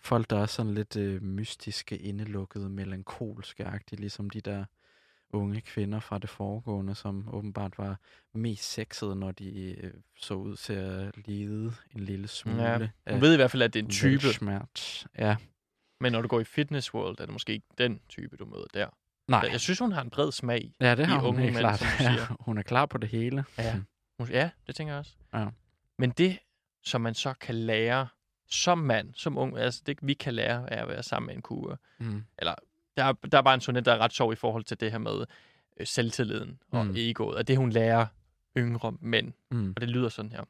folk, 0.00 0.30
der 0.30 0.38
er 0.42 0.46
sådan 0.46 0.74
lidt 0.74 0.96
øh, 0.96 1.22
mystiske, 1.22 1.98
indelukkede, 1.98 2.68
melankolske-agtige, 2.68 4.00
ligesom 4.00 4.30
de 4.30 4.40
der 4.40 4.64
unge 5.32 5.60
kvinder 5.60 6.00
fra 6.00 6.18
det 6.18 6.30
foregående, 6.30 6.94
som 6.94 7.28
åbenbart 7.34 7.78
var 7.78 7.96
mest 8.34 8.72
sexede, 8.72 9.16
når 9.16 9.30
de 9.32 9.76
øh, 9.80 9.92
så 10.16 10.34
ud 10.34 10.56
til 10.56 10.72
at 10.72 11.12
lide 11.26 11.72
en 11.94 12.00
lille 12.00 12.28
smule 12.28 12.62
Ja, 12.62 12.88
af 13.06 13.12
Hun 13.12 13.20
ved 13.20 13.32
i 13.32 13.36
hvert 13.36 13.50
fald, 13.50 13.62
at 13.62 13.74
det 13.74 13.80
er 13.80 13.84
en 13.84 13.90
type, 13.90 14.22
velsmert. 14.22 15.06
Ja, 15.18 15.36
men 16.00 16.12
når 16.12 16.22
du 16.22 16.28
går 16.28 16.40
i 16.40 16.44
fitness 16.44 16.94
world, 16.94 17.20
er 17.20 17.24
det 17.24 17.32
måske 17.32 17.52
ikke 17.52 17.66
den 17.78 18.00
type, 18.08 18.36
du 18.36 18.44
møder 18.44 18.66
der. 18.74 18.86
nej. 19.28 19.48
Jeg 19.52 19.60
synes, 19.60 19.78
hun 19.78 19.92
har 19.92 20.02
en 20.02 20.10
bred 20.10 20.32
smag. 20.32 20.72
Ja, 20.80 20.90
det 20.90 20.98
de 20.98 21.04
har 21.04 21.20
hun 21.20 21.38
helt 21.38 21.52
mænd, 21.52 21.60
klart. 21.62 21.82
Ja, 22.00 22.26
hun 22.40 22.58
er 22.58 22.62
klar 22.62 22.86
på 22.86 22.98
det 22.98 23.08
hele. 23.08 23.44
Ja. 23.58 23.80
Ja, 24.28 24.50
det 24.66 24.74
tænker 24.74 24.92
jeg 24.92 24.98
også. 24.98 25.12
Ja. 25.34 25.48
Men 25.98 26.10
det, 26.10 26.38
som 26.82 27.00
man 27.00 27.14
så 27.14 27.34
kan 27.34 27.54
lære 27.54 28.08
som 28.46 28.78
mand, 28.78 29.14
som 29.14 29.38
ung, 29.38 29.58
altså 29.58 29.82
det 29.86 29.98
vi 30.02 30.14
kan 30.14 30.34
lære 30.34 30.72
af 30.72 30.82
at 30.82 30.88
være 30.88 31.02
sammen 31.02 31.26
med 31.26 31.34
en 31.34 31.42
kur. 31.42 31.78
Mm. 31.98 32.24
Der 32.42 32.54
er, 32.96 33.12
der 33.12 33.38
er 33.38 33.42
bare 33.42 33.54
en 33.54 33.60
sonet, 33.60 33.84
der 33.84 33.92
er 33.92 33.98
ret 33.98 34.12
sjov 34.12 34.32
i 34.32 34.36
forhold 34.36 34.64
til 34.64 34.80
det 34.80 34.90
her 34.90 34.98
med 34.98 35.26
øh, 35.76 35.86
selvtilliden 35.86 36.62
og 36.70 36.86
mm. 36.86 36.94
egoet, 36.96 37.36
og 37.36 37.48
det 37.48 37.56
hun 37.56 37.70
lærer 37.70 38.06
yngre 38.56 38.92
mænd. 39.00 39.32
Mm. 39.50 39.72
Og 39.76 39.80
det 39.80 39.88
lyder 39.88 40.08
sådan 40.08 40.32
her. 40.32 40.44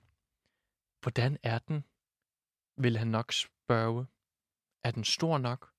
Hvordan 1.02 1.38
er 1.42 1.58
den? 1.58 1.84
Vil 2.76 2.98
han 2.98 3.08
nok 3.08 3.32
spørge. 3.32 4.06
Er 4.84 4.90
den 4.90 5.04
stor 5.04 5.38
nok? 5.38 5.70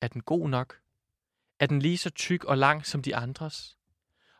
Er 0.00 0.08
den 0.08 0.22
god 0.22 0.48
nok? 0.48 0.80
Er 1.60 1.66
den 1.66 1.78
lige 1.78 1.98
så 1.98 2.10
tyk 2.10 2.44
og 2.44 2.58
lang 2.58 2.86
som 2.86 3.02
de 3.02 3.16
andres? 3.16 3.78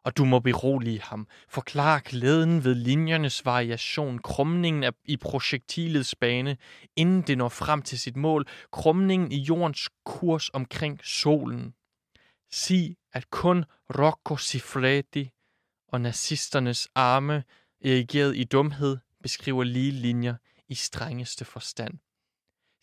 Og 0.04 0.16
du 0.16 0.24
må 0.24 0.38
berolige 0.38 1.00
ham. 1.02 1.28
Forklar 1.48 1.98
glæden 1.98 2.64
ved 2.64 2.74
linjernes 2.74 3.44
variation, 3.44 4.18
krumningen 4.18 4.92
i 5.04 5.16
projektilets 5.16 6.14
bane, 6.14 6.56
inden 6.96 7.22
det 7.22 7.38
når 7.38 7.48
frem 7.48 7.82
til 7.82 7.98
sit 7.98 8.16
mål, 8.16 8.46
krumningen 8.72 9.32
i 9.32 9.38
jordens 9.38 9.88
kurs 10.04 10.48
omkring 10.48 11.00
solen. 11.04 11.74
Sig, 12.52 12.96
at 13.12 13.30
kun 13.30 13.64
Rocco 13.98 14.36
Siffredi 14.36 15.30
og 15.88 16.00
nazisternes 16.00 16.88
arme, 16.94 17.44
erigeret 17.84 18.36
i 18.36 18.44
dumhed, 18.44 18.98
beskriver 19.22 19.64
lige 19.64 19.92
linjer 19.92 20.34
i 20.68 20.74
strengeste 20.74 21.44
forstand. 21.44 21.98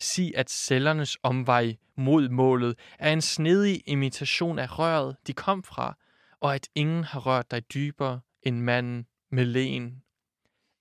Sig, 0.00 0.32
at 0.36 0.50
cellernes 0.50 1.16
omvej 1.22 1.76
mod 1.96 2.28
målet 2.28 2.78
er 2.98 3.12
en 3.12 3.22
snedig 3.22 3.82
imitation 3.86 4.58
af 4.58 4.78
røret, 4.78 5.16
de 5.26 5.32
kom 5.32 5.62
fra, 5.62 5.96
og 6.42 6.54
at 6.54 6.68
ingen 6.74 7.04
har 7.04 7.20
rørt 7.20 7.50
dig 7.50 7.74
dybere 7.74 8.20
end 8.42 8.60
manden 8.60 9.06
med 9.30 9.44
lægen. 9.44 10.02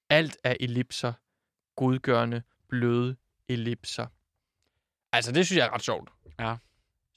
Alt 0.10 0.38
er 0.44 0.56
ellipser, 0.60 1.14
godgørende, 1.76 2.42
bløde 2.70 3.16
ellipser. 3.50 4.08
Altså, 5.14 5.32
det 5.32 5.46
synes 5.46 5.58
jeg 5.58 5.66
er 5.66 5.74
ret 5.74 5.82
sjovt. 5.84 6.10
Ja. 6.40 6.56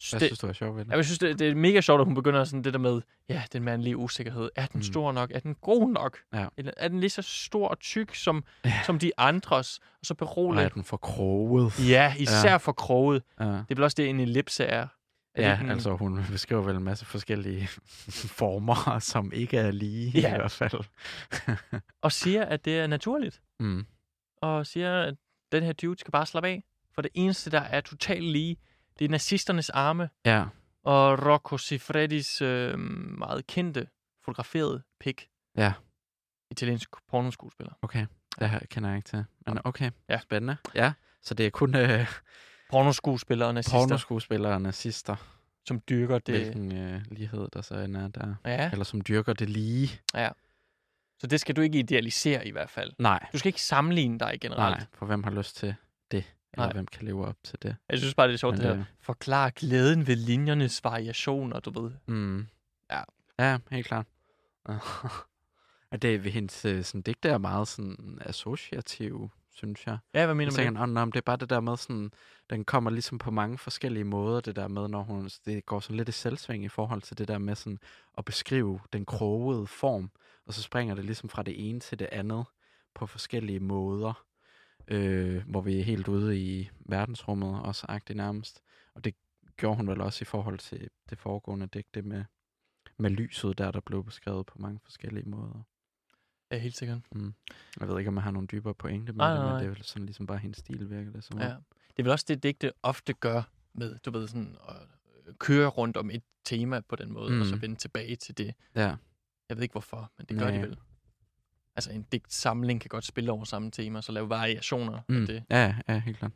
Så 0.00 0.12
Hvad 0.16 0.20
det, 0.20 0.28
synes 0.28 0.38
du 0.38 0.46
er 0.46 0.52
sjovt 0.52 0.76
ved 0.76 0.84
det? 0.84 0.90
jeg 0.92 1.04
synes, 1.04 1.18
det, 1.18 1.38
det 1.38 1.48
er 1.50 1.54
mega 1.54 1.80
sjovt, 1.80 2.00
at 2.00 2.04
hun 2.06 2.14
begynder 2.14 2.44
sådan 2.44 2.64
det 2.64 2.72
der 2.72 2.78
med, 2.78 3.02
ja, 3.28 3.42
den 3.52 3.62
mandlige 3.62 3.96
usikkerhed. 3.96 4.50
Er 4.56 4.66
den 4.66 4.78
Mm. 4.78 4.82
stor 4.82 5.12
nok? 5.12 5.30
Er 5.34 5.38
den 5.38 5.54
god 5.54 5.90
nok? 5.92 6.18
Ja. 6.34 6.46
Eller 6.56 6.72
er 6.76 6.88
den 6.88 7.00
lige 7.00 7.10
så 7.10 7.22
stor 7.22 7.68
og 7.68 7.78
tyk 7.78 8.14
som, 8.14 8.44
Ja. 8.64 8.80
som 8.86 8.98
de 8.98 9.12
andres? 9.18 9.78
Og 9.78 10.06
så 10.06 10.14
Og 10.14 10.18
berolig. 10.18 10.62
er 10.64 10.68
den 10.68 10.84
for 10.84 10.96
kroget? 10.96 11.88
Ja, 11.88 12.14
især 12.18 12.50
ja. 12.50 12.56
for 12.56 12.72
kroget. 12.72 13.22
Ja. 13.40 13.44
Det 13.44 13.52
er 13.70 13.74
vel 13.74 13.82
også 13.82 13.94
det, 13.94 14.08
en 14.10 14.20
ellipse 14.20 14.64
er. 14.64 14.86
Ja, 15.36 15.52
ikke 15.52 15.64
en- 15.64 15.70
altså 15.70 15.96
hun 15.96 16.24
beskriver 16.30 16.62
vel 16.62 16.76
en 16.76 16.84
masse 16.84 17.04
forskellige 17.04 17.66
former, 18.40 18.98
som 18.98 19.32
ikke 19.32 19.56
er 19.58 19.70
lige 19.70 20.20
Ja. 20.20 20.34
i 20.34 20.38
hvert 20.38 20.50
fald. 20.52 20.84
Og 22.02 22.12
siger, 22.12 22.44
at 22.44 22.64
det 22.64 22.78
er 22.78 22.86
naturligt. 22.86 23.42
mm. 23.60 23.86
Og 24.42 24.66
siger, 24.66 25.02
at 25.02 25.14
den 25.52 25.62
her 25.62 25.72
dude 25.72 25.98
skal 25.98 26.10
bare 26.12 26.26
slappe 26.26 26.48
af. 26.48 26.64
For 26.94 27.02
det 27.02 27.10
eneste, 27.14 27.50
der 27.50 27.60
er 27.60 27.80
totalt 27.80 28.24
lige, 28.24 28.56
det 28.98 29.04
er 29.04 29.08
nazisternes 29.08 29.70
arme 29.70 30.10
Ja, 30.24 30.44
og 30.84 31.26
Rocco 31.26 31.58
Siffredis 31.58 32.42
øh, 32.42 32.78
meget 33.18 33.46
kendte 33.46 33.88
fotograferede 34.24 34.82
pik. 35.00 35.28
Ja. 35.56 35.72
Italiensk 36.50 36.88
pornoskuespiller. 37.08 37.72
okay. 37.82 38.06
Det 38.38 38.50
her 38.50 38.58
kender 38.70 38.88
jeg 38.88 38.96
ikke 38.96 39.06
til. 39.08 39.24
Men 39.46 39.58
okay, 39.64 39.90
Ja. 40.08 40.18
spændende. 40.20 40.56
Ja, 40.74 40.92
så 41.22 41.34
det 41.34 41.46
er 41.46 41.50
kun 41.50 41.74
øh, 41.76 42.06
Pornoskuespillere 42.70 43.48
og 43.48 43.54
nazister, 43.54 43.78
pornoskuespillere 43.78 44.52
og 44.52 44.62
nazister, 44.62 45.16
som 45.66 45.80
dyrker 45.88 46.18
det. 46.18 46.34
hvilken 46.40 46.72
øh, 46.72 47.02
lighed 47.10 47.48
der 47.52 47.62
så 47.62 47.74
end 47.74 47.96
er 47.96 48.08
der. 48.08 48.34
Ja, 48.44 48.70
Eller 48.70 48.84
som 48.84 49.00
dyrker 49.00 49.32
det 49.32 49.50
lige. 49.50 50.00
så 51.18 51.26
det 51.26 51.40
skal 51.40 51.56
du 51.56 51.60
ikke 51.60 51.78
idealisere 51.78 52.46
i 52.48 52.50
hvert 52.50 52.70
fald. 52.70 52.92
Nej, 52.98 53.26
Du 53.32 53.38
skal 53.38 53.48
ikke 53.48 53.62
sammenligne 53.62 54.18
dig 54.18 54.38
generelt. 54.40 54.76
nej, 54.78 54.86
for 54.92 55.06
hvem 55.06 55.22
har 55.24 55.30
lyst 55.30 55.56
til 55.56 55.74
det? 56.10 56.24
Eller 56.52 56.66
Nej. 56.66 56.72
hvem 56.72 56.86
kan 56.86 57.04
leve 57.06 57.26
op 57.26 57.36
til 57.44 57.58
det? 57.62 57.76
Jeg 57.88 57.98
synes 57.98 58.14
bare, 58.14 58.26
det 58.28 58.34
er 58.34 58.38
sjovt, 58.38 58.52
Men 58.54 58.60
det 58.60 58.68
her. 58.68 58.76
det- 58.76 58.86
Forklar 59.00 59.50
glæden 59.50 60.06
ved 60.06 60.16
linjernes 60.16 60.84
variationer, 60.84 61.60
du 61.60 61.82
ved. 61.82 61.90
Mm. 62.06 62.46
Ja. 62.90 63.02
Ja, 63.38 63.58
helt 63.70 63.86
klart. 63.86 64.06
Og 64.64 64.78
det 66.02 66.24
ved 66.24 66.30
hendes 66.30 66.64
øh, 66.64 66.84
sådan, 66.84 67.02
digte 67.02 67.28
er 67.28 67.38
meget 67.38 67.68
sådan 67.68 68.18
associativ, 68.24 69.30
synes 69.54 69.86
jeg. 69.86 69.98
Ja, 70.14 70.24
hvad 70.24 70.34
mener 70.34 70.50
du 70.50 70.56
med 70.56 70.88
det? 70.88 70.98
om 70.98 71.12
det 71.12 71.20
er 71.20 71.24
bare 71.24 71.36
det 71.36 71.50
der 71.50 71.60
med 71.60 71.76
sådan, 71.76 72.12
den 72.50 72.64
kommer 72.64 72.90
ligesom 72.90 73.18
på 73.18 73.30
mange 73.30 73.58
forskellige 73.58 74.04
måder, 74.04 74.40
det 74.40 74.56
der 74.56 74.68
med, 74.68 74.88
når 74.88 75.02
hun, 75.02 75.30
det 75.44 75.66
går 75.66 75.80
sådan 75.80 75.96
lidt 75.96 76.08
i 76.08 76.12
selvsving 76.12 76.64
i 76.64 76.68
forhold 76.68 77.02
til 77.02 77.18
det 77.18 77.28
der 77.28 77.38
med 77.38 77.54
sådan 77.54 77.78
at 78.18 78.24
beskrive 78.24 78.80
den 78.92 79.06
krogede 79.06 79.66
form, 79.66 80.10
og 80.46 80.54
så 80.54 80.62
springer 80.62 80.94
det 80.94 81.04
ligesom 81.04 81.28
fra 81.28 81.42
det 81.42 81.68
ene 81.68 81.80
til 81.80 81.98
det 81.98 82.08
andet 82.12 82.44
på 82.94 83.06
forskellige 83.06 83.60
måder, 83.60 84.24
øh, 84.88 85.42
hvor 85.46 85.60
vi 85.60 85.80
er 85.80 85.84
helt 85.84 86.08
ude 86.08 86.38
i 86.38 86.70
verdensrummet 86.78 87.62
også 87.62 87.86
agtigt 87.88 88.16
nærmest. 88.16 88.62
Og 88.94 89.04
det 89.04 89.14
gjorde 89.56 89.76
hun 89.76 89.88
vel 89.88 90.00
også 90.00 90.22
i 90.22 90.24
forhold 90.24 90.58
til 90.58 90.88
det 91.10 91.18
foregående 91.18 91.66
digte 91.66 92.02
med, 92.02 92.24
med 92.98 93.10
lyset 93.10 93.58
der, 93.58 93.70
der 93.70 93.80
blev 93.80 94.04
beskrevet 94.04 94.46
på 94.46 94.58
mange 94.58 94.80
forskellige 94.84 95.28
måder. 95.28 95.62
Ja, 96.54 96.58
helt 96.58 96.76
sikkert. 96.76 96.98
Jeg 97.80 97.88
ved 97.88 97.98
ikke, 97.98 98.08
om 98.08 98.14
jeg 98.14 98.22
har 98.22 98.30
nogle 98.30 98.48
dybere 98.48 98.74
pointe 98.74 99.12
med 99.12 99.18
Nej, 99.18 99.30
det, 99.30 99.40
men 99.40 99.48
nej. 99.48 99.58
det 99.58 99.66
er 99.66 99.70
vel 99.70 99.84
sådan 99.84 100.06
ligesom 100.06 100.26
bare 100.26 100.38
hendes 100.38 100.58
stil 100.58 100.90
virker 100.90 101.12
det 101.12 101.24
som 101.24 101.36
om. 101.36 101.42
Ja. 101.42 101.48
Det 101.48 101.98
er 101.98 102.02
vel 102.02 102.12
også 102.12 102.24
det, 102.28 102.42
digte 102.42 102.72
ofte 102.82 103.12
gør 103.12 103.42
med, 103.74 103.98
du 103.98 104.10
ved, 104.10 104.28
sådan 104.28 104.56
at 104.68 104.76
øh, 105.28 105.34
køre 105.38 105.68
rundt 105.68 105.96
om 105.96 106.10
et 106.10 106.22
tema 106.44 106.80
på 106.80 106.96
den 106.96 107.12
måde, 107.12 107.32
mm. 107.32 107.40
og 107.40 107.46
så 107.46 107.54
Mm. 107.54 107.62
vende 107.62 107.76
tilbage 107.76 108.16
til 108.16 108.38
det. 108.38 108.54
Ja. 108.74 108.94
Jeg 109.48 109.56
ved 109.56 109.62
ikke 109.62 109.72
hvorfor, 109.72 110.12
men 110.18 110.26
det 110.28 110.38
gør 110.38 110.46
de 110.46 110.52
Nej. 110.52 110.60
vel. 110.66 110.76
Altså 111.76 111.92
en 111.92 112.02
digtsamling 112.12 112.80
kan 112.80 112.88
godt 112.88 113.04
spille 113.04 113.32
over 113.32 113.44
samme 113.44 113.70
tema, 113.70 114.02
så 114.02 114.12
lave 114.12 114.28
variationer 114.28 115.00
mm. 115.08 115.14
af 115.14 115.20
Mm. 115.20 115.26
det. 115.26 115.44
Ja, 115.50 115.74
ja, 115.88 115.98
helt 115.98 116.18
klart. 116.18 116.32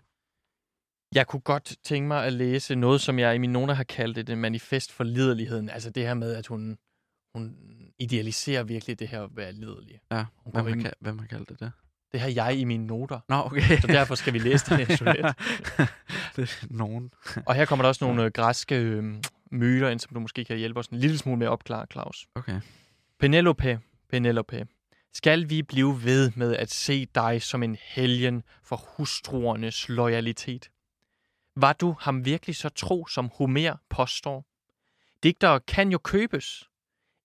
Jeg 1.15 1.27
kunne 1.27 1.41
godt 1.41 1.77
tænke 1.83 2.09
mig 2.09 2.25
at 2.25 2.33
læse 2.33 2.75
noget, 2.75 3.01
som 3.01 3.19
jeg 3.19 3.35
i 3.35 3.39
mine 3.39 3.53
noter 3.53 3.75
har 3.75 3.85
kaldt 3.85 4.19
et 4.19 4.39
manifest 4.39 4.93
for 4.93 5.05
liderligheden. 5.05 5.69
Altså 5.71 5.91
det 5.91 6.03
her 6.07 6.15
med, 6.15 6.35
at 6.35 6.47
hun, 6.47 6.79
hun 7.39 7.57
idealiserer 7.99 8.63
virkelig 8.63 8.99
det 8.99 9.09
her 9.09 9.23
at 9.23 9.31
være 9.37 9.53
liderlig. 9.53 10.01
Ja, 10.11 10.25
Hun 10.37 10.53
hvem 10.53 10.65
har, 10.65 10.73
ind- 10.73 10.87
ka- 10.87 10.93
hvem 11.01 11.19
har 11.19 11.27
kaldt 11.27 11.49
det 11.49 11.61
det? 11.61 11.73
Det 12.13 12.21
har 12.21 12.29
jeg 12.29 12.57
i 12.59 12.65
mine 12.65 12.87
noter. 12.87 13.21
Nå, 13.29 13.37
okay. 13.45 13.81
Så 13.81 13.87
derfor 13.87 14.15
skal 14.15 14.33
vi 14.33 14.39
læse 14.39 14.71
den 14.71 14.79
her 14.87 14.87
det 16.37 16.43
er 16.43 16.67
nogen. 16.71 17.11
Og 17.47 17.55
her 17.55 17.65
kommer 17.65 17.83
der 17.83 17.89
også 17.89 18.05
nogle 18.05 18.25
øh, 18.25 18.31
græske 18.35 18.75
øh, 18.77 19.15
myter 19.51 19.89
ind, 19.89 20.01
som 20.01 20.15
du 20.15 20.21
måske 20.21 20.45
kan 20.45 20.57
hjælpe 20.57 20.81
os 20.81 20.87
en 20.87 20.99
lille 20.99 21.19
smule 21.19 21.39
med 21.39 21.47
at 21.47 21.51
opklare, 21.51 21.87
Claus. 21.93 22.27
Okay. 22.35 22.61
Penelope, 23.21 23.81
Penelope, 24.11 24.67
skal 25.15 25.51
vi 25.51 25.63
blive 25.63 26.05
ved 26.05 26.33
med 26.37 26.57
at 26.57 26.71
se 26.71 27.07
dig 27.15 27.43
som 27.43 27.63
en 27.63 27.77
helgen 27.81 28.43
for 28.63 28.77
hustruernes 28.97 29.89
loyalitet? 29.89 30.71
Var 31.57 31.73
du 31.73 31.97
ham 32.01 32.25
virkelig 32.25 32.57
så 32.57 32.69
tro, 32.69 33.07
som 33.07 33.31
Homer 33.35 33.77
påstår? 33.91 34.45
Digtere 35.23 35.61
kan 35.61 35.93
jo 35.93 35.99
købes. 35.99 36.68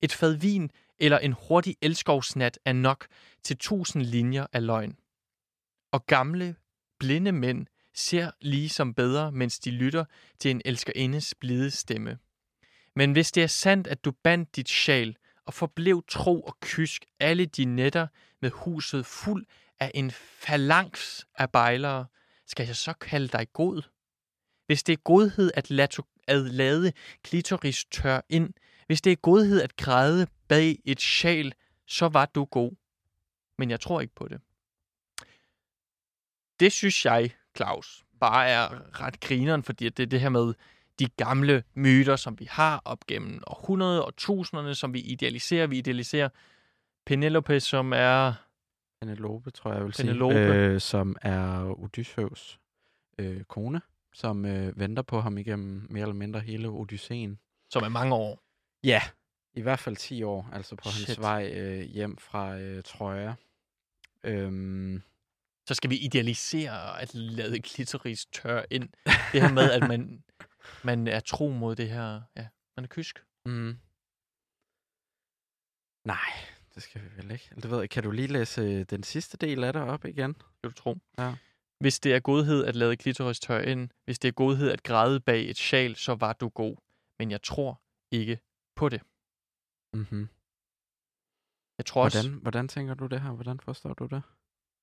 Et 0.04 0.14
fad 0.14 0.34
vin 0.34 0.72
eller 1.00 1.20
en 1.20 1.36
hurtig 1.48 1.76
elskovsnat 1.82 2.60
er 2.66 2.74
nok 2.74 3.08
til 3.44 3.58
tusind 3.58 4.04
linjer 4.04 4.48
af 4.54 4.66
løgn. 4.66 5.00
Og 5.92 6.06
gamle, 6.06 6.56
blinde 7.00 7.32
mænd 7.32 7.68
ser 7.94 8.32
ligesom 8.42 8.94
bedre, 8.94 9.32
mens 9.32 9.60
de 9.60 9.72
lytter 9.72 10.06
til 10.40 10.52
en 10.52 10.62
elskerindes 10.66 11.36
blide 11.40 11.72
stemme. 11.72 12.18
Men 12.96 13.12
hvis 13.12 13.32
det 13.32 13.44
er 13.44 13.48
sandt, 13.48 13.88
at 13.88 14.06
du 14.06 14.12
bandt 14.12 14.56
dit 14.56 14.70
sjal 14.70 15.18
og 15.46 15.54
forblev 15.54 16.04
tro 16.08 16.42
og 16.42 16.58
kysk 16.62 17.06
alle 17.20 17.46
de 17.46 17.66
nætter 17.66 18.08
med 18.42 18.50
huset 18.50 19.06
fuld 19.06 19.46
af 19.80 19.92
en 19.94 20.12
phalanx 20.42 21.22
af 21.38 21.52
bejlere, 21.52 22.06
skal 22.48 22.66
jeg 22.66 22.76
så 22.76 22.94
kalde 22.94 23.28
dig 23.28 23.48
god? 23.54 23.82
Hvis 24.66 24.84
det 24.84 24.94
er 24.94 25.02
godhed 25.04 25.52
at, 25.54 25.70
lade, 25.70 26.04
at 26.28 26.42
lade 26.42 26.92
klitoris 27.24 27.86
tør 27.92 28.22
ind, 28.30 28.54
hvis 28.94 29.02
det 29.02 29.12
er 29.12 29.16
godhed 29.16 29.62
at 29.62 29.76
græde 29.76 30.28
bag 30.48 30.80
et 30.86 31.02
sjal, 31.02 31.54
så 31.88 32.08
var 32.08 32.26
du 32.26 32.46
god. 32.46 32.72
Men 33.58 33.70
jeg 33.70 33.80
tror 33.80 34.02
ikke 34.02 34.16
på 34.16 34.28
det. 34.28 34.42
Det 36.60 36.72
synes 36.72 37.06
jeg, 37.06 37.32
Claus, 37.58 38.06
bare 38.20 38.48
er 38.48 38.68
ret 39.02 39.20
grineren, 39.20 39.64
fordi 39.64 39.90
det 39.90 40.04
er 40.04 40.08
det 40.08 40.22
her 40.22 40.30
med 40.30 40.54
de 41.00 41.08
gamle 41.08 41.64
myter, 41.74 42.16
som 42.16 42.40
vi 42.40 42.46
har 42.46 42.82
op 42.86 43.08
gennem 43.08 43.42
århundreder 43.48 44.02
og 44.02 44.16
tusinderne, 44.16 44.76
som 44.76 44.94
vi 44.94 45.00
idealiserer. 45.00 45.68
Vi 45.68 45.78
idealiserer 45.78 46.30
Penelope, 47.06 47.60
som 47.60 47.94
er... 47.94 48.34
Penelope, 49.02 49.52
tror 49.52 49.72
jeg, 49.72 49.78
jeg 49.78 49.86
vil 49.86 49.94
Penelope. 49.94 50.34
sige. 50.36 50.56
Øh, 50.56 50.82
som 50.82 51.16
er 51.22 51.76
Odysseus 51.80 52.60
øh, 53.20 53.44
kone, 53.44 53.82
som 54.14 54.46
øh, 54.46 54.80
venter 54.80 55.02
på 55.02 55.22
ham 55.22 55.38
igennem 55.38 55.88
mere 55.90 56.02
eller 56.02 56.16
mindre 56.16 56.40
hele 56.40 56.68
Odysseen. 56.68 57.40
som 57.70 57.84
er 57.84 57.90
mange 57.90 58.16
år. 58.16 58.43
Ja. 58.84 59.02
I 59.54 59.62
hvert 59.62 59.80
fald 59.80 59.96
10 59.98 60.24
år, 60.24 60.50
altså 60.54 60.76
på 60.76 60.90
Shit. 60.90 61.08
hans 61.08 61.20
vej 61.20 61.52
øh, 61.54 61.82
hjem 61.82 62.18
fra 62.18 62.58
øh, 62.58 62.84
Troja. 62.84 63.34
Øhm, 64.24 65.02
Så 65.68 65.74
skal 65.74 65.90
vi 65.90 65.98
idealisere 65.98 67.02
at 67.02 67.14
lade 67.16 67.60
klitoris 67.60 68.26
tør 68.26 68.64
ind. 68.72 68.90
Det 69.34 69.42
her 69.42 69.54
med, 69.54 69.72
at 69.72 69.88
man, 69.88 70.24
man 70.90 71.08
er 71.08 71.20
tro 71.20 71.50
mod 71.50 71.76
det 71.76 71.90
her... 71.90 72.22
Ja, 72.36 72.48
man 72.78 72.84
er 72.84 72.88
kysk. 72.88 73.24
mm. 73.46 73.78
Nej, 76.06 76.32
det 76.76 76.84
skal 76.84 77.02
vi 77.02 77.08
vel 77.18 77.32
ikke. 77.32 77.50
Det 77.56 77.72
ved 77.72 77.80
jeg. 77.80 77.90
Kan 77.90 78.04
du 78.04 78.12
lige 78.12 78.28
læse 78.28 78.62
øh, 78.62 78.86
den 78.90 79.04
sidste 79.04 79.38
del 79.38 79.64
af 79.64 79.74
det 79.74 79.82
op 79.82 80.06
igen? 80.06 80.34
Kan 80.34 80.44
du 80.64 80.72
tro? 80.72 80.98
Ja. 81.18 81.36
Hvis 81.80 82.00
det 82.00 82.14
er 82.14 82.20
godhed 82.20 82.66
at 82.66 82.76
lade 82.76 82.98
klitoris 82.98 83.40
tørre 83.40 83.66
ind, 83.66 83.90
hvis 84.06 84.20
det 84.20 84.28
er 84.28 84.32
godhed 84.32 84.72
at 84.72 84.84
græde 84.84 85.20
bag 85.20 85.50
et 85.50 85.58
sjal, 85.58 85.96
så 85.96 86.16
var 86.16 86.34
du 86.34 86.50
god. 86.50 86.76
Men 87.20 87.32
jeg 87.32 87.42
tror 87.42 87.82
ikke 88.12 88.40
på 88.76 88.90
det. 88.90 89.02
Mm-hmm. 89.94 90.30
Jeg 91.78 91.86
tror 91.86 92.04
også... 92.04 92.22
Hvordan, 92.22 92.40
hvordan 92.42 92.68
tænker 92.68 92.94
du 92.94 93.06
det 93.06 93.22
her? 93.22 93.32
Hvordan 93.32 93.60
forstår 93.60 93.94
du 93.94 94.06
det? 94.06 94.22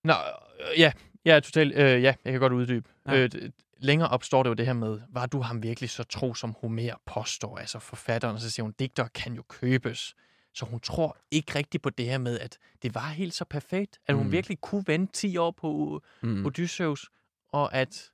Nå, 0.04 0.12
øh, 0.60 0.78
ja, 0.80 0.92
jeg 1.24 1.36
er 1.36 1.40
totalt... 1.40 1.74
Øh, 1.74 2.02
ja, 2.02 2.14
jeg 2.24 2.32
kan 2.32 2.40
godt 2.40 2.52
uddybe. 2.52 2.88
Ja. 3.06 3.24
Øh, 3.24 3.30
længere 3.78 4.08
op 4.08 4.24
står 4.24 4.42
det 4.42 4.50
jo 4.50 4.54
det 4.54 4.66
her 4.66 4.72
med, 4.72 5.00
var 5.08 5.26
du 5.26 5.40
ham 5.40 5.62
virkelig 5.62 5.90
så 5.90 6.02
tro, 6.04 6.34
som 6.34 6.54
Homer 6.60 6.94
påstår? 7.06 7.58
Altså 7.58 7.78
forfatteren, 7.78 8.34
og 8.34 8.40
så 8.40 8.50
siger 8.50 8.64
hun, 8.64 8.72
digter 8.78 9.08
kan 9.08 9.34
jo 9.34 9.42
købes. 9.42 10.14
Så 10.54 10.66
hun 10.66 10.80
tror 10.80 11.16
ikke 11.30 11.54
rigtigt 11.54 11.82
på 11.82 11.90
det 11.90 12.06
her 12.06 12.18
med, 12.18 12.38
at 12.38 12.58
det 12.82 12.94
var 12.94 13.08
helt 13.08 13.34
så 13.34 13.44
perfekt, 13.44 13.98
at 14.06 14.14
hun 14.14 14.24
Mm. 14.26 14.32
virkelig 14.32 14.60
kunne 14.60 14.84
vente 14.86 15.12
10 15.12 15.36
år 15.36 15.50
på 15.50 16.02
Mm. 16.22 16.46
Odysseus, 16.46 17.10
og 17.48 17.74
at 17.74 18.12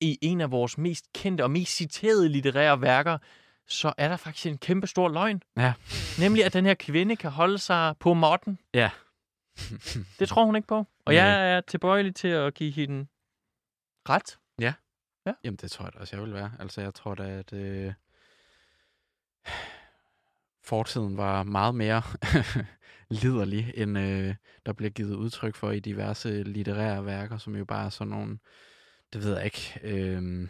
i 0.00 0.18
en 0.22 0.40
af 0.40 0.50
vores 0.50 0.78
mest 0.78 1.12
kendte 1.12 1.42
og 1.42 1.50
mest 1.50 1.76
citerede 1.76 2.28
litterære 2.28 2.80
værker, 2.80 3.18
så 3.68 3.92
er 3.98 4.08
der 4.08 4.16
faktisk 4.16 4.46
en 4.46 4.58
kæmpe 4.58 4.86
stor 4.86 5.08
løgn. 5.08 5.42
Ja. 5.56 5.72
Nemlig, 6.18 6.44
at 6.44 6.52
den 6.52 6.66
her 6.66 6.74
kvinde 6.74 7.16
kan 7.16 7.30
holde 7.30 7.58
sig 7.58 7.94
på 8.00 8.14
måtten. 8.14 8.58
Ja. 8.74 8.90
Det 10.18 10.28
tror 10.28 10.44
hun 10.44 10.56
ikke 10.56 10.68
på. 10.68 10.76
Og 10.78 11.14
Nej. 11.14 11.14
jeg 11.14 11.52
er 11.56 11.60
tilbøjelig 11.60 12.14
til 12.14 12.28
at 12.28 12.54
give 12.54 12.70
hende 12.70 13.06
ret. 14.08 14.38
Jamen, 15.44 15.56
det 15.56 15.70
tror 15.70 15.84
jeg 15.84 15.92
da 15.94 15.98
også, 15.98 16.16
jeg 16.16 16.24
vil 16.24 16.34
være. 16.34 16.52
Altså, 16.58 16.80
jeg 16.80 16.94
tror 16.94 17.14
da, 17.14 17.22
at 17.22 17.52
øh, 17.52 17.92
fortiden 20.64 21.16
var 21.16 21.42
meget 21.42 21.74
mere 21.74 22.02
liderlig, 23.22 23.72
end 23.74 23.98
øh, 23.98 24.34
der 24.66 24.72
bliver 24.72 24.90
givet 24.90 25.14
udtryk 25.14 25.54
for 25.54 25.70
i 25.70 25.80
diverse 25.80 26.42
litterære 26.42 27.06
værker, 27.06 27.38
som 27.38 27.56
jo 27.56 27.64
bare 27.64 27.86
er 27.86 27.90
sådan 27.90 28.10
nogle, 28.10 28.38
det 29.12 29.22
ved 29.24 29.36
jeg 29.36 29.44
ikke, 29.44 29.80
øh, 29.82 30.48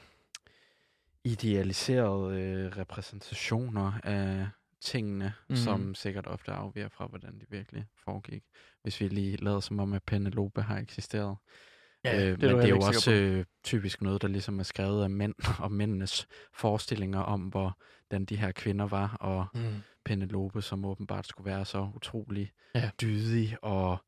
idealiserede 1.32 2.40
øh, 2.40 2.76
repræsentationer 2.78 3.92
af 4.04 4.48
tingene, 4.80 5.32
mm. 5.48 5.56
som 5.56 5.94
sikkert 5.94 6.26
ofte 6.26 6.52
afviger 6.52 6.88
fra, 6.88 7.06
hvordan 7.06 7.38
de 7.40 7.44
virkelig 7.50 7.84
foregik. 8.04 8.42
Hvis 8.82 9.00
vi 9.00 9.08
lige 9.08 9.36
lader 9.36 9.60
som 9.60 9.80
om, 9.80 9.92
at 9.92 10.02
Penelope 10.02 10.62
har 10.62 10.78
eksisteret. 10.78 11.36
øh, 12.06 12.12
er 12.12 12.30
men 12.30 12.40
det 12.40 12.64
er 12.64 12.68
jo 12.68 12.76
også 12.80 13.12
øh, 13.12 13.44
typisk 13.64 14.02
noget, 14.02 14.22
der 14.22 14.28
ligesom 14.28 14.58
er 14.58 14.62
skrevet 14.62 15.02
af 15.02 15.10
mænd 15.10 15.34
og 15.64 15.72
mændenes 15.72 16.28
forestillinger 16.54 17.20
om, 17.20 17.40
hvordan 17.40 18.24
de 18.28 18.36
her 18.36 18.52
kvinder 18.52 18.86
var, 18.86 19.16
og 19.20 19.46
Mm. 19.54 19.60
Penelope, 20.04 20.62
som 20.62 20.84
åbenbart 20.84 21.26
skulle 21.26 21.50
være 21.50 21.64
så 21.64 21.90
utrolig 21.94 22.52
Ja. 22.74 22.90
dydig 23.00 23.56
og 23.62 23.98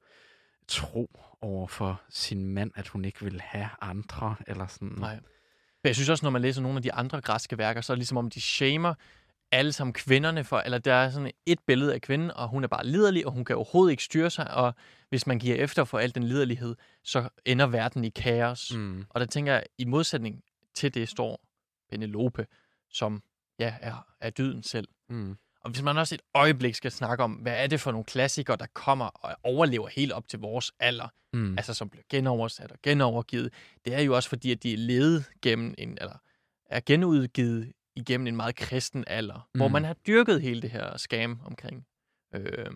tro 0.69 1.21
over 1.41 1.67
for 1.67 2.03
sin 2.11 2.45
mand, 2.45 2.71
at 2.75 2.89
hun 2.89 3.05
ikke 3.05 3.23
ville 3.25 3.41
have 3.41 3.69
andre, 3.81 4.37
eller 4.47 4.67
sådan. 4.67 4.89
Nej. 4.99 5.21
Men 5.83 5.89
jeg 5.89 5.95
synes 5.95 6.09
også, 6.09 6.25
når 6.25 6.31
man 6.31 6.43
læser 6.43 6.63
nogle 6.63 6.77
af 6.77 6.83
de 6.83 6.93
andre 6.93 7.21
græske 7.21 7.59
værker, 7.59 7.81
så 7.81 7.93
er 7.93 7.95
det 7.95 7.99
ligesom 7.99 8.17
om, 8.17 8.31
de 8.31 8.41
shamer 8.41 8.95
alle 9.53 9.73
sammen 9.73 9.93
kvinderne 9.93 10.45
for, 10.45 10.59
eller 10.59 10.79
der 10.79 10.95
er 10.95 11.11
sådan 11.11 11.31
et 11.47 11.59
billede 11.67 11.95
af 11.95 12.01
kvinden, 12.01 12.31
og 12.31 12.49
hun 12.49 12.65
er 12.65 12.69
bare 12.69 12.87
liderlig, 12.87 13.27
og 13.27 13.33
hun 13.33 13.45
kan 13.45 13.57
overhovedet 13.57 13.91
ikke 13.91 14.05
styre 14.05 14.31
sig, 14.31 14.55
og 14.55 14.75
hvis 15.09 15.27
man 15.27 15.39
giver 15.39 15.57
efter 15.57 15.85
for 15.85 15.99
al 15.99 16.15
den 16.15 16.23
liderlighed, 16.23 16.77
så 17.05 17.29
ender 17.45 17.67
verden 17.67 18.05
i 18.05 18.09
kaos. 18.09 18.75
Mm. 18.75 18.81
Mm. 18.81 19.05
Og 19.09 19.21
der 19.21 19.27
tænker 19.27 19.53
jeg, 19.53 19.65
i 19.79 19.85
modsætning 19.85 20.43
til 20.75 20.95
det 20.95 21.09
står 21.09 21.41
Penelope, 21.91 22.47
som 22.91 23.23
ja, 23.59 23.75
er, 23.81 24.07
er 24.21 24.31
dyden 24.31 24.63
selv. 24.63 24.89
Mm. 25.09 25.37
Og 25.61 25.71
hvis 25.71 25.83
man 25.83 25.99
også 25.99 26.15
et 26.15 26.23
øjeblik 26.35 26.75
skal 26.75 26.91
snakke 26.93 27.25
om, 27.25 27.33
hvad 27.33 27.63
er 27.63 27.67
det 27.67 27.81
for 27.81 27.91
nogle 27.91 28.05
klassikere, 28.05 28.57
der 28.57 28.67
kommer 28.75 29.05
og 29.07 29.37
overlever 29.43 29.89
helt 29.89 30.13
op 30.13 30.29
til 30.29 30.39
vores 30.39 30.73
alder, 30.81 31.09
Mm. 31.33 31.59
altså 31.59 31.75
som 31.75 31.89
bliver 31.91 32.03
genoversat 32.11 32.73
og 32.73 32.79
genovergivet, 32.83 33.53
det 33.85 33.95
er 33.95 34.01
jo 34.01 34.15
også 34.17 34.29
fordi, 34.29 34.53
at 34.53 34.63
de 34.63 34.73
er 34.73 34.77
levet 34.77 35.25
gennem 35.43 35.75
en, 35.79 35.99
eller 36.01 36.17
er 36.71 36.81
genudgivet 36.87 37.73
igennem 37.97 38.27
en 38.27 38.37
meget 38.37 38.57
kristen 38.57 39.05
alder, 39.07 39.49
mm. 39.55 39.59
hvor 39.59 39.69
man 39.69 39.85
har 39.85 39.93
dyrket 40.07 40.43
hele 40.43 40.63
det 40.63 40.71
her 40.71 40.97
skam 40.97 41.41
omkring 41.45 41.87
øh, 42.35 42.67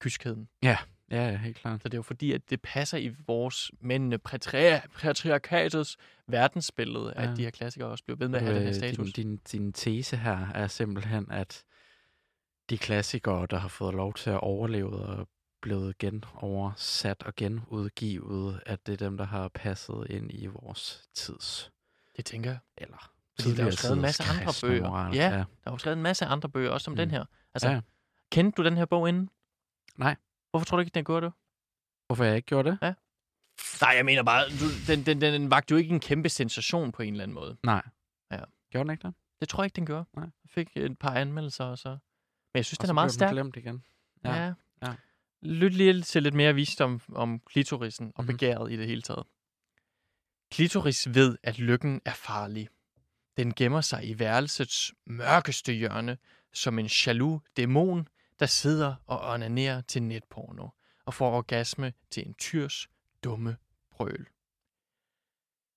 kyskheden. 0.00 0.48
Ja, 0.62 0.76
ja, 1.10 1.36
helt 1.36 1.56
klart. 1.56 1.82
Så 1.82 1.88
det 1.88 1.94
er 1.94 1.98
jo 1.98 2.02
fordi, 2.02 2.32
at 2.32 2.50
det 2.50 2.62
passer 2.62 2.98
i 2.98 3.14
vores 3.26 3.70
mændene 3.80 4.18
patria- 4.28 4.86
patriarkatets 5.00 5.96
verdensbillede, 6.28 7.12
ja. 7.16 7.30
At 7.30 7.36
de 7.36 7.42
her 7.42 7.50
klassikere 7.50 7.88
også 7.88 8.04
bliver 8.04 8.18
ved 8.18 8.28
med 8.28 8.38
at 8.38 8.44
have 8.44 8.54
den 8.54 8.62
her 8.62 8.68
Øh, 8.70 8.74
status. 8.74 9.12
Din, 9.12 9.26
din, 9.26 9.40
din 9.52 9.72
tese 9.72 10.16
her 10.16 10.48
er 10.54 10.66
simpelthen, 10.66 11.30
at 11.30 11.64
de 12.70 12.78
klassikere, 12.78 13.46
der 13.50 13.58
har 13.58 13.68
fået 13.68 13.94
lov 13.94 14.14
til 14.14 14.30
at 14.30 14.40
overleve 14.40 14.92
og 14.92 15.28
blevet 15.62 15.98
genoversat 15.98 17.22
og 17.22 17.34
genudgivet, 17.36 18.62
at 18.66 18.86
det 18.86 18.92
er 18.92 18.96
dem, 18.96 19.16
der 19.16 19.24
har 19.24 19.48
passet 19.48 20.06
ind 20.10 20.30
i 20.34 20.46
vores 20.46 21.08
tids, 21.14 21.72
Det 22.16 22.24
tænker 22.24 22.50
jeg. 22.50 22.58
eller 22.76 23.12
Fordi 23.40 23.54
der 23.54 23.62
er 23.62 23.66
jo 23.66 23.72
skrevet 23.72 23.96
en 23.96 24.02
masse 24.02 24.22
andre 24.22 24.52
bøger. 24.62 25.08
Ja. 25.14 25.30
ja. 25.30 25.30
Der 25.30 25.44
er 25.64 25.70
jo 25.70 25.78
skrevet 25.78 25.96
en 25.96 26.02
masse 26.02 26.24
andre 26.24 26.48
bøger, 26.48 26.70
også 26.70 26.84
som 26.84 26.92
mm. 26.92 26.96
den 26.96 27.10
her. 27.10 27.24
Altså, 27.54 27.68
ja. 27.68 27.80
kendte 28.32 28.62
du 28.62 28.64
den 28.64 28.76
her 28.76 28.84
bog 28.84 29.08
inden? 29.08 29.30
Nej. 29.96 30.16
Hvorfor 30.50 30.64
tror 30.64 30.76
du 30.76 30.80
ikke, 30.80 30.94
den 30.94 31.04
gjorde 31.04 31.26
det? 31.26 31.32
Hvorfor 32.06 32.24
jeg 32.24 32.36
ikke 32.36 32.46
gjorde 32.46 32.70
det? 32.70 32.78
Nej, 33.80 33.90
jeg 33.96 34.04
mener 34.04 34.22
bare, 34.22 34.44
du, 34.48 34.92
den, 34.92 35.06
den, 35.06 35.20
den 35.20 35.50
vagte 35.50 35.72
jo 35.72 35.78
ikke 35.78 35.94
en 35.94 36.00
kæmpe 36.00 36.28
sensation 36.28 36.92
på 36.92 37.02
en 37.02 37.14
eller 37.14 37.22
anden 37.22 37.34
måde. 37.34 37.56
Nej. 37.62 37.82
Ja. 38.30 38.40
Gjorde 38.70 38.84
den 38.84 38.90
ikke 38.90 39.06
det? 39.06 39.14
Det 39.40 39.48
tror 39.48 39.62
jeg 39.62 39.66
ikke, 39.66 39.76
den 39.76 39.86
gjorde. 39.86 40.04
Nej. 40.16 40.24
Jeg 40.24 40.50
fik 40.50 40.76
et 40.76 40.98
par 40.98 41.14
anmeldelser, 41.14 41.64
og 41.64 41.78
så... 41.78 41.98
Men 42.54 42.58
jeg 42.58 42.64
synes, 42.64 42.78
Og 42.78 42.82
den 42.82 42.90
er 42.90 42.94
meget 42.94 43.12
stærk. 43.12 43.32
glemt 43.32 43.56
igen. 43.56 43.84
Ja. 44.24 44.34
Ja. 44.44 44.52
ja. 44.82 44.94
Lyt 45.42 45.74
lige 45.74 46.02
til 46.02 46.22
lidt 46.22 46.34
mere 46.34 46.54
visdom 46.54 47.00
om 47.12 47.40
klitorisen 47.40 48.12
og 48.14 48.24
Mhm. 48.24 48.32
begæret 48.32 48.72
i 48.72 48.76
det 48.76 48.86
hele 48.86 49.02
taget. 49.02 49.26
Klitoris 50.50 51.14
ved, 51.14 51.38
at 51.42 51.58
lykken 51.58 52.00
er 52.04 52.12
farlig. 52.14 52.68
Den 53.36 53.54
gemmer 53.54 53.80
sig 53.80 54.08
i 54.08 54.18
værelsets 54.18 54.94
mørkeste 55.06 55.72
hjørne 55.72 56.18
som 56.52 56.78
en 56.78 56.86
jaloux 57.06 57.42
dæmon, 57.56 58.08
der 58.40 58.46
sidder 58.46 58.94
og 59.06 59.20
onanerer 59.32 59.80
til 59.80 60.02
netporno 60.02 60.68
og 61.04 61.14
får 61.14 61.36
orgasme 61.36 61.92
til 62.10 62.26
en 62.26 62.34
tyrs 62.34 62.88
dumme 63.24 63.56
brøl. 63.90 64.26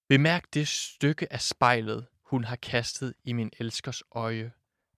Bemærk 0.10 0.46
det 0.54 0.68
stykke 0.68 1.34
af 1.34 1.42
spejlet, 1.42 2.08
hun 2.24 2.44
har 2.44 2.56
kastet 2.56 3.14
i 3.24 3.34
min 3.34 3.52
elskers 3.60 4.04
øje. 4.12 4.52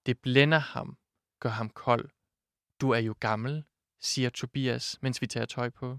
Det 0.06 0.18
blænder 0.18 0.58
ham, 0.58 0.98
gør 1.40 1.50
ham 1.50 1.70
kold. 1.70 2.10
Du 2.80 2.90
er 2.90 2.98
jo 2.98 3.14
gammel, 3.20 3.64
siger 4.00 4.30
Tobias, 4.30 4.98
mens 5.02 5.20
vi 5.22 5.26
tager 5.26 5.46
tøj 5.46 5.68
på. 5.68 5.98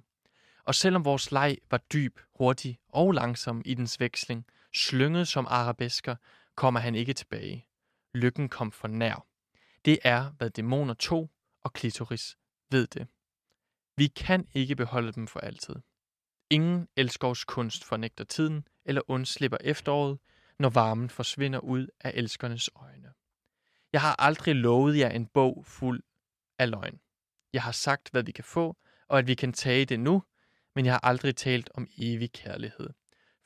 Og 0.63 0.75
selvom 0.75 1.05
vores 1.05 1.31
leg 1.31 1.57
var 1.71 1.77
dyb, 1.77 2.19
hurtig 2.37 2.79
og 2.89 3.11
langsom 3.11 3.61
i 3.65 3.73
dens 3.73 3.99
veksling, 3.99 4.45
slynget 4.73 5.27
som 5.27 5.47
arabesker, 5.49 6.15
kommer 6.55 6.79
han 6.79 6.95
ikke 6.95 7.13
tilbage. 7.13 7.67
Lykken 8.13 8.49
kom 8.49 8.71
for 8.71 8.87
nær. 8.87 9.25
Det 9.85 9.99
er, 10.03 10.31
hvad 10.37 10.49
dæmoner 10.49 10.93
tog, 10.93 11.31
og 11.63 11.73
klitoris 11.73 12.37
ved 12.69 12.87
det. 12.87 13.07
Vi 13.97 14.07
kan 14.07 14.47
ikke 14.53 14.75
beholde 14.75 15.11
dem 15.11 15.27
for 15.27 15.39
altid. 15.39 15.75
Ingen 16.49 16.87
elskovskunst 16.95 17.83
fornægter 17.83 18.23
tiden 18.23 18.67
eller 18.85 19.01
undslipper 19.07 19.57
efteråret, 19.61 20.19
når 20.59 20.69
varmen 20.69 21.09
forsvinder 21.09 21.59
ud 21.59 21.87
af 21.99 22.11
elskernes 22.15 22.69
øjne. 22.75 23.00
Jeg 23.93 24.01
har 24.01 24.15
aldrig 24.19 24.55
lovet 24.55 24.97
jer 24.97 25.09
en 25.09 25.25
bog 25.25 25.63
fuld 25.67 26.03
af 26.59 26.71
løgn. 26.71 26.99
Jeg 27.53 27.63
har 27.63 27.71
sagt, 27.71 28.09
hvad 28.11 28.23
vi 28.23 28.31
kan 28.31 28.43
få, 28.43 28.77
og 29.07 29.19
at 29.19 29.27
vi 29.27 29.35
kan 29.35 29.53
tage 29.53 29.85
det 29.85 29.99
nu, 29.99 30.23
men 30.75 30.85
jeg 30.85 30.93
har 30.93 30.99
aldrig 31.03 31.35
talt 31.35 31.69
om 31.73 31.87
evig 31.97 32.31
kærlighed. 32.31 32.89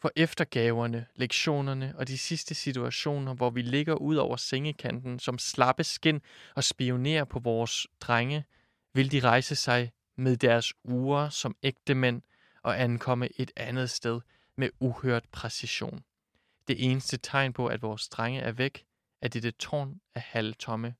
For 0.02 0.12
eftergaverne, 0.16 1.06
lektionerne 1.16 1.94
og 1.98 2.08
de 2.08 2.18
sidste 2.18 2.56
situationer, 2.56 3.34
hvor 3.34 3.50
vi 3.50 3.62
ligger 3.62 3.94
ud 3.94 4.16
over 4.16 4.36
sengekanten 4.36 5.20
som 5.20 5.38
slappe 5.38 5.84
skin 5.84 6.22
og 6.56 6.64
spionerer 6.64 7.24
på 7.24 7.40
vores 7.40 7.88
drenge, 8.02 8.46
vil 8.94 9.12
de 9.12 9.20
rejse 9.20 9.56
sig 9.56 9.92
med 10.18 10.38
deres 10.38 10.74
uger 10.84 11.30
som 11.30 11.56
ægte 11.64 11.96
mænd 11.96 12.22
og 12.64 12.82
ankomme 12.82 13.30
et 13.40 13.52
andet 13.56 13.90
sted 13.90 14.22
med 14.58 14.70
uhørt 14.80 15.24
præcision. 15.32 16.04
Det 16.68 16.92
eneste 16.92 17.18
tegn 17.18 17.54
på, 17.54 17.68
at 17.68 17.82
vores 17.82 18.10
drenge 18.10 18.42
er 18.42 18.52
væk, 18.52 18.85
er 19.26 19.30
dette 19.30 19.52
tårn 19.52 20.02
af 20.16 20.22
halvtomme 20.22 20.96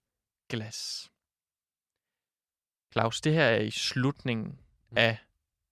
glas. 0.50 1.12
Claus, 2.92 3.22
det 3.22 3.34
her 3.34 3.44
er 3.44 3.62
i 3.62 3.72
slutningen 3.72 4.60
af 4.96 5.18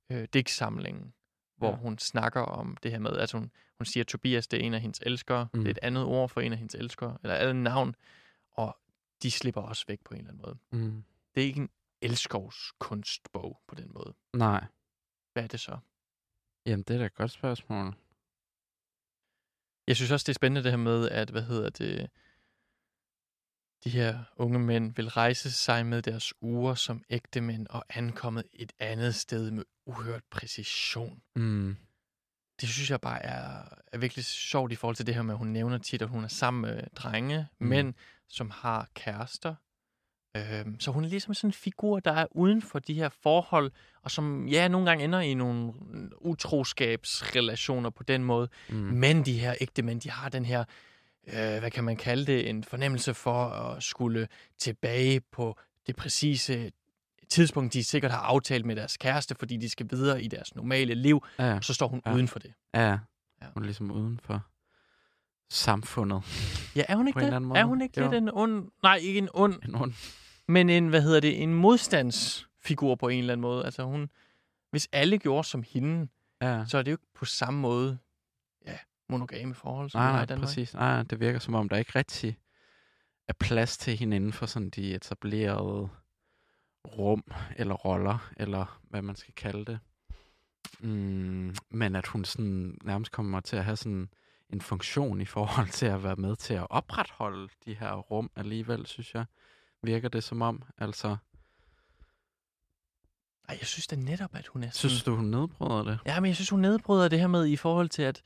øh, 0.09 0.27
digtsamlingen, 0.33 1.13
hvor 1.55 1.69
Ja. 1.69 1.75
hun 1.75 1.97
snakker 1.97 2.41
om 2.41 2.77
det 2.77 2.91
her 2.91 2.99
med, 2.99 3.11
at 3.17 3.31
hun, 3.31 3.51
hun 3.77 3.85
siger, 3.85 4.03
at 4.03 4.07
Tobias 4.07 4.47
det 4.47 4.59
er 4.59 4.63
en 4.63 4.73
af 4.73 4.81
hendes 4.81 4.99
elskere. 5.05 5.47
Mm. 5.53 5.57
Mm. 5.59 5.63
Det 5.63 5.67
er 5.71 5.73
et 5.73 5.79
andet 5.83 6.03
ord 6.03 6.29
for 6.29 6.41
en 6.41 6.51
af 6.51 6.57
hendes 6.57 6.75
elskere, 6.75 7.17
eller 7.23 7.35
et 7.35 7.39
andet 7.39 7.63
navn, 7.63 7.95
og 8.51 8.77
de 9.23 9.31
slipper 9.31 9.61
også 9.61 9.85
væk 9.87 9.99
på 10.05 10.13
en 10.13 10.19
eller 10.19 10.31
anden 10.31 10.41
måde. 10.45 10.57
Mm. 10.83 11.03
Det 11.35 11.43
er 11.43 11.47
ikke 11.47 11.61
en 11.61 11.69
elskovskunstbog 12.01 13.61
på 13.67 13.75
den 13.75 13.91
måde. 13.93 14.13
Nej. 14.33 14.65
Hvad 15.33 15.43
er 15.43 15.47
det 15.47 15.59
så? 15.59 15.77
Jamen, 16.65 16.83
det 16.83 16.93
er 16.93 16.97
da 16.97 17.05
et 17.05 17.13
godt 17.13 17.31
spørgsmål. 17.31 17.95
Jeg 19.87 19.95
synes 19.95 20.11
også, 20.11 20.23
det 20.23 20.29
er 20.29 20.33
spændende 20.35 20.63
det 20.63 20.71
her 20.71 20.77
med, 20.77 21.09
at, 21.09 21.29
hvad 21.29 21.41
hedder 21.43 21.69
det, 21.69 22.09
De 23.83 23.89
her 23.89 24.19
unge 24.37 24.59
mænd 24.59 24.95
vil 24.95 25.09
rejse 25.09 25.51
sig 25.51 25.85
med 25.85 26.01
deres 26.01 26.33
uger 26.41 26.75
som 26.75 27.03
ægte 27.09 27.41
mænd 27.41 27.67
og 27.69 27.83
ankommet 27.89 28.43
et 28.53 28.71
andet 28.79 29.15
sted 29.15 29.51
med 29.51 29.63
uhørt 29.85 30.23
præcision. 30.31 31.21
Mm. 31.35 31.75
Det 32.61 32.69
synes 32.69 32.91
jeg 32.91 33.01
bare 33.01 33.23
er, 33.23 33.63
er 33.93 33.97
virkelig 33.97 34.25
sjovt 34.25 34.71
i 34.71 34.75
forhold 34.75 34.95
til 34.95 35.05
det 35.07 35.15
her 35.15 35.21
med, 35.21 35.33
at 35.33 35.37
hun 35.37 35.47
nævner 35.47 35.77
tit, 35.77 36.01
at 36.01 36.09
hun 36.09 36.23
er 36.23 36.27
sammen 36.27 36.61
med 36.61 36.83
drenge, 36.95 37.47
Mm. 37.59 37.67
mænd, 37.67 37.93
som 38.29 38.49
har 38.49 38.87
kærester. 38.95 39.55
Øhm, 40.37 40.79
så 40.79 40.91
hun 40.91 41.03
er 41.03 41.09
ligesom 41.09 41.33
sådan 41.33 41.47
en 41.47 41.53
figur, 41.53 41.99
der 41.99 42.11
er 42.11 42.25
uden 42.31 42.61
for 42.61 42.79
de 42.79 42.93
her 42.93 43.09
forhold, 43.09 43.71
og 44.01 44.11
som 44.11 44.47
ja, 44.47 44.67
nogle 44.67 44.89
gange 44.89 45.03
ender 45.03 45.19
i 45.19 45.33
nogle 45.33 45.73
utroskabsrelationer 46.21 47.89
på 47.89 48.03
den 48.03 48.23
måde. 48.23 48.49
Mm. 48.69 48.75
Men 48.75 49.25
de 49.25 49.39
her 49.39 49.55
ægte 49.61 49.81
mænd, 49.81 50.01
de 50.01 50.09
har 50.11 50.29
den 50.29 50.45
her, 50.45 50.63
øh, 51.27 51.59
hvad 51.59 51.71
kan 51.71 51.83
man 51.83 51.97
kalde 51.97 52.25
det, 52.25 52.49
en 52.49 52.63
fornemmelse 52.63 53.13
for 53.13 53.45
at 53.45 53.83
skulle 53.83 54.27
tilbage 54.57 55.21
på 55.31 55.57
det 55.87 55.95
præcise 55.95 56.71
tidspunkt, 57.29 57.73
de 57.73 57.83
sikkert 57.83 58.11
har 58.11 58.19
aftalt 58.19 58.65
med 58.65 58.75
deres 58.75 58.97
kæreste, 58.97 59.35
fordi 59.39 59.57
de 59.57 59.69
skal 59.69 59.87
videre 59.91 60.23
i 60.23 60.27
deres 60.27 60.55
normale 60.55 60.93
liv, 60.93 61.25
Ja, 61.39 61.45
ja. 61.49 61.55
og 61.55 61.63
så 61.63 61.73
står 61.73 61.87
hun 61.87 62.01
Ja. 62.05 62.13
uden 62.13 62.27
for 62.27 62.39
det. 62.39 62.53
Ja, 62.73 62.97
Ja. 63.41 63.47
Hun 63.53 63.63
er 63.63 63.65
ligesom 63.65 63.91
uden 63.91 64.19
for 64.23 64.41
samfundet. 65.49 66.21
Ja, 66.75 66.83
er 66.87 66.95
hun 66.95 67.07
ikke 67.07 67.19
det? 67.19 67.33
Er 67.33 67.63
hun 67.65 67.81
ikke 67.81 68.01
Jo. 68.01 68.05
lidt 68.11 68.23
en 68.23 68.29
ond... 68.33 68.67
Nej, 68.83 68.95
ikke 68.95 69.17
en 69.17 69.29
ond, 69.33 69.63
En 69.63 69.75
ond. 69.75 69.93
men 70.47 70.69
en, 70.69 70.87
hvad 70.87 71.01
hedder 71.01 71.19
det, 71.19 71.43
en 71.43 71.53
modstandsfigur 71.53 72.95
på 72.95 73.07
en 73.07 73.19
eller 73.19 73.33
anden 73.33 73.41
måde. 73.41 73.65
Altså 73.65 73.83
hun... 73.83 74.09
Hvis 74.71 74.89
alle 74.91 75.17
gjorde 75.17 75.47
som 75.47 75.63
hende, 75.73 76.07
Ja. 76.41 76.65
så 76.67 76.77
er 76.77 76.81
det 76.81 76.91
jo 76.91 76.93
ikke 76.93 77.07
på 77.15 77.25
samme 77.25 77.59
måde, 77.59 77.97
monogame 79.13 79.53
forhold, 79.53 79.89
som 79.89 80.01
Nej, 80.01 80.11
nej, 80.11 80.23
i 80.23 80.25
Danmark. 80.25 80.47
præcis. 80.47 80.73
Nej, 80.73 81.03
det 81.03 81.19
virker 81.19 81.39
som 81.39 81.55
om, 81.55 81.69
der 81.69 81.77
ikke 81.77 81.91
rigtig 81.95 82.37
er 83.27 83.33
plads 83.33 83.77
til 83.77 83.97
hende 83.97 84.15
inden 84.15 84.33
for 84.33 84.45
sådan 84.45 84.69
de 84.69 84.95
etablerede 84.95 85.89
rum 86.97 87.23
eller 87.55 87.75
roller, 87.75 88.31
eller 88.37 88.79
hvad 88.89 89.01
man 89.01 89.15
skal 89.15 89.33
kalde 89.33 89.65
det. 89.65 89.79
Mm, 90.79 91.55
men 91.69 91.95
at 91.95 92.07
hun 92.07 92.25
sådan 92.25 92.77
nærmest 92.83 93.11
kommer 93.11 93.39
til 93.39 93.55
at 93.55 93.65
have 93.65 93.77
sådan 93.77 94.09
en 94.49 94.61
funktion 94.61 95.21
i 95.21 95.25
forhold 95.25 95.69
til 95.69 95.85
at 95.85 96.03
være 96.03 96.15
med 96.15 96.35
til 96.35 96.53
at 96.53 96.67
opretholde 96.69 97.49
de 97.65 97.73
her 97.73 97.93
rum 97.93 98.31
alligevel, 98.35 98.85
synes 98.85 99.13
jeg. 99.13 99.25
Virker 99.83 100.09
det 100.09 100.23
som 100.23 100.41
om, 100.41 100.63
altså, 100.77 101.17
Ej, 103.49 103.57
jeg 103.59 103.67
synes 103.67 103.87
da 103.87 103.95
netop, 103.95 104.35
at 104.35 104.47
hun 104.47 104.63
er 104.63 104.69
sådan... 104.69 104.89
synes 104.89 105.03
du, 105.03 105.15
hun 105.15 105.25
nedbryder 105.25 105.83
det? 105.83 105.99
Ja, 106.05 106.19
men 106.19 106.27
jeg 106.27 106.35
synes, 106.35 106.49
hun 106.49 106.59
nedbryder 106.59 107.07
det 107.07 107.19
her 107.19 107.27
med 107.27 107.45
i 107.47 107.55
forhold 107.55 107.89
til, 107.89 108.01
at, 108.01 108.21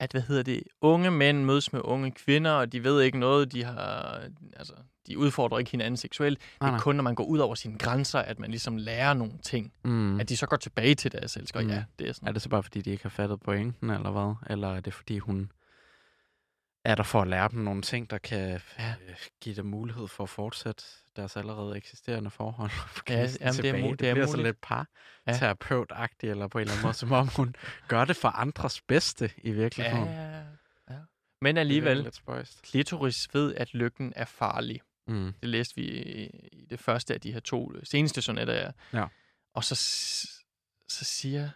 at 0.00 0.10
hvad 0.12 0.22
hedder 0.22 0.42
det, 0.42 0.62
unge 0.80 1.10
mænd 1.10 1.44
mødes 1.44 1.72
med 1.72 1.80
unge 1.84 2.10
kvinder, 2.10 2.50
og 2.50 2.72
de 2.72 2.84
ved 2.84 3.02
ikke 3.02 3.18
noget, 3.18 3.52
de 3.52 3.64
har, 3.64 4.20
altså, 4.56 4.72
de 5.08 5.18
udfordrer 5.18 5.58
ikke 5.58 5.70
hinanden 5.70 5.96
seksuelt. 5.96 6.38
Det 6.38 6.46
Nej, 6.60 6.68
er 6.68 6.72
nej. 6.72 6.80
kun, 6.80 6.96
når 6.96 7.02
man 7.02 7.14
går 7.14 7.24
ud 7.24 7.38
over 7.38 7.54
sine 7.54 7.78
grænser, 7.78 8.18
at 8.18 8.38
man 8.38 8.50
ligesom 8.50 8.76
lærer 8.76 9.14
nogle 9.14 9.32
ting. 9.42 9.72
Mm. 9.84 10.20
At 10.20 10.28
de 10.28 10.36
så 10.36 10.46
går 10.46 10.56
tilbage 10.56 10.94
til 10.94 11.12
deres 11.12 11.36
elsker. 11.36 11.60
Mm. 11.60 11.68
Ja, 11.68 11.84
det 11.98 12.08
er 12.08 12.12
sådan. 12.12 12.28
Er 12.28 12.32
det 12.32 12.42
så 12.42 12.48
bare, 12.48 12.62
fordi 12.62 12.80
de 12.80 12.90
ikke 12.90 13.02
har 13.02 13.10
fattet 13.10 13.40
pointen, 13.40 13.90
eller 13.90 14.10
hvad? 14.10 14.34
Eller 14.50 14.68
er 14.68 14.80
det, 14.80 14.94
fordi 14.94 15.18
hun 15.18 15.50
er 16.90 16.94
der 16.94 17.02
for 17.02 17.22
at 17.22 17.28
lære 17.28 17.48
dem 17.48 17.58
nogle 17.60 17.82
ting, 17.82 18.10
der 18.10 18.18
kan 18.18 18.38
Ja. 18.78 18.84
ja. 19.08 19.14
give 19.40 19.54
dem 19.54 19.66
mulighed 19.66 20.08
for 20.08 20.24
at 20.24 20.30
fortsætte 20.30 20.84
deres 21.16 21.36
allerede 21.36 21.76
eksisterende 21.76 22.30
forhold? 22.30 22.70
Ja, 23.08 23.14
jamen, 23.40 23.62
det 23.62 23.68
er 23.68 23.72
det 23.72 24.08
er 24.08 24.14
bliver 24.14 24.26
sådan 24.26 24.28
muligt. 24.30 24.46
lidt 24.46 24.60
par 24.60 24.86
Ja. 25.26 25.32
terapeutagtigt 25.32 26.30
eller 26.30 26.48
på 26.48 26.58
en 26.58 26.62
eller 26.62 26.72
anden 26.72 26.82
måde, 26.86 26.94
som 26.94 27.12
om 27.12 27.28
hun 27.36 27.54
gør 27.88 28.04
det 28.04 28.16
for 28.16 28.28
andres 28.28 28.80
bedste 28.80 29.30
i 29.38 29.48
Ja, 29.50 29.54
virkeligheden. 29.54 30.04
ja, 30.08 30.38
ja. 30.90 30.98
Men 31.40 31.56
Det 31.56 31.68
virker 31.68 31.90
alligevel, 31.90 32.12
klitoris 32.62 33.28
ved, 33.34 33.54
at 33.54 33.74
lykken 33.74 34.12
er 34.16 34.24
farlig. 34.24 34.80
Mm. 35.06 35.32
Det 35.40 35.48
læste 35.48 35.74
vi 35.76 35.86
i 36.52 36.66
det 36.70 36.80
første 36.80 37.14
af 37.14 37.20
de 37.20 37.32
her 37.32 37.40
to 37.40 37.72
seneste 37.84 38.22
sonetter. 38.22 38.54
Ja. 38.54 38.70
Ja. 38.92 39.06
Og 39.54 39.64
så, 39.64 39.74
så 40.88 41.04
siger 41.04 41.50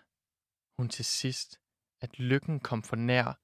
hun 0.79 0.89
til 0.89 1.05
sidst, 1.05 1.59
at 2.01 2.19
lykken 2.19 2.61
kom 2.61 2.83
for 2.83 2.97
nær. 2.97 3.39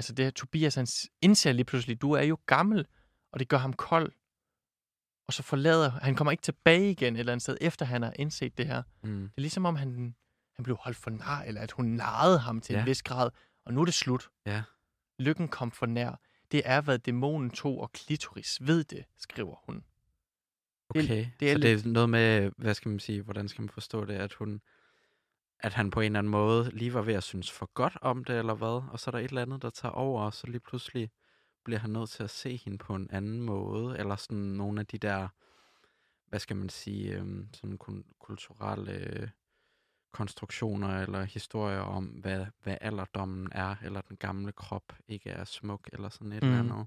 Altså 0.00 0.12
det 0.12 0.24
her, 0.24 0.30
Tobias 0.30 0.74
han 0.74 0.86
indser 1.22 1.52
lige 1.52 1.64
pludselig, 1.64 2.00
du 2.02 2.12
er 2.12 2.22
jo 2.22 2.38
gammel, 2.46 2.86
og 3.32 3.40
det 3.40 3.48
gør 3.48 3.56
ham 3.58 3.72
kold. 3.72 4.12
Og 5.26 5.32
så 5.32 5.42
forlader 5.42 5.90
han 5.90 6.14
kommer 6.14 6.30
ikke 6.32 6.42
tilbage 6.42 6.90
igen 6.90 7.14
et 7.14 7.20
eller 7.20 7.32
andet 7.32 7.42
sted, 7.42 7.56
efter 7.60 7.86
han 7.86 8.02
har 8.02 8.12
indset 8.18 8.58
det 8.58 8.66
her. 8.66 8.82
Mm. 9.02 9.20
Det 9.22 9.36
er 9.36 9.40
ligesom 9.40 9.64
om 9.64 9.76
han, 9.76 10.14
han 10.56 10.62
blev 10.62 10.76
holdt 10.80 10.96
for 10.98 11.10
nar, 11.10 11.42
eller 11.42 11.60
at 11.60 11.70
hun 11.72 11.84
narrede 11.86 12.38
ham 12.38 12.60
til 12.60 12.72
ja. 12.72 12.80
En 12.80 12.86
vis 12.86 13.02
grad. 13.02 13.30
Og 13.64 13.74
nu 13.74 13.80
er 13.80 13.84
det 13.84 13.94
slut. 13.94 14.28
Ja. 14.46 14.62
Lykken 15.18 15.48
kom 15.48 15.70
for 15.70 15.86
nær. 15.86 16.20
Det 16.52 16.62
er, 16.64 16.80
hvad 16.80 16.98
dæmonen 16.98 17.50
tog, 17.50 17.80
og 17.80 17.92
klitoris 17.92 18.58
ved 18.60 18.84
det, 18.84 19.04
skriver 19.18 19.56
hun. 19.66 19.74
Det- 19.74 19.84
Okay, 21.04 21.26
det 21.40 21.50
er 21.50 21.54
så 21.54 21.58
det 21.58 21.72
er 21.86 21.88
noget 21.88 22.10
med, 22.10 22.50
hvad 22.56 22.74
skal 22.74 22.88
man 22.88 22.98
sige, 23.00 23.22
hvordan 23.22 23.48
skal 23.48 23.62
man 23.62 23.68
forstå 23.68 24.04
det, 24.04 24.14
at 24.14 24.32
hun, 24.32 24.60
at 25.62 25.72
han 25.72 25.90
på 25.90 26.00
en 26.00 26.06
eller 26.06 26.18
anden 26.18 26.30
måde 26.30 26.70
lige 26.70 26.94
var 26.94 27.02
ved 27.02 27.14
at 27.14 27.22
synes 27.22 27.50
for 27.50 27.70
godt 27.74 27.98
om 28.02 28.24
det, 28.24 28.38
eller 28.38 28.54
hvad, 28.54 28.82
og 28.92 29.00
så 29.00 29.10
er 29.10 29.12
der 29.12 29.18
et 29.18 29.28
eller 29.28 29.42
andet, 29.42 29.62
der 29.62 29.70
tager 29.70 29.92
over, 29.92 30.22
og 30.22 30.34
så 30.34 30.46
lige 30.46 30.60
pludselig 30.60 31.10
bliver 31.64 31.78
han 31.78 31.90
nødt 31.90 32.10
til 32.10 32.22
at 32.22 32.30
se 32.30 32.56
hende 32.64 32.78
på 32.78 32.94
en 32.94 33.10
anden 33.10 33.40
måde, 33.40 33.98
eller 33.98 34.16
sådan 34.16 34.38
nogle 34.38 34.80
af 34.80 34.86
de 34.86 34.98
der, 34.98 35.28
hvad 36.28 36.40
skal 36.40 36.56
man 36.56 36.68
sige, 36.68 37.12
øhm, 37.12 37.48
sådan 37.54 37.78
kulturelle 38.18 38.92
øh, 38.92 39.28
konstruktioner 40.12 41.02
eller 41.02 41.24
historier 41.24 41.80
om, 41.80 42.04
hvad, 42.04 42.46
hvad 42.62 42.76
alderdommen 42.80 43.48
er, 43.52 43.76
eller 43.82 44.00
den 44.00 44.16
gamle 44.16 44.52
krop 44.52 44.92
ikke 45.08 45.30
er 45.30 45.44
smuk, 45.44 45.88
eller 45.92 46.08
sådan 46.08 46.32
et 46.32 46.42
mm. 46.42 46.48
eller 46.48 46.60
andet, 46.60 46.86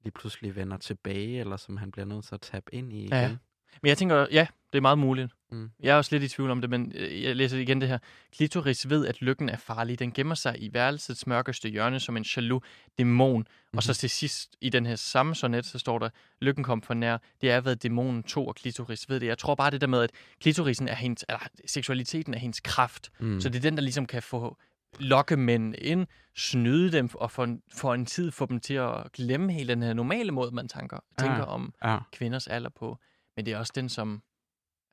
lige 0.00 0.12
pludselig 0.12 0.56
vender 0.56 0.76
tilbage, 0.76 1.40
eller 1.40 1.56
som 1.56 1.76
han 1.76 1.90
bliver 1.90 2.06
nødt 2.06 2.24
til 2.24 2.34
at 2.34 2.40
tabe 2.40 2.74
ind 2.74 2.92
i 2.92 3.04
igen. 3.04 3.10
Ja. 3.12 3.36
Men 3.82 3.88
jeg 3.88 3.98
tænker, 3.98 4.26
ja, 4.30 4.46
det 4.72 4.78
er 4.78 4.82
meget 4.82 4.98
muligt. 4.98 5.32
Mm. 5.52 5.70
Jeg 5.80 5.90
er 5.92 5.96
også 5.96 6.14
lidt 6.14 6.22
i 6.22 6.28
tvivl 6.28 6.50
om 6.50 6.60
det, 6.60 6.70
men 6.70 6.92
øh, 6.94 7.22
jeg 7.22 7.36
læser 7.36 7.58
igen 7.58 7.80
det 7.80 7.88
her. 7.88 7.98
Klitoris 8.36 8.88
ved, 8.90 9.06
at 9.06 9.22
lykken 9.22 9.48
er 9.48 9.56
farlig. 9.56 9.98
Den 9.98 10.12
gemmer 10.12 10.34
sig 10.34 10.62
i 10.62 10.70
værelsets 10.74 11.26
mørkeste 11.26 11.68
hjørne 11.68 12.00
som 12.00 12.16
en 12.16 12.24
jaloux 12.36 12.64
dæmon. 12.98 13.38
Mm-hmm. 13.40 13.76
Og 13.76 13.82
så 13.82 13.94
til 13.94 14.10
sidst 14.10 14.56
i 14.60 14.68
den 14.68 14.86
her 14.86 14.96
samme 14.96 15.34
sonet, 15.34 15.66
så 15.66 15.78
står 15.78 15.98
der, 15.98 16.08
lykken 16.40 16.64
kom 16.64 16.82
for 16.82 16.94
nær. 16.94 17.18
Det 17.40 17.50
er, 17.50 17.60
hvad 17.60 17.76
dæmonen 17.76 18.22
tog, 18.22 18.48
og 18.48 18.54
klitoris 18.54 19.08
ved 19.08 19.20
det. 19.20 19.26
Jeg 19.26 19.38
tror 19.38 19.54
bare 19.54 19.70
det 19.70 19.80
der 19.80 19.86
med, 19.86 20.02
at 20.02 20.10
klitorisen 20.40 20.88
er 20.88 20.94
hendes, 20.94 21.24
eller 21.28 21.40
seksualiteten 21.66 22.34
er 22.34 22.38
hendes 22.38 22.60
kraft. 22.60 23.10
Mm. 23.20 23.40
Så 23.40 23.48
det 23.48 23.56
er 23.58 23.62
den, 23.62 23.76
der 23.76 23.82
ligesom 23.82 24.06
kan 24.06 24.22
få 24.22 24.56
lokke 25.00 25.36
mænd 25.36 25.74
ind, 25.78 26.06
snyde 26.36 26.92
dem, 26.92 27.08
og 27.14 27.30
for, 27.30 27.44
en- 27.44 27.62
for 27.74 27.94
en 27.94 28.06
tid 28.06 28.30
få 28.30 28.46
dem 28.46 28.60
til 28.60 28.74
at 28.74 29.12
glemme 29.12 29.52
hele 29.52 29.68
den 29.74 29.82
her 29.82 29.92
normale 29.92 30.30
måde, 30.32 30.54
man 30.54 30.68
tænker, 30.68 30.98
tænker 31.18 31.36
Ja. 31.36 31.42
om 31.44 31.74
Ja. 31.84 31.98
kvinders 32.12 32.46
alder 32.46 32.70
på. 32.70 32.98
Men 33.36 33.46
det 33.46 33.52
er 33.54 33.58
også 33.58 33.72
den, 33.74 33.88
som 33.88 34.22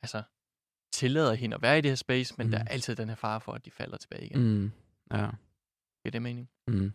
altså, 0.01 0.23
tillader 0.91 1.33
hende 1.33 1.55
at 1.55 1.61
være 1.61 1.77
i 1.77 1.81
det 1.81 1.91
her 1.91 1.95
space, 1.95 2.33
men 2.37 2.47
mm. 2.47 2.51
der 2.51 2.59
er 2.59 2.63
altid 2.63 2.95
den 2.95 3.09
her 3.09 3.15
fare 3.15 3.41
for, 3.41 3.51
at 3.51 3.65
de 3.65 3.71
falder 3.71 3.97
tilbage 3.97 4.25
igen. 4.25 4.59
Mm. 4.61 4.71
Ja. 5.11 5.29
Er 6.05 6.09
det 6.11 6.21
mening? 6.21 6.49
Mm. 6.67 6.93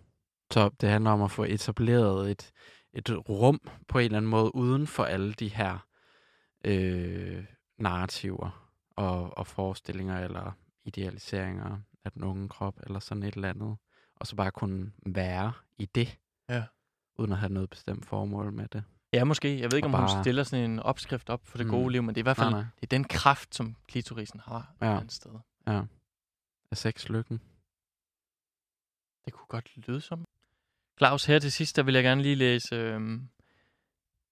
Så 0.52 0.70
det 0.80 0.88
handler 0.88 1.10
om 1.10 1.22
at 1.22 1.30
få 1.30 1.44
etableret 1.44 2.30
et, 2.30 2.52
et 2.92 3.10
rum 3.28 3.60
på 3.88 3.98
en 3.98 4.04
eller 4.04 4.16
anden 4.18 4.30
måde 4.30 4.54
uden 4.54 4.86
for 4.86 5.04
alle 5.04 5.32
de 5.34 5.48
her 5.48 5.86
øh, 6.64 7.44
narrativer 7.78 8.70
og, 8.96 9.38
og 9.38 9.46
forestillinger 9.46 10.18
eller 10.24 10.52
idealiseringer 10.84 11.78
af 12.04 12.12
den 12.12 12.24
unge 12.24 12.48
krop 12.48 12.80
eller 12.82 12.98
sådan 12.98 13.22
et 13.22 13.34
eller 13.34 13.48
andet. 13.48 13.76
Og 14.16 14.26
så 14.26 14.36
bare 14.36 14.50
kunne 14.50 14.92
være 15.06 15.52
i 15.78 15.86
det, 15.86 16.18
Ja. 16.48 16.64
uden 17.16 17.32
at 17.32 17.38
have 17.38 17.52
noget 17.52 17.70
bestemt 17.70 18.06
formål 18.06 18.52
med 18.52 18.68
det. 18.68 18.84
Ja, 19.14 19.24
måske. 19.24 19.60
Jeg 19.60 19.70
ved 19.70 19.78
ikke, 19.78 19.86
om 19.86 19.92
hun 19.92 20.00
bare- 20.00 20.22
stiller 20.24 20.42
sådan 20.42 20.70
en 20.70 20.80
opskrift 20.80 21.30
op 21.30 21.46
for 21.46 21.58
det 21.58 21.66
Mm. 21.66 21.72
gode 21.72 21.92
liv, 21.92 22.02
men 22.02 22.08
det 22.14 22.20
er 22.20 22.22
i 22.22 22.28
hvert 22.28 22.36
fald 22.36 22.50
Nej, 22.50 22.60
nej. 22.60 22.70
det 22.80 22.82
er 22.82 22.86
den 22.96 23.04
kraft, 23.04 23.54
som 23.54 23.76
klitorisen 23.88 24.40
har 24.40 24.56
et 24.58 24.64
Ja. 24.80 24.86
eller 24.86 24.98
andet 25.00 25.12
sted. 25.12 25.30
Ja. 25.66 25.82
Af 26.70 26.76
sexlykken. 26.76 27.40
Det 29.24 29.32
kunne 29.32 29.46
godt 29.48 29.76
lyde 29.88 30.00
som. 30.00 30.24
Claus, 30.98 31.24
her 31.24 31.38
til 31.38 31.52
sidst, 31.52 31.76
der 31.76 31.82
vil 31.82 31.94
jeg 31.94 32.02
gerne 32.02 32.22
lige 32.22 32.34
læse 32.34 32.74
øh, 32.76 33.00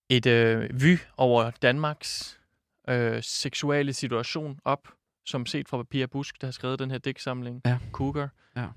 et 0.09 0.27
øh, 0.27 0.81
vy 0.83 0.97
over 1.17 1.51
Danmarks 1.51 2.41
øh, 2.89 3.23
seksuelle 3.23 3.93
situation 3.93 4.59
op, 4.65 4.89
som 5.27 5.47
set 5.47 5.69
fra 5.69 5.83
Pia 5.83 6.07
Busk, 6.07 6.41
der 6.41 6.47
har 6.47 6.53
skrevet 6.53 6.79
den 6.79 6.91
her 6.91 6.99
digtsamling, 6.99 7.61
Ja. 7.65 7.79
Cougar. 7.93 8.29
Ja. 8.57 8.69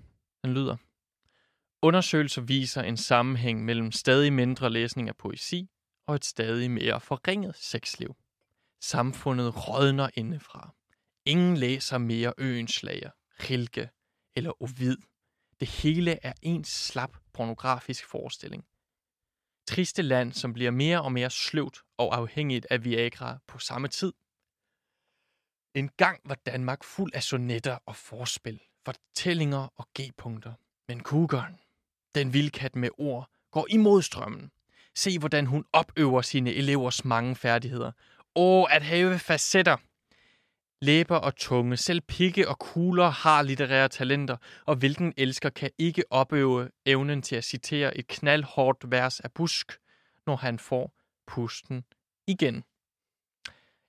Den 0.43 0.53
lyder. 0.53 0.75
Undersøgelser 1.81 2.41
viser 2.41 2.81
en 2.81 2.97
sammenhæng 2.97 3.65
mellem 3.65 3.91
stadig 3.91 4.33
mindre 4.33 4.69
læsning 4.69 5.09
af 5.09 5.15
poesi 5.15 5.69
og 6.07 6.15
et 6.15 6.25
stadig 6.25 6.71
mere 6.71 7.01
forringet 7.01 7.55
sexliv. 7.55 8.15
Samfundet 8.81 9.67
rådner 9.67 10.09
indefra. 10.13 10.75
Ingen 11.25 11.57
læser 11.57 11.97
mere 11.97 12.33
Øenslager, 12.37 13.11
Rilke 13.49 13.89
eller 14.35 14.61
Ovid. 14.63 14.97
Det 15.59 15.67
hele 15.67 16.19
er 16.25 16.33
en 16.41 16.63
slap 16.63 17.17
pornografisk 17.33 18.05
forestilling. 18.05 18.65
Triste 19.67 20.01
land, 20.01 20.33
som 20.33 20.53
bliver 20.53 20.71
mere 20.71 21.01
og 21.01 21.11
mere 21.11 21.29
sløvt 21.29 21.81
og 21.97 22.15
afhængigt 22.15 22.67
af 22.69 22.83
Viagra 22.83 23.37
på 23.47 23.59
samme 23.59 23.87
tid. 23.87 24.13
En 25.73 25.89
gang 25.89 26.21
var 26.25 26.35
Danmark 26.35 26.83
fuld 26.83 27.11
af 27.13 27.23
sonetter 27.23 27.77
og 27.85 27.95
forspil, 27.95 28.61
fortællinger 28.85 29.67
og 29.75 29.87
G-punkter. 29.99 30.53
Men 30.87 31.03
kugeren, 31.03 31.59
den 32.15 32.33
vildkat 32.33 32.75
med 32.75 32.89
ord, 32.97 33.29
går 33.51 33.67
imod 33.69 34.01
strømmen. 34.01 34.51
Se, 34.95 35.19
hvordan 35.19 35.45
hun 35.45 35.65
opøver 35.73 36.21
sine 36.21 36.53
elevers 36.53 37.05
mange 37.05 37.35
færdigheder. 37.35 37.91
Åh, 38.35 38.65
at 38.75 38.83
have 38.83 39.19
facetter. 39.19 39.77
Læber 40.81 41.15
og 41.15 41.35
tunge, 41.35 41.77
selv 41.77 42.01
pigge 42.01 42.47
og 42.49 42.59
kugler 42.59 43.09
har 43.09 43.41
litterære 43.41 43.87
talenter, 43.89 44.37
og 44.65 44.75
hvilken 44.75 45.13
elsker 45.17 45.49
kan 45.49 45.69
ikke 45.77 46.03
opøve 46.09 46.69
evnen 46.85 47.21
til 47.21 47.35
at 47.35 47.43
citere 47.43 47.97
et 47.97 48.07
knaldhårdt 48.07 48.91
vers 48.91 49.19
af 49.19 49.31
Busk, 49.31 49.71
når 50.27 50.35
han 50.35 50.59
får 50.59 50.93
pusten 51.27 51.83
igen. 52.27 52.63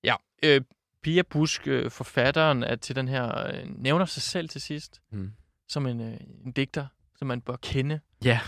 Ja, 0.04 0.14
øh, 0.42 0.60
Pia 1.02 1.22
Busk, 1.22 1.66
øh, 1.68 1.90
forfatteren 1.90 2.64
af 2.64 2.78
til 2.78 2.96
den 2.96 3.08
her, 3.08 3.46
øh, 3.46 3.62
nævner 3.66 4.04
sig 4.04 4.22
selv 4.22 4.48
til 4.48 4.60
sidst 4.60 5.00
Mm. 5.10 5.32
som 5.68 5.86
en, 5.86 6.00
øh, 6.00 6.20
en 6.44 6.52
digter, 6.52 6.86
som 7.16 7.28
man 7.28 7.40
bør 7.40 7.56
kende, 7.56 8.00
Ja. 8.24 8.40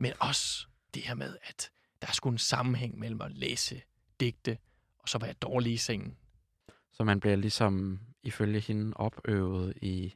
men 0.00 0.12
også 0.20 0.66
det 0.96 1.04
her 1.06 1.14
med, 1.14 1.36
at 1.42 1.70
der 2.02 2.08
er 2.08 2.12
sgu 2.12 2.28
en 2.30 2.38
sammenhæng 2.38 2.98
mellem 2.98 3.20
at 3.20 3.32
læse 3.32 3.82
digte, 4.20 4.58
og 4.98 5.08
så 5.08 5.18
være 5.18 5.32
dårlig 5.32 5.72
i 5.72 5.76
sengen. 5.76 6.16
Så 6.92 7.04
man 7.04 7.20
bliver 7.20 7.36
ligesom 7.36 8.00
ifølge 8.22 8.60
hende 8.60 8.92
opøvet 8.96 9.74
i 9.82 10.14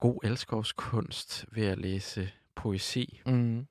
god 0.00 0.20
elskovskunst 0.24 1.44
ved 1.52 1.66
at 1.66 1.78
læse 1.78 2.30
poesi, 2.54 3.20
Mm. 3.26 3.66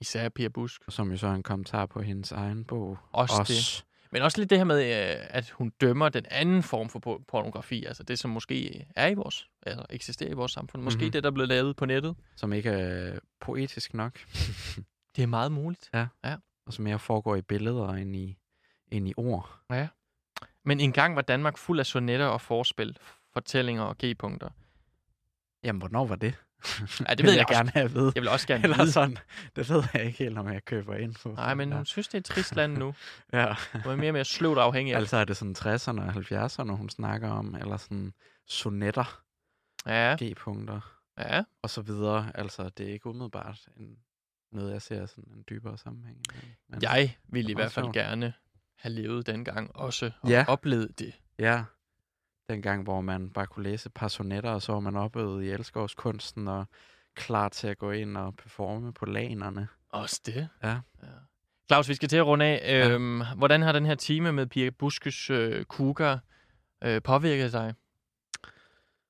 Især 0.00 0.28
Pia 0.28 0.48
Busk. 0.48 0.82
som 0.88 1.10
jo 1.10 1.16
så 1.16 1.26
er 1.26 1.32
en 1.34 1.42
kommentar 1.42 1.86
på 1.86 2.02
hendes 2.02 2.32
egen 2.32 2.64
bog. 2.64 2.98
Også, 3.12 3.34
også 3.40 3.52
det. 3.52 3.84
Men 4.12 4.22
også 4.22 4.38
lidt 4.40 4.50
det 4.50 4.58
her 4.58 4.64
med, 4.64 4.78
øh, 4.84 5.26
at 5.30 5.50
hun 5.50 5.70
dømmer 5.80 6.08
den 6.08 6.26
anden 6.30 6.62
form 6.62 6.88
for 6.88 6.98
po- 7.06 7.24
pornografi, 7.28 7.84
altså 7.84 8.02
det, 8.02 8.18
som 8.18 8.30
måske 8.30 8.86
er 8.96 9.06
i 9.08 9.14
vores, 9.14 9.48
altså 9.66 9.86
eksisterer 9.90 10.30
i 10.30 10.34
vores 10.34 10.52
samfund. 10.52 10.82
Måske 10.82 11.02
Mhm. 11.04 11.12
det, 11.12 11.22
der 11.22 11.30
er 11.30 11.34
blevet 11.34 11.48
lavet 11.48 11.76
på 11.76 11.86
nettet. 11.86 12.16
som 12.36 12.52
ikke 12.52 12.70
er 12.70 13.18
poetisk 13.40 13.94
nok, 13.94 14.18
Det 15.16 15.22
er 15.22 15.26
meget 15.26 15.52
muligt. 15.52 15.90
og 16.66 16.72
som 16.72 16.84
mere 16.84 16.98
foregår 16.98 17.36
i 17.36 17.42
billeder 17.42 17.88
end 17.88 18.16
i, 18.16 18.38
end 18.88 19.08
i 19.08 19.14
ord. 19.16 19.60
Men 20.64 20.80
engang 20.80 21.16
var 21.16 21.22
Danmark 21.22 21.58
fuld 21.58 21.78
af 21.80 21.86
sonetter 21.86 22.26
og 22.26 22.40
forspil, 22.40 22.96
fortællinger 23.32 23.82
og 23.82 23.96
g-punkter. 24.04 24.48
Jamen, 25.62 25.78
hvornår 25.80 26.06
var 26.06 26.16
det? 26.16 26.34
Ja, 27.08 27.14
det 27.14 27.24
ved 27.26 27.32
jeg, 27.32 27.46
gerne 27.48 27.70
have 27.70 27.90
vide. 27.92 28.12
Jeg 28.14 28.22
vil 28.22 28.28
også 28.30 28.46
gerne 28.46 28.64
Eller 28.64 28.76
vide. 28.76 28.92
sådan, 28.92 29.18
det 29.56 29.70
ved 29.70 29.82
jeg 29.94 30.04
ikke 30.04 30.18
helt, 30.18 30.38
om 30.38 30.52
jeg 30.52 30.64
køber 30.64 30.94
ind 30.94 31.14
på. 31.22 31.28
Nej, 31.28 31.54
men 31.54 31.68
ja. 31.68 31.76
hun 31.76 31.86
synes, 31.86 32.08
det 32.08 32.14
er 32.14 32.18
et 32.18 32.24
trist 32.24 32.56
land 32.56 32.76
nu. 32.78 32.94
Ja. 33.32 33.54
Hun 33.72 33.92
er 33.92 33.96
mere 33.96 34.10
og 34.10 34.12
mere 34.12 34.24
sløvt 34.24 34.58
afhængig 34.58 34.94
af 34.94 34.98
altså 34.98 35.16
er 35.16 35.24
det 35.24 35.36
sådan 35.36 35.56
60'erne 35.58 36.00
og 36.00 36.08
70'erne, 36.08 36.70
hun 36.72 36.88
snakker 36.88 37.30
om, 37.30 37.54
eller 37.54 37.76
sådan 37.76 38.12
sonetter, 38.46 39.22
Ja, 39.86 40.16
G-punkter 40.22 40.80
ja. 41.18 41.44
og 41.62 41.70
så 41.70 41.82
videre. 41.82 42.30
Altså, 42.34 42.68
det 42.68 42.88
er 42.88 42.92
ikke 42.92 43.06
umiddelbart 43.06 43.58
en, 43.76 43.96
noget, 44.52 44.72
jeg 44.72 44.82
ser 44.82 45.06
sådan 45.06 45.24
en 45.36 45.44
dybere 45.50 45.78
sammenhæng. 45.78 46.22
Men, 46.68 46.82
Jeg 46.82 47.16
ville 47.28 47.50
i 47.50 47.54
hvert 47.54 47.72
fald 47.72 47.84
sjovt. 47.84 47.94
gerne 47.94 48.32
have 48.76 48.92
levet 48.92 49.26
dengang 49.26 49.76
også, 49.76 50.10
og 50.20 50.30
Ja. 50.30 50.44
oplevet 50.48 50.98
det. 50.98 51.14
Ja, 51.38 51.64
dengang, 52.48 52.82
hvor 52.82 53.00
man 53.00 53.30
bare 53.30 53.46
kunne 53.46 53.62
læse 53.62 53.86
et 53.86 53.94
par 53.94 54.08
sonetter, 54.08 54.50
og 54.50 54.62
så 54.62 54.72
var 54.72 54.80
man 54.80 54.96
opøvet 54.96 55.44
i 55.44 55.48
elskovskunsten 55.50 56.48
og 56.48 56.66
klar 57.14 57.48
til 57.48 57.66
at 57.68 57.78
gå 57.78 57.90
ind 57.90 58.16
og 58.16 58.36
performe 58.36 58.92
på 58.92 59.06
lanerne. 59.06 59.68
Også 59.88 60.20
det. 60.26 60.48
Ja. 60.62 60.68
ja. 61.02 61.08
Claus, 61.68 61.88
vi 61.88 61.94
skal 61.94 62.08
til 62.08 62.16
at 62.16 62.26
runde 62.26 62.44
af. 62.44 62.60
Ja. 62.88 62.88
Øhm, 62.90 63.22
hvordan 63.36 63.62
har 63.62 63.72
den 63.72 63.86
her 63.86 63.94
time 63.94 64.32
med 64.32 64.46
Pia 64.46 64.70
Buskes 64.70 65.30
øh, 65.30 65.64
kuger 65.64 66.18
øh, 66.84 67.02
påvirket 67.02 67.52
dig? 67.52 67.74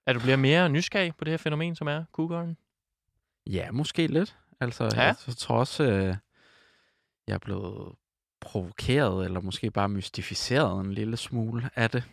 Er 0.06 0.12
du 0.12 0.20
bliver 0.20 0.36
mere 0.36 0.68
nysgerrig 0.68 1.16
på 1.16 1.24
det 1.24 1.30
her 1.32 1.38
fænomen, 1.38 1.76
som 1.76 1.86
er 1.88 2.04
kugeren? 2.12 2.56
Ja, 3.46 3.70
måske 3.70 4.06
lidt. 4.06 4.36
Altså, 4.60 4.84
Ja. 4.94 5.02
jeg 5.02 5.16
så 5.18 5.34
tror 5.34 5.58
også, 5.58 5.82
øh, 5.84 6.16
jeg 7.26 7.34
er 7.34 7.38
blevet 7.38 7.94
provokeret, 8.40 9.24
eller 9.24 9.40
måske 9.40 9.70
bare 9.70 9.88
mystificeret 9.88 10.80
en 10.84 10.92
lille 10.92 11.16
smule 11.16 11.70
af 11.74 11.90
det. 11.90 12.04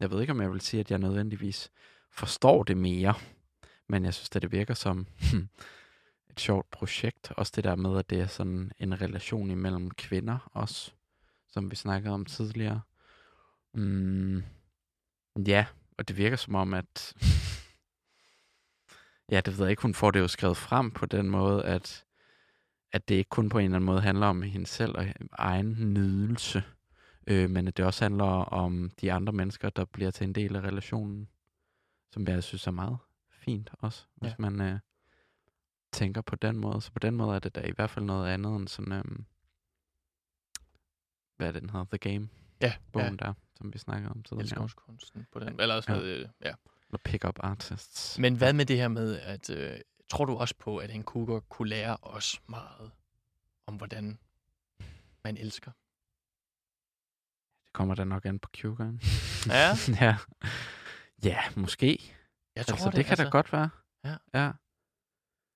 Jeg 0.00 0.10
ved 0.10 0.20
ikke, 0.20 0.30
om 0.32 0.40
jeg 0.40 0.52
vil 0.52 0.60
sige, 0.60 0.80
at 0.80 0.90
jeg 0.90 0.98
nødvendigvis 0.98 1.70
forstår 2.12 2.62
det 2.62 2.76
mere, 2.76 3.14
men 3.88 4.04
jeg 4.04 4.14
synes, 4.14 4.36
at 4.36 4.42
det 4.42 4.52
virker 4.52 4.74
som 4.74 5.06
et 6.30 6.40
sjovt 6.40 6.70
projekt. 6.70 7.32
Også 7.36 7.52
det 7.56 7.64
der 7.64 7.74
med, 7.76 7.98
at 7.98 8.10
det 8.10 8.20
er 8.20 8.26
sådan 8.26 8.72
en 8.78 9.00
relation 9.00 9.50
imellem 9.50 9.90
kvinder 9.90 10.50
også, 10.54 10.90
som 11.48 11.70
vi 11.70 11.76
snakkede 11.76 12.14
om 12.14 12.24
tidligere. 12.24 12.80
Mm, 13.74 14.42
ja, 15.46 15.66
og 15.98 16.08
det 16.08 16.16
virker 16.16 16.36
som 16.36 16.54
om, 16.54 16.74
at 16.74 17.14
Ja, 19.32 19.40
det 19.40 19.58
ved 19.58 19.64
jeg 19.64 19.70
ikke. 19.70 19.82
Hun 19.82 19.94
får 19.94 20.10
det 20.10 20.20
jo 20.20 20.28
skrevet 20.28 20.56
frem 20.56 20.90
på 20.90 21.06
den 21.06 21.30
måde, 21.30 21.64
at, 21.64 22.04
at 22.92 23.08
det 23.08 23.14
ikke 23.14 23.28
kun 23.28 23.48
på 23.48 23.58
en 23.58 23.64
eller 23.64 23.76
anden 23.76 23.86
måde 23.86 24.00
handler 24.00 24.26
om 24.26 24.42
hende 24.42 24.66
selv 24.66 24.98
og 24.98 25.06
egen 25.32 25.94
nydelse, 25.94 26.62
øh, 27.26 27.50
men 27.50 27.68
at 27.68 27.76
det 27.76 27.84
også 27.84 28.04
handler 28.04 28.24
om 28.24 28.90
de 29.00 29.12
andre 29.12 29.32
mennesker, 29.32 29.70
der 29.70 29.84
bliver 29.84 30.10
til 30.10 30.24
en 30.24 30.34
del 30.34 30.56
af 30.56 30.60
relationen, 30.60 31.28
som 32.12 32.26
jeg 32.26 32.42
synes 32.42 32.66
er 32.66 32.70
meget 32.70 32.98
fint 33.30 33.70
også, 33.78 34.06
hvis 34.14 34.30
Ja. 34.30 34.34
man 34.38 34.60
øh, 34.60 34.78
tænker 35.92 36.20
på 36.20 36.36
den 36.36 36.56
måde. 36.58 36.80
Så 36.80 36.92
på 36.92 36.98
den 36.98 37.14
måde 37.16 37.34
er 37.34 37.38
det 37.38 37.54
da 37.54 37.60
i 37.60 37.70
hvert 37.70 37.90
fald 37.90 38.04
noget 38.04 38.28
andet 38.28 38.56
end 38.56 38.68
sådan, 38.68 38.92
øh, 38.92 39.04
hvad 41.36 41.48
er 41.48 41.52
det, 41.52 41.62
den 41.62 41.70
hedder? 41.70 41.86
The 41.98 41.98
Game, 42.12 42.28
Ja, 42.60 42.72
bogen 42.92 43.16
der, 43.16 43.32
som 43.54 43.72
vi 43.72 43.78
snakkede 43.78 44.10
om 44.10 44.22
tidligere. 44.22 44.42
Elskovskunsten 44.42 45.26
på 45.32 45.38
den. 45.38 45.60
Eller 45.60 45.80
sådan 45.80 45.94
Ja. 45.96 46.00
noget, 46.00 46.16
øh, 46.18 46.28
ja. 46.44 46.52
Eller 46.88 46.98
Pick-up 47.04 47.38
Artists. 47.40 48.18
Men 48.18 48.36
hvad 48.36 48.52
med 48.52 48.66
det 48.66 48.76
her 48.76 48.88
med, 48.88 49.20
at 49.20 49.50
øh, 49.50 49.80
tror 50.08 50.24
du 50.24 50.36
også 50.36 50.54
på, 50.58 50.76
at 50.76 50.90
en 50.90 51.02
kuger 51.02 51.40
kunne 51.40 51.68
lære 51.68 51.96
os 52.02 52.40
meget 52.48 52.90
om, 53.66 53.74
hvordan 53.76 54.18
man 55.24 55.36
elsker? 55.36 55.70
Det 57.64 57.72
kommer 57.72 57.94
da 57.94 58.04
nok 58.04 58.24
an 58.26 58.38
på 58.38 58.48
Kugeren. 58.60 59.00
Ja, 59.46 59.70
ja. 60.00 60.16
Ja, 61.24 61.38
måske. 61.56 62.14
jeg 62.56 62.66
tror 62.66 62.74
altså, 62.74 62.88
det, 62.88 62.96
det 62.96 63.04
kan 63.04 63.12
altså... 63.12 63.24
da 63.24 63.30
godt 63.30 63.52
være. 63.52 63.70
Ja. 64.04 64.16
Ja. 64.34 64.52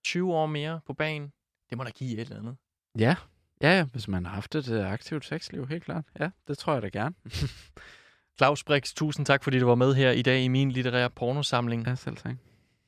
20 0.05 0.35
år 0.35 0.47
mere 0.47 0.81
på 0.87 0.95
banen, 0.95 1.33
det 1.71 1.79
må 1.79 1.85
da 1.85 1.91
give 1.91 2.13
et 2.13 2.21
eller 2.21 2.39
andet. 2.39 2.57
Ja. 2.99 3.17
Ja, 3.63 3.77
ja, 3.77 3.85
hvis 3.85 4.09
man 4.09 4.27
har 4.27 4.35
haft 4.35 4.55
et 4.55 4.69
øh, 4.69 4.93
aktivt 4.93 5.25
sexliv, 5.25 5.69
helt 5.69 5.85
klart. 5.85 6.05
Ja, 6.21 6.31
det 6.49 6.59
tror 6.59 6.73
jeg 6.73 6.83
da 6.83 6.89
gerne. 6.89 7.15
Claus 8.39 8.65
Brix, 8.65 8.95
tusind 8.95 9.27
tak, 9.27 9.45
fordi 9.45 9.59
du 9.59 9.67
var 9.67 9.75
med 9.75 9.95
her 9.95 10.11
i 10.11 10.23
dag 10.23 10.43
i 10.43 10.49
min 10.49 10.73
litterære 10.73 11.11
pornosamling. 11.11 11.87
ja, 11.87 11.95
selv 11.95 12.17
tak. 12.17 12.37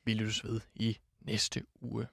Vi 0.04 0.14
lyttes 0.14 0.44
ved 0.44 0.60
i 0.74 0.98
næste 1.20 1.62
uge. 1.80 2.06